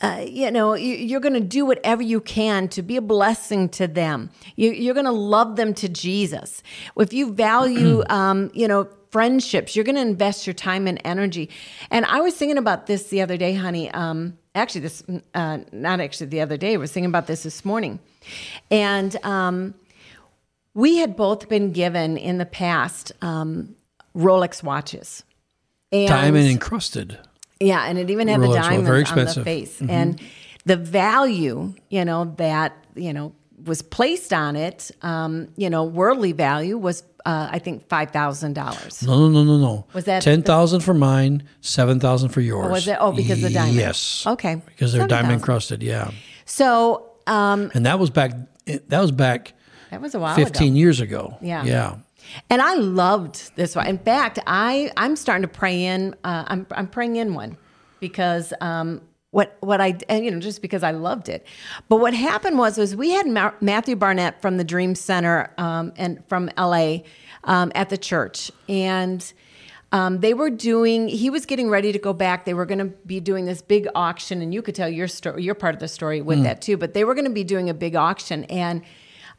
uh, 0.00 0.24
you 0.28 0.50
know, 0.50 0.74
you- 0.74 0.94
you're 0.94 1.20
going 1.20 1.34
to 1.34 1.40
do 1.40 1.66
whatever 1.66 2.02
you 2.02 2.20
can 2.20 2.68
to 2.68 2.82
be 2.82 2.96
a 2.96 3.00
blessing 3.02 3.68
to 3.70 3.86
them. 3.88 4.30
You, 4.56 4.70
you're 4.70 4.94
going 4.94 5.06
to 5.06 5.10
love 5.12 5.56
them 5.56 5.74
to 5.74 5.88
Jesus. 5.88 6.62
If 6.96 7.12
you 7.12 7.32
value, 7.32 8.04
um, 8.10 8.50
you 8.54 8.68
know, 8.68 8.88
friendships, 9.10 9.74
you're 9.74 9.84
going 9.84 9.96
to 9.96 10.02
invest 10.02 10.46
your 10.46 10.54
time 10.54 10.86
and 10.86 11.00
energy. 11.04 11.48
And 11.90 12.04
I 12.04 12.20
was 12.20 12.34
thinking 12.34 12.58
about 12.58 12.86
this 12.86 13.04
the 13.08 13.22
other 13.22 13.36
day, 13.36 13.54
honey. 13.54 13.90
Um, 13.90 14.38
actually, 14.54 14.82
this, 14.82 15.02
uh, 15.34 15.58
not 15.72 16.00
actually 16.00 16.26
the 16.26 16.42
other 16.42 16.56
day, 16.56 16.74
I 16.74 16.76
was 16.76 16.92
thinking 16.92 17.08
about 17.10 17.26
this 17.26 17.42
this 17.42 17.64
morning. 17.64 17.98
And 18.70 19.16
um, 19.24 19.74
we 20.74 20.98
had 20.98 21.16
both 21.16 21.48
been 21.48 21.72
given 21.72 22.16
in 22.16 22.38
the 22.38 22.46
past 22.46 23.12
um, 23.22 23.74
Rolex 24.14 24.62
watches. 24.62 25.24
And 25.90 26.08
Diamond 26.08 26.48
encrusted. 26.48 27.18
Yeah, 27.60 27.84
and 27.84 27.98
it 27.98 28.10
even 28.10 28.28
had 28.28 28.40
Rolex 28.40 28.48
the 28.48 28.54
diamonds 28.54 28.88
on 28.88 28.94
the 28.94 29.00
expensive. 29.00 29.44
Mm-hmm. 29.44 29.44
face, 29.44 29.80
and 29.88 30.20
the 30.64 30.76
value, 30.76 31.74
you 31.88 32.04
know, 32.04 32.34
that 32.36 32.76
you 32.94 33.12
know 33.12 33.32
was 33.64 33.82
placed 33.82 34.32
on 34.32 34.56
it, 34.56 34.90
um, 35.02 35.48
you 35.56 35.68
know, 35.68 35.82
worldly 35.82 36.30
value 36.32 36.78
was, 36.78 37.02
uh, 37.26 37.48
I 37.50 37.58
think, 37.58 37.88
five 37.88 38.10
thousand 38.12 38.52
dollars. 38.52 39.02
No, 39.02 39.18
no, 39.18 39.28
no, 39.28 39.44
no, 39.44 39.58
no. 39.58 39.86
Was 39.92 40.04
that 40.04 40.22
ten 40.22 40.42
thousand 40.42 40.80
for 40.80 40.94
mine, 40.94 41.42
seven 41.60 41.98
thousand 42.00 42.28
for 42.30 42.40
yours? 42.40 42.70
was 42.70 42.86
it? 42.88 42.96
Oh, 43.00 43.12
because 43.12 43.42
the 43.42 43.50
diamond. 43.50 43.76
Yes. 43.76 44.24
Okay. 44.26 44.62
Because 44.66 44.92
they're 44.92 45.06
diamond 45.06 45.30
7,000. 45.30 45.34
encrusted. 45.34 45.82
Yeah, 45.82 46.10
So 46.44 47.10
um, 47.26 47.70
and 47.74 47.84
that 47.86 47.98
was 47.98 48.10
back. 48.10 48.32
That 48.66 49.00
was 49.00 49.12
back 49.12 49.54
that 49.90 50.00
was 50.00 50.14
a 50.14 50.20
while 50.20 50.34
fifteen 50.36 50.74
ago. 50.74 50.78
years 50.78 51.00
ago. 51.00 51.38
Yeah. 51.40 51.64
Yeah. 51.64 51.96
And 52.50 52.62
I 52.62 52.74
loved 52.74 53.54
this 53.56 53.76
one. 53.76 53.86
In 53.86 53.98
fact, 53.98 54.38
I 54.46 54.90
I'm 54.96 55.16
starting 55.16 55.42
to 55.42 55.48
pray 55.48 55.84
in. 55.84 56.14
Uh, 56.24 56.44
I'm 56.46 56.66
I'm 56.72 56.86
praying 56.86 57.16
in 57.16 57.34
one 57.34 57.56
because 58.00 58.52
um, 58.60 59.00
what 59.30 59.56
what 59.60 59.80
I 59.80 59.98
and 60.08 60.24
you 60.24 60.30
know 60.30 60.40
just 60.40 60.62
because 60.62 60.82
I 60.82 60.92
loved 60.92 61.28
it. 61.28 61.46
But 61.88 61.96
what 61.96 62.14
happened 62.14 62.58
was 62.58 62.78
was 62.78 62.96
we 62.96 63.10
had 63.10 63.26
Ma- 63.26 63.52
Matthew 63.60 63.96
Barnett 63.96 64.40
from 64.40 64.56
the 64.56 64.64
Dream 64.64 64.94
Center 64.94 65.52
um, 65.58 65.92
and 65.96 66.22
from 66.28 66.50
LA 66.56 66.98
um, 67.44 67.72
at 67.74 67.90
the 67.90 67.98
church 67.98 68.50
and. 68.68 69.32
Um, 69.90 70.20
they 70.20 70.34
were 70.34 70.50
doing. 70.50 71.08
He 71.08 71.30
was 71.30 71.46
getting 71.46 71.70
ready 71.70 71.92
to 71.92 71.98
go 71.98 72.12
back. 72.12 72.44
They 72.44 72.52
were 72.52 72.66
going 72.66 72.78
to 72.80 72.94
be 73.06 73.20
doing 73.20 73.46
this 73.46 73.62
big 73.62 73.88
auction, 73.94 74.42
and 74.42 74.52
you 74.52 74.60
could 74.60 74.74
tell 74.74 74.86
your 74.86 75.08
story, 75.08 75.42
your 75.42 75.54
part 75.54 75.74
of 75.74 75.80
the 75.80 75.88
story 75.88 76.20
with 76.20 76.42
that 76.42 76.60
too. 76.60 76.76
But 76.76 76.92
they 76.92 77.04
were 77.04 77.14
going 77.14 77.24
to 77.24 77.30
be 77.30 77.42
doing 77.42 77.70
a 77.70 77.72
big 77.72 77.96
auction, 77.96 78.44
and 78.50 78.82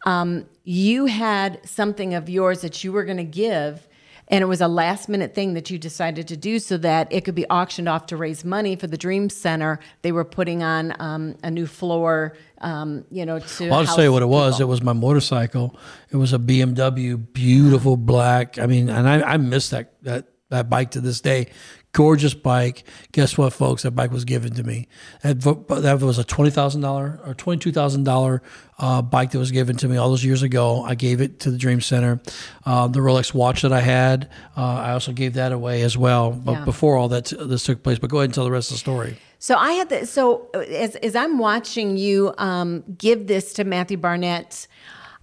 um, 0.06 0.46
you 0.64 1.06
had 1.06 1.60
something 1.68 2.14
of 2.14 2.30
yours 2.30 2.62
that 2.62 2.84
you 2.84 2.92
were 2.92 3.04
going 3.04 3.18
to 3.18 3.24
give, 3.24 3.88
and 4.28 4.44
it 4.44 4.46
was 4.46 4.62
a 4.62 4.68
last 4.68 5.10
minute 5.10 5.34
thing 5.34 5.56
that 5.56 5.72
you 5.72 5.80
decided 5.80 6.28
to 6.28 6.38
do 6.38 6.60
so 6.60 6.78
that 6.78 7.12
it 7.12 7.26
could 7.26 7.34
be 7.34 7.48
auctioned 7.50 7.90
off 7.90 8.06
to 8.08 8.18
raise 8.18 8.46
money 8.46 8.76
for 8.76 8.86
the 8.86 8.98
Dream 8.98 9.30
Center. 9.30 9.80
They 10.04 10.12
were 10.12 10.24
putting 10.24 10.62
on 10.62 10.94
um, 11.00 11.36
a 11.44 11.50
new 11.50 11.66
floor, 11.66 12.38
um, 12.60 13.06
you 13.10 13.26
know, 13.26 13.40
to. 13.40 13.70
Well, 13.70 13.80
I'll 13.80 13.86
just 13.86 13.96
tell 13.96 14.06
you 14.06 14.14
what 14.14 14.22
it 14.22 14.28
was. 14.28 14.62
It 14.62 14.68
was 14.68 14.82
my 14.82 14.94
motorcycle. 14.94 15.76
It 16.12 16.18
was 16.18 16.34
a 16.34 16.40
BMW, 16.40 17.22
beautiful 17.34 17.98
black. 17.98 18.60
I 18.60 18.68
mean, 18.68 18.90
and 18.90 19.10
I, 19.10 19.22
I 19.22 19.38
miss 19.38 19.70
that 19.70 19.94
that 20.04 20.28
that 20.50 20.70
bike 20.70 20.92
to 20.92 21.02
this 21.02 21.22
day. 21.22 21.48
Gorgeous 21.92 22.36
bike. 22.36 22.84
Guess 23.14 23.36
what, 23.36 23.52
folks? 23.52 23.82
That 23.82 23.92
bike 23.92 24.12
was 24.12 24.24
given 24.24 24.54
to 24.54 24.64
me. 24.64 24.88
That, 25.24 25.42
that 25.42 26.00
was 26.02 26.20
a 26.20 26.24
twenty 26.24 26.52
thousand 26.52 26.82
dollar 26.82 27.20
or 27.26 27.34
twenty 27.34 27.60
two 27.60 27.72
thousand 27.72 28.04
dollar 28.04 28.44
uh, 28.78 29.02
bike 29.02 29.32
that 29.32 29.40
was 29.40 29.50
given 29.52 29.76
to 29.78 29.88
me 29.88 29.98
all 29.98 30.10
those 30.10 30.24
years 30.24 30.44
ago. 30.44 30.84
I 30.84 30.94
gave 30.94 31.20
it 31.20 31.40
to 31.42 31.52
the 31.52 31.58
Dream 31.58 31.82
Center. 31.82 32.20
Uh, 32.64 32.88
the 32.88 33.00
Rolex 33.00 33.34
watch 33.34 33.64
that 33.64 33.74
I 33.74 33.82
had, 33.82 34.30
uh, 34.56 34.62
I 34.62 34.92
also 34.92 35.12
gave 35.14 35.34
that 35.34 35.52
away 35.52 35.82
as 35.82 35.98
well. 35.98 36.30
But 36.32 36.52
Yeah. 36.52 36.66
before 36.66 36.96
all 36.96 37.10
that 37.10 37.34
this 37.40 37.64
took 37.64 37.82
place, 37.82 37.98
but 37.98 38.12
go 38.12 38.18
ahead 38.18 38.26
and 38.26 38.34
tell 38.36 38.46
the 38.46 38.52
rest 38.52 38.70
of 38.70 38.76
the 38.76 38.80
story. 38.80 39.18
So 39.40 39.56
I 39.56 39.72
had 39.72 39.90
the 39.90 40.06
so 40.06 40.48
uh, 40.54 40.60
as 40.60 40.96
as 40.98 41.16
I'm 41.16 41.40
watching 41.40 41.98
you 41.98 42.36
um, 42.38 42.84
give 43.00 43.26
this 43.26 43.52
to 43.54 43.64
Matthew 43.64 43.98
Barnett, 43.98 44.68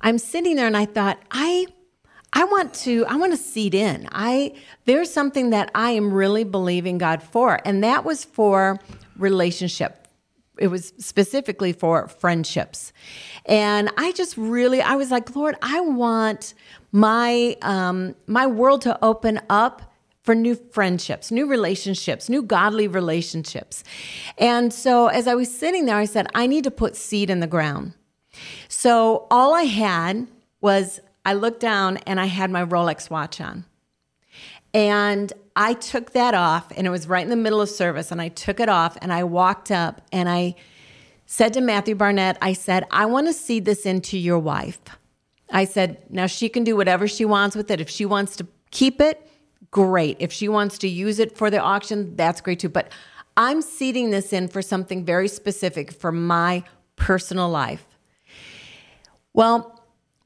I'm 0.00 0.18
sitting 0.18 0.57
there 0.57 0.66
and 0.66 0.76
I 0.76 0.87
thought 0.87 1.20
I 1.31 1.66
I 2.37 2.44
want 2.44 2.75
to 2.75 3.07
I 3.07 3.16
want 3.16 3.33
to 3.33 3.38
seed 3.38 3.75
in. 3.75 4.11
I 4.12 4.53
there's 4.85 5.11
something 5.11 5.51
that 5.51 5.70
I 5.75 5.92
am 5.92 6.12
really 6.12 6.44
believing 6.44 6.99
God 6.99 7.22
for, 7.22 7.59
and 7.64 7.83
that 7.83 8.05
was 8.05 8.27
for 8.27 8.79
relationship. 9.16 10.07
It 10.59 10.66
was 10.68 10.92
specifically 10.99 11.72
for 11.72 12.09
friendships, 12.09 12.92
and 13.46 13.88
I 13.96 14.12
just 14.12 14.37
really 14.37 14.83
I 14.83 14.96
was 14.96 15.11
like, 15.11 15.35
Lord, 15.35 15.57
I 15.62 15.81
want 15.81 16.53
my 16.92 17.57
um, 17.62 18.14
my 18.27 18.46
world 18.46 18.83
to 18.83 19.03
open 19.03 19.40
up 19.49 19.94
for 20.22 20.35
new 20.35 20.57
friendships, 20.57 21.31
new 21.31 21.46
relationships, 21.46 22.29
new 22.29 22.42
godly 22.42 22.87
relationships. 22.87 23.83
And 24.37 24.75
so 24.75 25.07
as 25.07 25.27
I 25.27 25.35
was 25.35 25.51
sitting 25.57 25.87
there, 25.87 25.96
I 25.96 26.05
said, 26.05 26.27
I 26.35 26.46
need 26.46 26.64
to 26.64 26.70
put 26.70 26.96
seed 26.96 27.31
in 27.31 27.40
the 27.40 27.46
ground. 27.46 27.94
So 28.68 29.27
all 29.31 29.55
I 29.55 29.62
had 29.62 30.27
was 30.61 31.01
I 31.27 31.35
looked 31.35 31.61
down 31.61 31.99
and 32.07 32.19
I 32.19 32.27
had 32.27 32.51
my 32.51 32.65
Rolex 32.65 33.11
watch 33.11 33.41
on. 33.41 33.67
And 34.73 35.33
I 35.57 35.73
took 35.73 36.12
that 36.12 36.35
off, 36.35 36.71
and 36.77 36.87
it 36.87 36.91
was 36.91 37.09
right 37.09 37.25
in 37.25 37.31
the 37.31 37.37
middle 37.37 37.61
of 37.62 37.69
service. 37.69 38.12
And 38.12 38.21
I 38.21 38.29
took 38.29 38.61
it 38.61 38.69
off 38.69 38.97
and 39.01 39.12
I 39.12 39.25
walked 39.25 39.71
up 39.71 40.03
and 40.12 40.29
I 40.29 40.55
said 41.25 41.55
to 41.55 41.61
Matthew 41.61 41.95
Barnett, 41.95 42.39
I 42.41 42.53
said, 42.53 42.85
I 42.91 43.07
want 43.07 43.27
to 43.27 43.33
seed 43.33 43.65
this 43.65 43.87
into 43.87 44.17
your 44.17 44.39
wife. 44.39 44.79
I 45.51 45.65
said, 45.65 46.03
now 46.11 46.27
she 46.27 46.49
can 46.49 46.62
do 46.62 46.77
whatever 46.77 47.09
she 47.09 47.25
wants 47.25 47.57
with 47.57 47.71
it. 47.71 47.81
If 47.81 47.89
she 47.89 48.05
wants 48.05 48.37
to 48.37 48.47
keep 48.71 49.01
it, 49.01 49.27
great. 49.71 50.19
If 50.21 50.33
she 50.33 50.49
wants 50.49 50.79
to 50.79 50.89
use 50.89 51.19
it 51.19 51.37
for 51.37 51.51
the 51.51 51.59
auction, 51.59 52.15
that's 52.15 52.41
great 52.41 52.61
too. 52.61 52.69
But 52.69 52.93
I'm 53.37 53.62
seeding 53.62 54.11
this 54.11 54.33
in 54.33 54.47
for 54.47 54.62
something 54.62 55.05
very 55.05 55.29
specific 55.29 55.91
for 55.93 56.12
my 56.12 56.62
personal 56.97 57.49
life. 57.49 57.87
Well, 59.33 59.76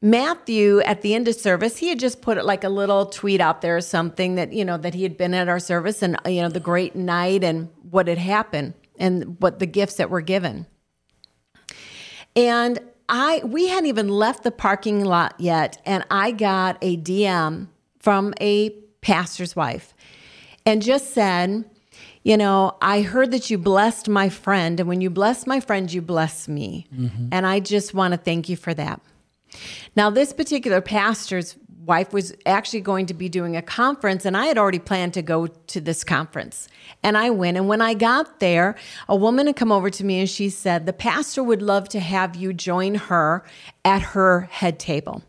Matthew, 0.02 0.80
at 0.80 1.02
the 1.02 1.14
end 1.14 1.28
of 1.28 1.34
service, 1.34 1.76
he 1.76 1.88
had 1.88 1.98
just 1.98 2.22
put 2.22 2.42
like 2.44 2.64
a 2.64 2.70
little 2.70 3.06
tweet 3.06 3.40
out 3.40 3.60
there 3.60 3.76
or 3.76 3.82
something 3.82 4.36
that, 4.36 4.52
you 4.52 4.64
know, 4.64 4.78
that 4.78 4.94
he 4.94 5.02
had 5.02 5.18
been 5.18 5.34
at 5.34 5.48
our 5.48 5.60
service 5.60 6.02
and, 6.02 6.16
you 6.24 6.40
know, 6.40 6.48
the 6.48 6.60
great 6.60 6.96
night 6.96 7.44
and 7.44 7.68
what 7.90 8.08
had 8.08 8.16
happened 8.16 8.72
and 8.98 9.40
what 9.40 9.58
the 9.58 9.66
gifts 9.66 9.96
that 9.96 10.08
were 10.08 10.22
given. 10.22 10.66
And 12.34 12.78
I, 13.10 13.42
we 13.44 13.68
hadn't 13.68 13.86
even 13.86 14.08
left 14.08 14.42
the 14.42 14.50
parking 14.50 15.04
lot 15.04 15.34
yet. 15.38 15.82
And 15.84 16.06
I 16.10 16.30
got 16.30 16.78
a 16.80 16.96
DM 16.96 17.68
from 17.98 18.32
a 18.40 18.70
pastor's 19.02 19.54
wife 19.54 19.94
and 20.64 20.80
just 20.80 21.12
said, 21.12 21.68
you 22.22 22.36
know, 22.36 22.76
I 22.80 23.02
heard 23.02 23.32
that 23.32 23.50
you 23.50 23.58
blessed 23.58 24.08
my 24.08 24.28
friend. 24.28 24.78
And 24.78 24.88
when 24.88 25.00
you 25.00 25.10
bless 25.10 25.46
my 25.46 25.60
friend, 25.60 25.92
you 25.92 26.00
bless 26.00 26.48
me. 26.48 26.86
Mm-hmm. 26.94 27.28
And 27.32 27.46
I 27.46 27.60
just 27.60 27.94
want 27.94 28.12
to 28.12 28.18
thank 28.18 28.48
you 28.48 28.56
for 28.56 28.72
that. 28.74 29.00
Now, 29.96 30.10
this 30.10 30.32
particular 30.32 30.80
pastor's 30.80 31.56
wife 31.84 32.12
was 32.12 32.32
actually 32.46 32.80
going 32.80 33.06
to 33.06 33.14
be 33.14 33.28
doing 33.28 33.56
a 33.56 33.62
conference, 33.62 34.24
and 34.24 34.36
I 34.36 34.46
had 34.46 34.58
already 34.58 34.78
planned 34.78 35.14
to 35.14 35.22
go 35.22 35.46
to 35.46 35.80
this 35.80 36.04
conference. 36.04 36.68
And 37.02 37.16
I 37.16 37.30
went. 37.30 37.56
And 37.56 37.68
when 37.68 37.80
I 37.80 37.94
got 37.94 38.40
there, 38.40 38.76
a 39.08 39.16
woman 39.16 39.46
had 39.46 39.56
come 39.56 39.72
over 39.72 39.90
to 39.90 40.04
me 40.04 40.20
and 40.20 40.28
she 40.28 40.50
said, 40.50 40.86
The 40.86 40.92
pastor 40.92 41.42
would 41.42 41.62
love 41.62 41.88
to 41.90 42.00
have 42.00 42.36
you 42.36 42.52
join 42.52 42.94
her 42.94 43.44
at 43.84 44.02
her 44.02 44.42
head 44.42 44.78
table. 44.78 45.22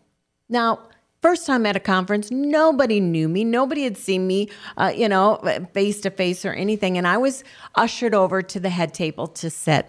Now, 0.49 0.88
First 1.22 1.45
time 1.45 1.67
at 1.67 1.76
a 1.76 1.80
conference, 1.80 2.32
nobody 2.32 2.99
knew 2.99 3.30
me. 3.30 3.43
Nobody 3.43 3.84
had 3.84 3.95
seen 3.95 4.26
me, 4.26 4.49
uh, 4.76 4.91
you 4.95 5.07
know, 5.07 5.39
face 5.72 6.01
to 6.01 6.09
face 6.09 6.45
or 6.45 6.51
anything. 6.51 6.97
And 6.97 7.07
I 7.07 7.17
was 7.17 7.43
ushered 7.76 8.15
over 8.15 8.41
to 8.41 8.59
the 8.59 8.69
head 8.69 8.95
table 8.95 9.28
to 9.28 9.51
sit. 9.51 9.86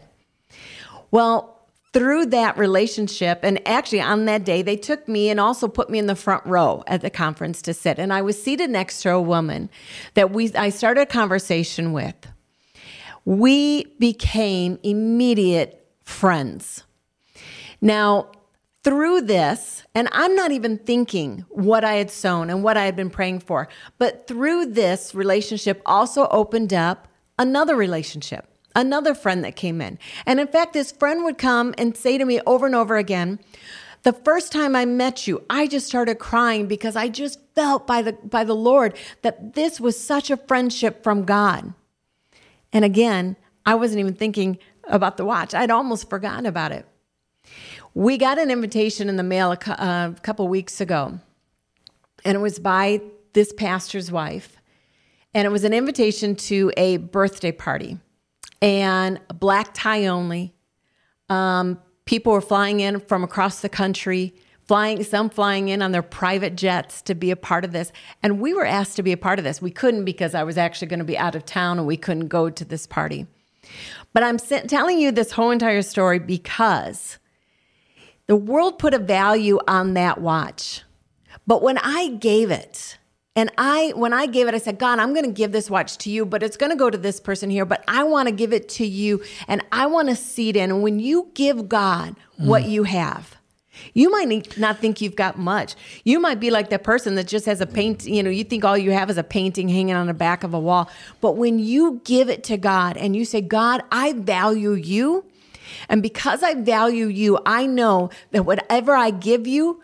Well, 1.11 1.62
through 1.93 2.27
that 2.27 2.57
relationship, 2.57 3.41
and 3.43 3.61
actually 3.69 4.01
on 4.01 4.25
that 4.25 4.45
day, 4.45 4.63
they 4.63 4.77
took 4.77 5.07
me 5.07 5.29
and 5.29 5.39
also 5.39 5.69
put 5.69 5.91
me 5.91 5.99
in 5.99 6.07
the 6.07 6.17
front 6.17 6.45
row 6.47 6.83
at 6.87 7.03
the 7.03 7.11
conference 7.11 7.61
to 7.63 7.75
sit. 7.75 7.99
And 7.99 8.13
I 8.13 8.23
was 8.23 8.43
seated 8.43 8.71
next 8.71 9.03
to 9.03 9.11
a 9.11 9.21
woman 9.21 9.69
that 10.15 10.33
we 10.33 10.53
I 10.55 10.71
started 10.71 11.03
a 11.03 11.07
conversation 11.07 11.93
with. 11.93 12.15
We 13.25 13.85
became 13.99 14.79
immediate 14.83 15.87
friends. 16.05 16.85
Now, 17.81 18.29
through 18.85 19.23
this, 19.23 19.85
and 19.95 20.09
I'm 20.13 20.35
not 20.35 20.51
even 20.51 20.79
thinking 20.79 21.45
what 21.51 21.85
I 21.85 21.95
had 21.95 22.11
sown 22.11 22.51
and 22.51 22.65
what 22.65 22.77
I 22.77 22.85
had 22.85 22.97
been 22.97 23.11
praying 23.11 23.41
for, 23.41 23.69
but 23.99 24.27
through 24.27 24.67
this 24.67 25.15
relationship 25.15 25.81
also 25.87 26.27
opened 26.29 26.73
up 26.73 27.07
another 27.39 27.77
relationship, 27.77 28.49
another 28.75 29.15
friend 29.15 29.45
that 29.45 29.57
came 29.57 29.81
in. 29.81 29.99
And 30.27 30.41
in 30.41 30.47
fact, 30.47 30.73
this 30.73 30.93
friend 30.93 31.25
would 31.25 31.39
come 31.39 31.75
and 31.79 31.97
say 31.97 32.19
to 32.19 32.25
me 32.25 32.41
over 32.47 32.67
and 32.67 32.75
over 32.75 32.97
again, 32.97 33.39
the 34.03 34.13
first 34.13 34.51
time 34.51 34.75
I 34.75 34.85
met 34.85 35.27
you, 35.27 35.45
I 35.49 35.67
just 35.67 35.87
started 35.87 36.19
crying 36.19 36.67
because 36.67 36.97
I 36.97 37.09
just 37.09 37.39
felt 37.55 37.87
by 37.87 38.03
the 38.03 38.13
by 38.13 38.43
the 38.43 38.55
Lord 38.55 38.97
that 39.23 39.55
this 39.55 39.81
was 39.81 40.03
such 40.03 40.31
a 40.31 40.37
friendship 40.37 41.05
from 41.05 41.25
God. 41.25 41.73
And 42.73 42.85
again, 42.85 43.37
I 43.65 43.77
wasn't 43.77 44.01
even 44.01 44.15
thinking 44.15 44.59
about 44.89 45.17
the 45.17 45.25
watch. 45.25 45.55
I'd 45.55 45.71
almost 45.71 46.11
forgotten 46.11 46.47
about 46.47 46.73
it. 46.73 46.85
We 47.95 48.19
got 48.19 48.39
an 48.39 48.51
invitation 48.51 49.09
in 49.09 49.17
the 49.17 49.23
mail 49.23 49.53
a, 49.53 49.57
uh, 49.71 50.13
a 50.17 50.21
couple 50.21 50.49
weeks 50.49 50.81
ago, 50.81 51.21
and 52.25 52.35
it 52.35 52.41
was 52.41 52.59
by 52.59 53.03
this 53.35 53.53
pastor's 53.53 54.11
wife. 54.11 54.57
And 55.35 55.47
it 55.47 55.51
was 55.51 55.65
an 55.65 55.73
invitation 55.73 56.37
to 56.37 56.73
a 56.77 56.99
birthday 56.99 57.53
party 57.53 57.99
and 58.63 59.21
black 59.35 59.75
tie 59.75 60.07
only. 60.07 60.55
Um, 61.29 61.79
people 62.07 62.33
were 62.33 62.41
flying 62.41 62.81
in 62.81 63.01
from 63.01 63.25
across 63.25 63.61
the 63.61 63.69
country, 63.69 64.35
flying 64.67 65.03
some 65.03 65.29
flying 65.29 65.69
in 65.69 65.83
on 65.83 65.93
their 65.93 66.03
private 66.03 66.57
jets 66.57 67.03
to 67.03 67.15
be 67.15 67.31
a 67.33 67.37
part 67.37 67.65
of 67.65 67.73
this. 67.73 67.93
And 68.23 68.41
we 68.41 68.55
were 68.55 68.65
asked 68.65 68.97
to 68.97 69.03
be 69.03 69.13
a 69.13 69.17
part 69.17 69.39
of 69.39 69.45
this. 69.45 69.61
We 69.61 69.73
couldn't 69.73 70.05
because 70.05 70.35
I 70.35 70.45
was 70.45 70.57
actually 70.57 70.89
going 70.89 71.01
to 71.01 71.05
be 71.05 71.19
out 71.19 71.35
of 71.35 71.45
town 71.45 71.79
and 71.79 71.87
we 71.87 71.97
couldn't 71.97 72.29
go 72.29 72.49
to 72.49 72.65
this 72.65 72.87
party. 72.87 73.27
But 74.13 74.23
I'm 74.23 74.39
telling 74.39 75.01
you 75.01 75.11
this 75.11 75.33
whole 75.33 75.51
entire 75.51 75.83
story 75.83 76.19
because 76.19 77.19
the 78.29 78.37
world 78.37 78.79
put 78.79 78.95
a 78.95 78.99
value 78.99 79.59
on 79.67 79.95
that 79.95 80.21
watch. 80.21 80.83
But 81.47 81.63
when 81.63 81.79
I 81.79 82.09
gave 82.09 82.51
it, 82.51 82.99
and 83.35 83.51
I, 83.57 83.93
when 83.97 84.13
I 84.13 84.27
gave 84.27 84.47
it, 84.47 84.55
I 84.55 84.59
said, 84.59 84.79
God, 84.79 84.99
I'm 84.99 85.15
going 85.15 85.25
to 85.25 85.33
give 85.33 85.53
this 85.53 85.71
watch 85.71 85.97
to 85.99 86.11
you, 86.11 86.27
but 86.27 86.43
it's 86.43 86.57
going 86.57 86.71
to 86.71 86.77
go 86.77 86.91
to 86.91 86.99
this 86.99 87.19
person 87.19 87.49
here, 87.49 87.65
but 87.65 87.83
I 87.89 88.03
want 88.05 88.29
to 88.29 88.35
give 88.35 88.53
it 88.53 88.69
to 88.71 88.87
you 88.87 89.23
and 89.49 89.65
I 89.73 89.87
want 89.87 90.09
to 90.11 90.17
see 90.17 90.51
it 90.51 90.57
in. 90.57 90.71
And 90.71 90.83
when 90.83 91.01
you 91.01 91.31
give 91.35 91.69
God 91.69 92.15
mm. 92.39 92.47
what 92.47 92.65
you 92.65 92.83
have, 92.83 93.37
you 93.95 94.11
might 94.11 94.59
not 94.59 94.79
think 94.79 95.01
you've 95.01 95.17
got 95.17 95.39
much. 95.39 95.75
You 96.05 96.21
might 96.21 96.41
be 96.41 96.51
like 96.51 96.69
that 96.69 96.85
person 96.85 97.15
that 97.15 97.27
just 97.27 97.47
has 97.47 97.63
a 97.63 97.67
paint, 97.67 98.05
you 98.05 98.23
know, 98.23 98.29
you 98.29 98.45
think 98.45 98.67
all 98.67 98.77
you 98.77 98.91
have 98.91 99.09
is 99.09 99.17
a 99.17 99.25
painting 99.25 99.69
hanging 99.69 99.95
on 99.95 100.07
the 100.07 100.15
back 100.15 100.45
of 100.45 100.53
a 100.53 100.61
wall. 100.61 100.91
But 101.23 101.37
when 101.37 101.59
you 101.59 102.03
give 102.05 102.29
it 102.29 102.45
to 102.45 102.59
God 102.59 102.99
and 102.99 103.17
you 103.17 103.25
say, 103.25 103.41
God, 103.41 103.83
I 103.91 104.13
value 104.13 104.73
you, 104.73 105.25
and 105.89 106.03
because 106.03 106.43
I 106.43 106.55
value 106.55 107.07
you, 107.07 107.39
I 107.47 107.65
know 107.65 108.11
that 108.33 108.45
whatever 108.45 108.95
I 108.95 109.11
give 109.11 109.47
you, 109.47 109.81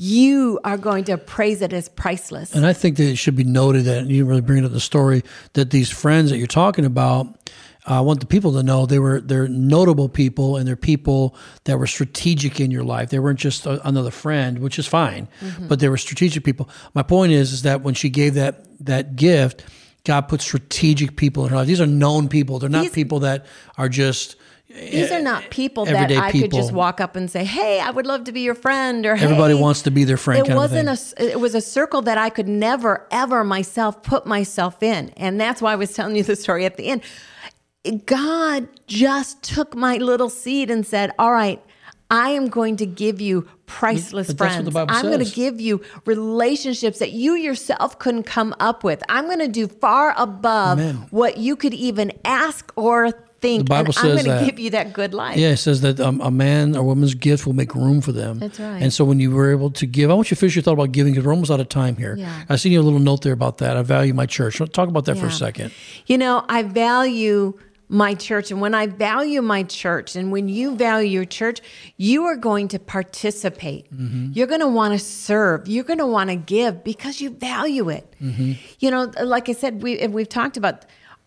you 0.00 0.60
are 0.62 0.78
going 0.78 1.02
to 1.02 1.18
praise 1.18 1.60
it 1.60 1.72
as 1.72 1.88
priceless. 1.88 2.54
And 2.54 2.64
I 2.64 2.72
think 2.72 2.98
that 2.98 3.08
it 3.08 3.16
should 3.16 3.34
be 3.34 3.42
noted 3.42 3.84
that 3.86 4.06
you 4.06 4.24
really 4.24 4.40
bring 4.40 4.64
up 4.64 4.70
the 4.70 4.78
story 4.78 5.24
that 5.54 5.70
these 5.70 5.90
friends 5.90 6.30
that 6.30 6.38
you're 6.38 6.46
talking 6.46 6.84
about. 6.84 7.26
I 7.84 8.00
want 8.00 8.20
the 8.20 8.26
people 8.26 8.52
to 8.52 8.62
know 8.62 8.86
they 8.86 8.98
were 8.98 9.20
they're 9.20 9.48
notable 9.48 10.08
people 10.08 10.56
and 10.56 10.68
they're 10.68 10.76
people 10.76 11.34
that 11.64 11.78
were 11.78 11.86
strategic 11.86 12.60
in 12.60 12.70
your 12.70 12.84
life. 12.84 13.08
They 13.08 13.18
weren't 13.18 13.40
just 13.40 13.66
a, 13.66 13.84
another 13.88 14.10
friend, 14.10 14.58
which 14.58 14.78
is 14.78 14.86
fine, 14.86 15.26
mm-hmm. 15.40 15.68
but 15.68 15.80
they 15.80 15.88
were 15.88 15.96
strategic 15.96 16.44
people. 16.44 16.68
My 16.94 17.02
point 17.02 17.32
is 17.32 17.52
is 17.52 17.62
that 17.62 17.80
when 17.80 17.94
she 17.94 18.10
gave 18.10 18.34
that 18.34 18.66
that 18.84 19.16
gift, 19.16 19.64
God 20.04 20.22
put 20.28 20.42
strategic 20.42 21.16
people 21.16 21.44
in 21.44 21.50
her 21.50 21.56
life. 21.56 21.66
These 21.66 21.80
are 21.80 21.86
known 21.86 22.28
people. 22.28 22.58
They're 22.58 22.68
not 22.68 22.82
These, 22.82 22.92
people 22.92 23.20
that 23.20 23.46
are 23.78 23.88
just 23.88 24.36
these 24.68 25.10
are 25.10 25.22
not 25.22 25.48
people 25.50 25.86
that 25.86 26.12
I 26.12 26.30
people. 26.30 26.48
could 26.48 26.56
just 26.56 26.72
walk 26.72 27.00
up 27.00 27.16
and 27.16 27.30
say, 27.30 27.44
"Hey, 27.44 27.80
I 27.80 27.90
would 27.90 28.06
love 28.06 28.24
to 28.24 28.32
be 28.32 28.42
your 28.42 28.54
friend." 28.54 29.06
Or 29.06 29.12
everybody 29.12 29.54
hey. 29.54 29.60
wants 29.60 29.82
to 29.82 29.90
be 29.90 30.04
their 30.04 30.18
friend. 30.18 30.46
It 30.46 30.54
wasn't 30.54 30.88
a. 30.88 31.32
It 31.32 31.40
was 31.40 31.54
a 31.54 31.60
circle 31.60 32.02
that 32.02 32.18
I 32.18 32.28
could 32.28 32.48
never, 32.48 33.06
ever 33.10 33.44
myself 33.44 34.02
put 34.02 34.26
myself 34.26 34.82
in, 34.82 35.10
and 35.16 35.40
that's 35.40 35.62
why 35.62 35.72
I 35.72 35.76
was 35.76 35.94
telling 35.94 36.16
you 36.16 36.22
the 36.22 36.36
story 36.36 36.66
at 36.66 36.76
the 36.76 36.88
end. 36.88 37.02
God 38.04 38.68
just 38.86 39.42
took 39.42 39.74
my 39.74 39.96
little 39.96 40.28
seed 40.28 40.70
and 40.70 40.86
said, 40.86 41.12
"All 41.18 41.32
right, 41.32 41.62
I 42.10 42.30
am 42.30 42.48
going 42.48 42.76
to 42.76 42.86
give 42.86 43.20
you 43.20 43.48
priceless 43.64 44.32
friends. 44.32 44.74
I'm 44.74 45.02
going 45.02 45.24
to 45.24 45.34
give 45.34 45.60
you 45.60 45.82
relationships 46.04 46.98
that 46.98 47.12
you 47.12 47.34
yourself 47.34 47.98
couldn't 47.98 48.24
come 48.24 48.54
up 48.60 48.82
with. 48.82 49.02
I'm 49.08 49.26
going 49.26 49.40
to 49.40 49.48
do 49.48 49.68
far 49.68 50.14
above 50.16 50.78
Amen. 50.78 51.06
what 51.10 51.36
you 51.36 51.54
could 51.54 51.74
even 51.74 52.12
ask 52.24 52.72
or 52.76 53.12
think, 53.40 53.64
the 53.64 53.68
Bible 53.68 53.92
says 53.92 54.20
I'm 54.20 54.24
going 54.24 54.40
to 54.40 54.46
give 54.46 54.58
you 54.58 54.70
that 54.70 54.92
good 54.92 55.14
life. 55.14 55.36
Yeah, 55.36 55.50
it 55.50 55.58
says 55.58 55.80
that 55.82 56.00
um, 56.00 56.20
a 56.20 56.30
man 56.30 56.76
or 56.76 56.82
woman's 56.82 57.14
gift 57.14 57.46
will 57.46 57.52
make 57.54 57.74
room 57.74 58.00
for 58.00 58.12
them. 58.12 58.38
That's 58.38 58.58
right. 58.60 58.82
And 58.82 58.92
so 58.92 59.04
when 59.04 59.20
you 59.20 59.30
were 59.30 59.50
able 59.50 59.70
to 59.70 59.86
give, 59.86 60.10
I 60.10 60.14
want 60.14 60.30
you 60.30 60.34
to 60.34 60.40
finish 60.40 60.56
your 60.56 60.62
thought 60.62 60.74
about 60.74 60.92
giving 60.92 61.12
because 61.12 61.26
we're 61.26 61.32
almost 61.32 61.50
out 61.50 61.60
of 61.60 61.68
time 61.68 61.96
here. 61.96 62.16
Yeah. 62.16 62.44
I 62.48 62.56
see 62.56 62.70
you 62.70 62.80
a 62.80 62.82
little 62.82 62.98
note 62.98 63.22
there 63.22 63.32
about 63.32 63.58
that. 63.58 63.76
I 63.76 63.82
value 63.82 64.14
my 64.14 64.26
church. 64.26 64.58
Talk 64.72 64.88
about 64.88 65.04
that 65.06 65.16
yeah. 65.16 65.22
for 65.22 65.28
a 65.28 65.32
second. 65.32 65.72
You 66.06 66.18
know, 66.18 66.44
I 66.48 66.62
value 66.62 67.58
my 67.88 68.14
church. 68.14 68.50
And 68.50 68.60
when 68.60 68.74
I 68.74 68.86
value 68.86 69.42
my 69.42 69.62
church, 69.62 70.14
and 70.14 70.30
when 70.30 70.48
you 70.48 70.76
value 70.76 71.08
your 71.08 71.24
church, 71.24 71.60
you 71.96 72.24
are 72.24 72.36
going 72.36 72.68
to 72.68 72.78
participate. 72.78 73.92
Mm-hmm. 73.94 74.32
You're 74.32 74.46
going 74.46 74.60
to 74.60 74.68
want 74.68 74.92
to 74.92 74.98
serve. 74.98 75.66
You're 75.66 75.84
going 75.84 75.98
to 75.98 76.06
want 76.06 76.30
to 76.30 76.36
give 76.36 76.84
because 76.84 77.20
you 77.20 77.30
value 77.30 77.88
it. 77.88 78.14
Mm-hmm. 78.20 78.52
You 78.80 78.90
know, 78.90 79.10
like 79.22 79.48
I 79.48 79.52
said, 79.52 79.82
we 79.82 80.06
we've 80.06 80.28
talked 80.28 80.56
about 80.56 80.84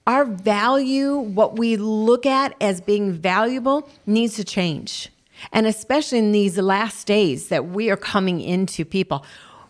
our 0.07 0.25
value, 0.25 1.17
what 1.17 1.57
we 1.57 1.77
look 1.77 2.25
at 2.25 2.55
as 2.59 2.81
being 2.81 3.13
valuable, 3.13 3.89
needs 4.05 4.35
to 4.35 4.43
change. 4.43 5.09
And 5.51 5.65
especially 5.65 6.19
in 6.19 6.31
these 6.31 6.57
last 6.57 7.07
days 7.07 7.49
that 7.49 7.67
we 7.69 7.89
are 7.89 7.97
coming 7.97 8.41
into 8.41 8.85
people, 8.85 9.25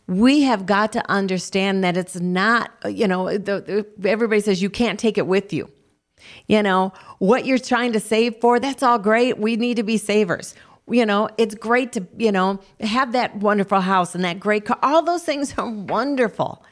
we 0.07 0.41
have 0.41 0.65
got 0.65 0.91
to 0.93 1.09
understand 1.09 1.84
that 1.84 1.95
it's 1.95 2.19
not, 2.19 2.71
you 2.86 3.07
know, 3.07 3.38
the, 3.38 3.86
the, 3.97 4.09
everybody 4.09 4.41
says 4.41 4.61
you 4.61 4.69
can't 4.69 4.99
take 4.99 5.17
it 5.17 5.27
with 5.27 5.53
you. 5.53 5.69
You 6.47 6.61
know, 6.61 6.93
what 7.19 7.45
you're 7.45 7.57
trying 7.57 7.93
to 7.93 7.99
save 7.99 8.38
for, 8.38 8.59
that's 8.59 8.84
all 8.84 8.99
great. 8.99 9.38
We 9.38 9.55
need 9.55 9.77
to 9.77 9.84
be 9.84 9.97
savers. 9.97 10.53
You 10.89 11.05
know, 11.05 11.29
it's 11.38 11.55
great 11.55 11.93
to, 11.93 12.05
you 12.17 12.32
know, 12.32 12.59
have 12.79 13.13
that 13.13 13.38
wonderful 13.38 13.79
house 13.79 14.13
and 14.13 14.23
that 14.25 14.39
great 14.39 14.65
car. 14.65 14.77
All 14.82 15.01
those 15.01 15.23
things 15.23 15.53
are 15.57 15.69
wonderful. 15.69 16.63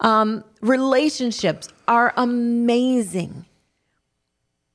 Um, 0.00 0.44
relationships 0.60 1.68
are 1.88 2.12
amazing. 2.16 3.44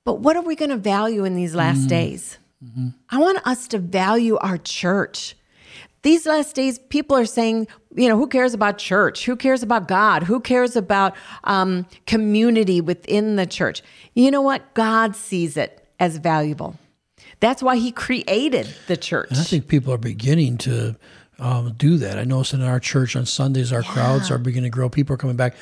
But 0.04 0.20
what 0.20 0.36
are 0.36 0.42
we 0.42 0.56
going 0.56 0.70
to 0.72 0.78
value 0.78 1.26
in 1.26 1.36
these 1.36 1.56
last 1.56 1.80
mm-hmm. 1.80 1.88
days? 1.88 2.38
Mm-hmm. 2.64 2.90
I 3.10 3.20
want 3.20 3.46
us 3.46 3.68
to 3.70 3.80
value 3.80 4.38
our 4.38 4.58
church. 4.58 5.36
These 6.04 6.26
last 6.26 6.56
days, 6.56 6.80
people 6.80 7.16
are 7.16 7.26
saying, 7.26 7.68
you 7.96 8.10
know, 8.10 8.18
who 8.18 8.28
cares 8.28 8.54
about 8.54 8.80
church? 8.80 9.26
Who 9.26 9.36
cares 9.36 9.62
about 9.62 9.88
God? 9.88 10.24
Who 10.24 10.40
cares 10.40 10.76
about 10.76 11.16
um, 11.44 11.86
community 12.08 12.82
within 12.82 13.36
the 13.36 13.46
church? 13.46 13.84
You 14.16 14.32
know 14.32 14.42
what? 14.42 14.74
God 14.74 15.16
sees 15.16 15.58
it 15.58 15.88
as 16.00 16.18
valuable. 16.18 16.76
That's 17.40 17.62
why 17.62 17.78
He 17.78 17.92
created 17.92 18.74
the 18.88 18.98
church. 18.98 19.30
And 19.30 19.40
I 19.40 19.44
think 19.44 19.68
people 19.68 19.94
are 19.94 20.00
beginning 20.00 20.58
to 20.60 20.96
um, 21.42 21.74
do 21.74 21.98
that. 21.98 22.18
I 22.20 22.24
noticed 22.24 22.54
in 22.54 22.62
our 22.62 22.80
church 22.80 23.16
on 23.16 23.26
Sundays, 23.26 23.74
our 23.74 23.82
crowds 23.84 24.30
are 24.30 24.38
beginning 24.38 24.72
to 24.72 24.76
grow. 24.76 24.90
People 24.90 25.16
are 25.16 25.18
coming 25.18 25.36
back. 25.36 25.56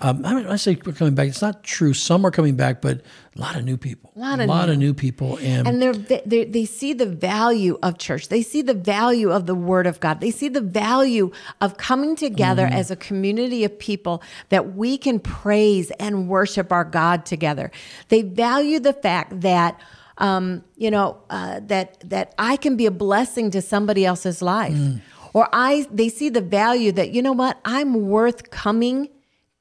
Um, 0.00 0.26
I, 0.26 0.34
mean, 0.34 0.46
I 0.46 0.56
say 0.56 0.76
we're 0.84 0.92
coming 0.92 1.14
back. 1.14 1.28
It's 1.28 1.40
not 1.40 1.62
true. 1.62 1.94
Some 1.94 2.24
are 2.26 2.30
coming 2.32 2.56
back, 2.56 2.82
but 2.82 3.00
a 3.36 3.40
lot 3.40 3.54
of 3.56 3.64
new 3.64 3.76
people. 3.76 4.12
A 4.16 4.18
lot 4.18 4.40
of 4.40 4.48
lot 4.48 4.66
new. 4.66 4.72
of 4.72 4.78
new 4.78 4.92
people, 4.92 5.38
and, 5.38 5.68
and 5.68 5.80
they're, 5.80 5.92
they 5.94 6.44
they 6.44 6.64
see 6.64 6.92
the 6.92 7.06
value 7.06 7.78
of 7.82 7.96
church 7.96 8.28
they 8.28 8.42
see 8.42 8.60
the 8.60 8.74
value 8.74 9.30
of 9.30 9.46
the 9.46 9.54
word 9.54 9.86
of 9.86 10.00
god 10.00 10.20
they 10.20 10.32
see 10.32 10.48
the 10.48 10.60
value 10.60 11.30
of 11.60 11.76
coming 11.76 12.16
together 12.16 12.64
Mm-hmm. 12.66 12.74
as 12.74 12.90
a 12.90 12.96
community 12.96 13.62
of 13.64 13.78
people 13.78 14.22
that 14.48 14.74
we 14.74 14.98
can 14.98 15.20
praise 15.20 15.90
and 15.92 16.28
worship 16.28 16.72
our 16.72 16.84
god 16.84 17.24
together 17.24 17.70
they 18.08 18.22
value 18.22 18.80
the 18.80 18.92
fact 18.92 19.40
that 19.42 19.80
um, 20.18 20.64
you 20.76 20.90
know 20.90 21.16
uh, 21.30 21.60
that 21.64 21.98
that 22.10 22.34
i 22.36 22.56
can 22.56 22.76
be 22.76 22.86
a 22.86 22.90
blessing 22.90 23.50
to 23.52 23.62
somebody 23.62 24.04
else's 24.04 24.42
life 24.42 24.74
Mm. 24.74 25.00
Or 25.32 25.48
i 25.52 25.86
they 25.90 26.08
see 26.08 26.28
the 26.28 26.40
value 26.40 26.92
that 26.92 27.10
you 27.10 27.22
know 27.22 27.32
what? 27.32 27.58
I'm 27.64 28.08
worth 28.08 28.50
coming 28.50 29.08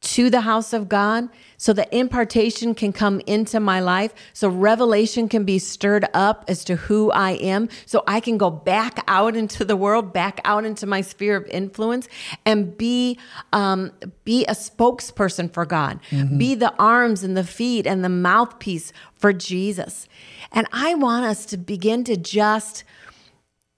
to 0.01 0.29
the 0.29 0.41
house 0.41 0.71
of 0.71 0.87
God 0.87 1.27
so 1.57 1.73
that 1.73 1.93
impartation 1.93 2.73
can 2.73 2.93
come 2.93 3.19
into 3.27 3.59
my 3.59 3.81
life, 3.81 4.13
so 4.31 4.47
revelation 4.47 5.27
can 5.27 5.43
be 5.43 5.59
stirred 5.59 6.07
up 6.13 6.45
as 6.47 6.63
to 6.63 6.77
who 6.77 7.11
I 7.11 7.31
am, 7.31 7.67
so 7.85 8.01
I 8.07 8.21
can 8.21 8.37
go 8.37 8.49
back 8.49 9.03
out 9.09 9.35
into 9.35 9.65
the 9.65 9.75
world, 9.75 10.13
back 10.13 10.39
out 10.45 10.63
into 10.63 10.87
my 10.87 11.01
sphere 11.01 11.35
of 11.35 11.45
influence, 11.47 12.07
and 12.45 12.77
be 12.77 13.19
um, 13.51 13.91
be 14.23 14.45
a 14.45 14.53
spokesperson 14.53 15.51
for 15.51 15.65
God, 15.65 15.99
be 16.37 16.55
the 16.55 16.73
arms 16.79 17.23
and 17.23 17.35
the 17.35 17.43
feet 17.43 17.85
and 17.85 18.01
the 18.01 18.09
mouthpiece 18.09 18.93
for 19.15 19.33
Jesus. 19.33 20.07
And 20.53 20.65
I 20.71 20.95
want 20.95 21.25
us 21.25 21.45
to 21.47 21.57
begin 21.57 22.05
to 22.05 22.15
just 22.15 22.85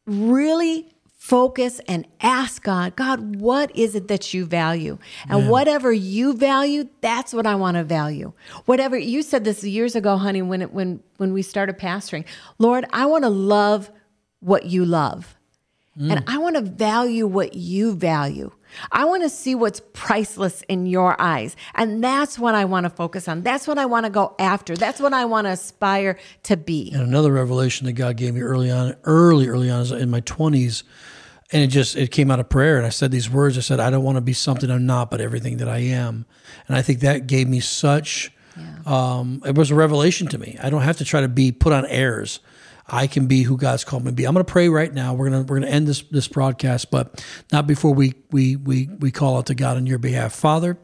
really 0.05 0.93
focus 1.21 1.79
and 1.87 2.07
ask 2.19 2.63
God, 2.63 2.95
God, 2.95 3.35
what 3.35 3.73
is 3.75 3.93
it 3.93 4.07
that 4.07 4.33
you 4.33 4.43
value? 4.43 4.97
And 5.29 5.49
whatever 5.49 5.93
you 5.93 6.33
value, 6.33 6.89
that's 6.99 7.31
what 7.31 7.45
I 7.45 7.53
want 7.53 7.77
to 7.77 7.83
value. 7.83 8.33
Whatever 8.65 8.97
you 8.97 9.21
said 9.21 9.43
this 9.43 9.63
years 9.63 9.95
ago, 9.95 10.17
honey, 10.17 10.41
when 10.41 10.63
it, 10.63 10.73
when 10.73 10.99
when 11.17 11.31
we 11.31 11.43
started 11.43 11.77
pastoring. 11.77 12.25
Lord, 12.57 12.85
I 12.91 13.05
want 13.05 13.23
to 13.23 13.29
love 13.29 13.91
what 14.39 14.65
you 14.65 14.83
love. 14.83 15.37
And 15.95 16.11
mm. 16.11 16.23
I 16.25 16.39
want 16.39 16.55
to 16.55 16.63
value 16.63 17.27
what 17.27 17.53
you 17.53 17.93
value. 17.93 18.51
I 18.91 19.05
want 19.05 19.23
to 19.23 19.29
see 19.29 19.55
what's 19.55 19.81
priceless 19.93 20.61
in 20.63 20.85
your 20.85 21.19
eyes. 21.19 21.55
And 21.75 22.03
that's 22.03 22.37
what 22.39 22.55
I 22.55 22.65
want 22.65 22.85
to 22.85 22.89
focus 22.89 23.27
on. 23.27 23.41
That's 23.41 23.67
what 23.67 23.77
I 23.77 23.85
want 23.85 24.05
to 24.05 24.09
go 24.09 24.35
after. 24.39 24.75
That's 24.75 24.99
what 24.99 25.13
I 25.13 25.25
want 25.25 25.47
to 25.47 25.51
aspire 25.51 26.17
to 26.43 26.57
be. 26.57 26.91
and 26.91 27.01
another 27.01 27.31
revelation 27.31 27.85
that 27.87 27.93
God 27.93 28.17
gave 28.17 28.33
me 28.33 28.41
early 28.41 28.71
on, 28.71 28.95
early, 29.03 29.47
early 29.47 29.69
on, 29.69 29.81
is 29.81 29.91
in 29.91 30.09
my 30.09 30.21
twenties, 30.21 30.83
and 31.51 31.61
it 31.61 31.67
just 31.67 31.95
it 31.95 32.11
came 32.11 32.31
out 32.31 32.39
of 32.39 32.49
prayer. 32.49 32.77
And 32.77 32.85
I 32.85 32.89
said 32.89 33.11
these 33.11 33.29
words. 33.29 33.57
I 33.57 33.61
said, 33.61 33.79
"I 33.79 33.89
don't 33.89 34.03
want 34.03 34.15
to 34.17 34.21
be 34.21 34.33
something 34.33 34.69
I'm 34.69 34.85
not, 34.85 35.11
but 35.11 35.21
everything 35.21 35.57
that 35.57 35.67
I 35.67 35.79
am." 35.79 36.25
And 36.67 36.77
I 36.77 36.81
think 36.81 36.99
that 37.01 37.27
gave 37.27 37.47
me 37.47 37.59
such. 37.59 38.31
Um, 38.85 39.41
it 39.45 39.55
was 39.55 39.71
a 39.71 39.75
revelation 39.75 40.27
to 40.27 40.37
me. 40.37 40.57
I 40.61 40.69
don't 40.69 40.81
have 40.81 40.97
to 40.97 41.05
try 41.05 41.21
to 41.21 41.29
be 41.29 41.51
put 41.51 41.71
on 41.71 41.85
airs. 41.85 42.39
I 42.93 43.07
can 43.07 43.27
be 43.27 43.43
who 43.43 43.55
God's 43.55 43.85
called 43.85 44.03
me 44.03 44.11
to 44.11 44.15
be. 44.15 44.25
I'm 44.25 44.33
going 44.33 44.45
to 44.45 44.51
pray 44.51 44.67
right 44.67 44.93
now. 44.93 45.13
We're 45.13 45.29
going 45.29 45.45
to 45.45 45.51
we're 45.51 45.59
going 45.59 45.69
to 45.69 45.73
end 45.73 45.87
this 45.87 46.01
this 46.03 46.27
broadcast, 46.27 46.91
but 46.91 47.25
not 47.51 47.65
before 47.65 47.93
we 47.93 48.15
we 48.31 48.57
we 48.57 48.89
we 48.99 49.11
call 49.11 49.37
out 49.37 49.45
to 49.45 49.55
God 49.55 49.77
on 49.77 49.87
your 49.87 49.97
behalf, 49.97 50.33
Father. 50.33 50.77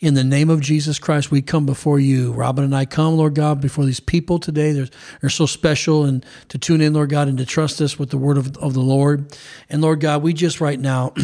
In 0.00 0.14
the 0.14 0.24
name 0.24 0.50
of 0.50 0.60
Jesus 0.60 0.98
Christ, 0.98 1.30
we 1.30 1.40
come 1.40 1.64
before 1.64 2.00
you. 2.00 2.32
Robin 2.32 2.64
and 2.64 2.74
I 2.74 2.84
come, 2.84 3.16
Lord 3.16 3.36
God, 3.36 3.60
before 3.60 3.84
these 3.84 4.00
people 4.00 4.40
today. 4.40 4.72
They're 4.72 4.88
they're 5.20 5.30
so 5.30 5.46
special, 5.46 6.04
and 6.04 6.26
to 6.48 6.58
tune 6.58 6.80
in, 6.80 6.94
Lord 6.94 7.10
God, 7.10 7.28
and 7.28 7.38
to 7.38 7.46
trust 7.46 7.80
us 7.80 7.96
with 7.96 8.10
the 8.10 8.18
word 8.18 8.38
of 8.38 8.56
of 8.56 8.74
the 8.74 8.80
Lord. 8.80 9.36
And 9.70 9.80
Lord 9.80 10.00
God, 10.00 10.22
we 10.22 10.32
just 10.32 10.60
right 10.60 10.80
now. 10.80 11.14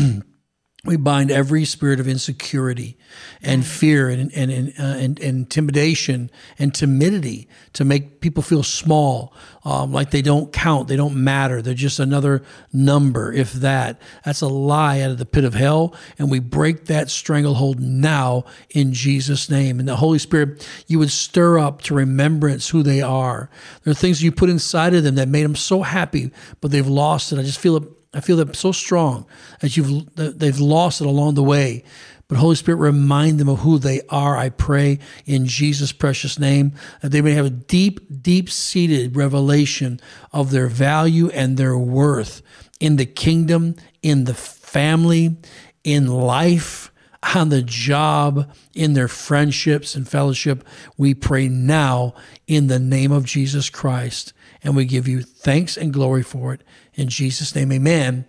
We 0.84 0.96
bind 0.96 1.32
every 1.32 1.64
spirit 1.64 1.98
of 1.98 2.06
insecurity 2.06 2.96
and 3.42 3.66
fear 3.66 4.08
and, 4.08 4.30
and, 4.32 4.52
and, 4.52 4.68
uh, 4.78 4.82
and, 4.82 5.18
and 5.18 5.38
intimidation 5.38 6.30
and 6.56 6.72
timidity 6.72 7.48
to 7.72 7.84
make 7.84 8.20
people 8.20 8.44
feel 8.44 8.62
small, 8.62 9.34
um, 9.64 9.92
like 9.92 10.12
they 10.12 10.22
don't 10.22 10.52
count, 10.52 10.86
they 10.86 10.94
don't 10.94 11.16
matter, 11.16 11.60
they're 11.60 11.74
just 11.74 11.98
another 11.98 12.44
number, 12.72 13.32
if 13.32 13.54
that. 13.54 14.00
That's 14.24 14.40
a 14.40 14.46
lie 14.46 15.00
out 15.00 15.10
of 15.10 15.18
the 15.18 15.26
pit 15.26 15.42
of 15.42 15.54
hell. 15.54 15.96
And 16.16 16.30
we 16.30 16.38
break 16.38 16.84
that 16.84 17.10
stranglehold 17.10 17.80
now 17.80 18.44
in 18.70 18.92
Jesus' 18.92 19.50
name. 19.50 19.80
And 19.80 19.88
the 19.88 19.96
Holy 19.96 20.20
Spirit, 20.20 20.66
you 20.86 21.00
would 21.00 21.10
stir 21.10 21.58
up 21.58 21.82
to 21.82 21.94
remembrance 21.94 22.68
who 22.68 22.84
they 22.84 23.02
are. 23.02 23.50
There 23.82 23.90
are 23.90 23.94
things 23.94 24.22
you 24.22 24.30
put 24.30 24.48
inside 24.48 24.94
of 24.94 25.02
them 25.02 25.16
that 25.16 25.26
made 25.26 25.42
them 25.42 25.56
so 25.56 25.82
happy, 25.82 26.30
but 26.60 26.70
they've 26.70 26.86
lost 26.86 27.32
it. 27.32 27.38
I 27.40 27.42
just 27.42 27.58
feel 27.58 27.76
it 27.78 27.97
I 28.14 28.20
feel 28.20 28.36
that 28.38 28.56
so 28.56 28.72
strong 28.72 29.26
that 29.60 29.76
you've 29.76 30.14
that 30.16 30.38
they've 30.38 30.58
lost 30.58 31.00
it 31.00 31.06
along 31.06 31.34
the 31.34 31.42
way. 31.42 31.84
But 32.28 32.36
Holy 32.36 32.56
Spirit, 32.56 32.76
remind 32.76 33.40
them 33.40 33.48
of 33.48 33.60
who 33.60 33.78
they 33.78 34.02
are. 34.10 34.36
I 34.36 34.50
pray 34.50 34.98
in 35.24 35.46
Jesus' 35.46 35.92
precious 35.92 36.38
name 36.38 36.72
that 37.00 37.08
they 37.08 37.22
may 37.22 37.32
have 37.32 37.46
a 37.46 37.50
deep, 37.50 38.22
deep 38.22 38.50
seated 38.50 39.16
revelation 39.16 39.98
of 40.30 40.50
their 40.50 40.66
value 40.66 41.30
and 41.30 41.56
their 41.56 41.78
worth 41.78 42.42
in 42.80 42.96
the 42.96 43.06
kingdom, 43.06 43.76
in 44.02 44.24
the 44.24 44.34
family, 44.34 45.36
in 45.84 46.06
life, 46.06 46.92
on 47.34 47.48
the 47.48 47.62
job, 47.62 48.52
in 48.74 48.92
their 48.92 49.08
friendships 49.08 49.94
and 49.94 50.06
fellowship. 50.06 50.64
We 50.98 51.14
pray 51.14 51.48
now 51.48 52.14
in 52.46 52.66
the 52.66 52.78
name 52.78 53.10
of 53.10 53.24
Jesus 53.24 53.70
Christ. 53.70 54.34
And 54.62 54.74
we 54.74 54.84
give 54.84 55.06
you 55.06 55.22
thanks 55.22 55.76
and 55.76 55.92
glory 55.92 56.22
for 56.22 56.52
it. 56.52 56.62
In 56.94 57.08
Jesus' 57.08 57.54
name, 57.54 57.70
amen 57.72 58.26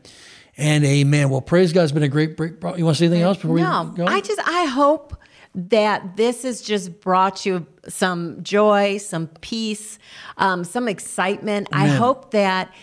and 0.60 0.84
amen. 0.86 1.30
Well, 1.30 1.42
praise 1.42 1.74
God. 1.74 1.84
It's 1.84 1.92
been 1.92 2.04
a 2.04 2.10
great 2.10 2.36
break. 2.38 2.54
You 2.62 2.86
want 2.86 2.98
to 2.98 3.00
say 3.00 3.06
anything 3.06 3.24
else 3.24 3.38
before 3.38 3.58
No, 3.58 3.92
we 3.92 3.98
go? 3.98 4.06
I 4.06 4.20
just 4.22 4.40
I 4.46 4.66
hope 4.66 5.16
that 5.56 6.18
this 6.18 6.44
has 6.44 6.62
just 6.62 7.00
brought 7.02 7.46
you 7.46 7.66
some 7.88 8.44
joy, 8.44 8.98
some 8.98 9.28
peace, 9.42 9.98
um, 10.38 10.64
some 10.64 10.88
excitement. 10.88 11.70
I 11.72 11.88
hope 11.88 12.32
that 12.32 12.74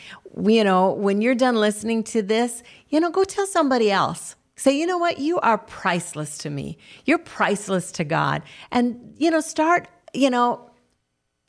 you 0.43 0.65
know 0.65 0.93
when 0.93 1.21
you're 1.21 1.35
done 1.35 1.57
listening 1.57 2.03
to 2.05 2.23
this, 2.23 2.63
you 2.89 2.99
know, 2.99 3.11
go 3.11 3.25
tell 3.25 3.47
somebody 3.47 3.91
else. 3.91 4.35
Say, 4.59 4.79
you 4.79 4.87
know 4.87 4.97
what, 4.97 5.19
you 5.19 5.39
are 5.41 5.59
priceless 5.59 6.39
to 6.39 6.51
me. 6.51 6.79
You're 7.05 7.19
priceless 7.19 7.93
to 7.93 8.05
God, 8.05 8.43
and 8.71 9.15
you 9.19 9.31
know, 9.31 9.41
start 9.41 9.89
you 10.15 10.31
know 10.31 10.71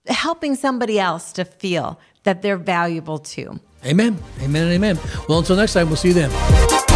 helping 0.07 0.55
somebody 0.55 0.99
else 0.99 1.31
to 1.33 1.45
feel 1.45 1.99
that 2.23 2.41
they're 2.41 2.57
valuable 2.57 3.19
too. 3.19 3.59
amen. 3.85 4.17
Amen 4.41 4.63
and 4.63 4.73
amen. 4.73 4.99
Well, 5.29 5.39
until 5.39 5.55
next 5.55 5.73
time, 5.73 5.87
we'll 5.87 5.97
see 5.97 6.09
you 6.09 6.13
then. 6.13 6.86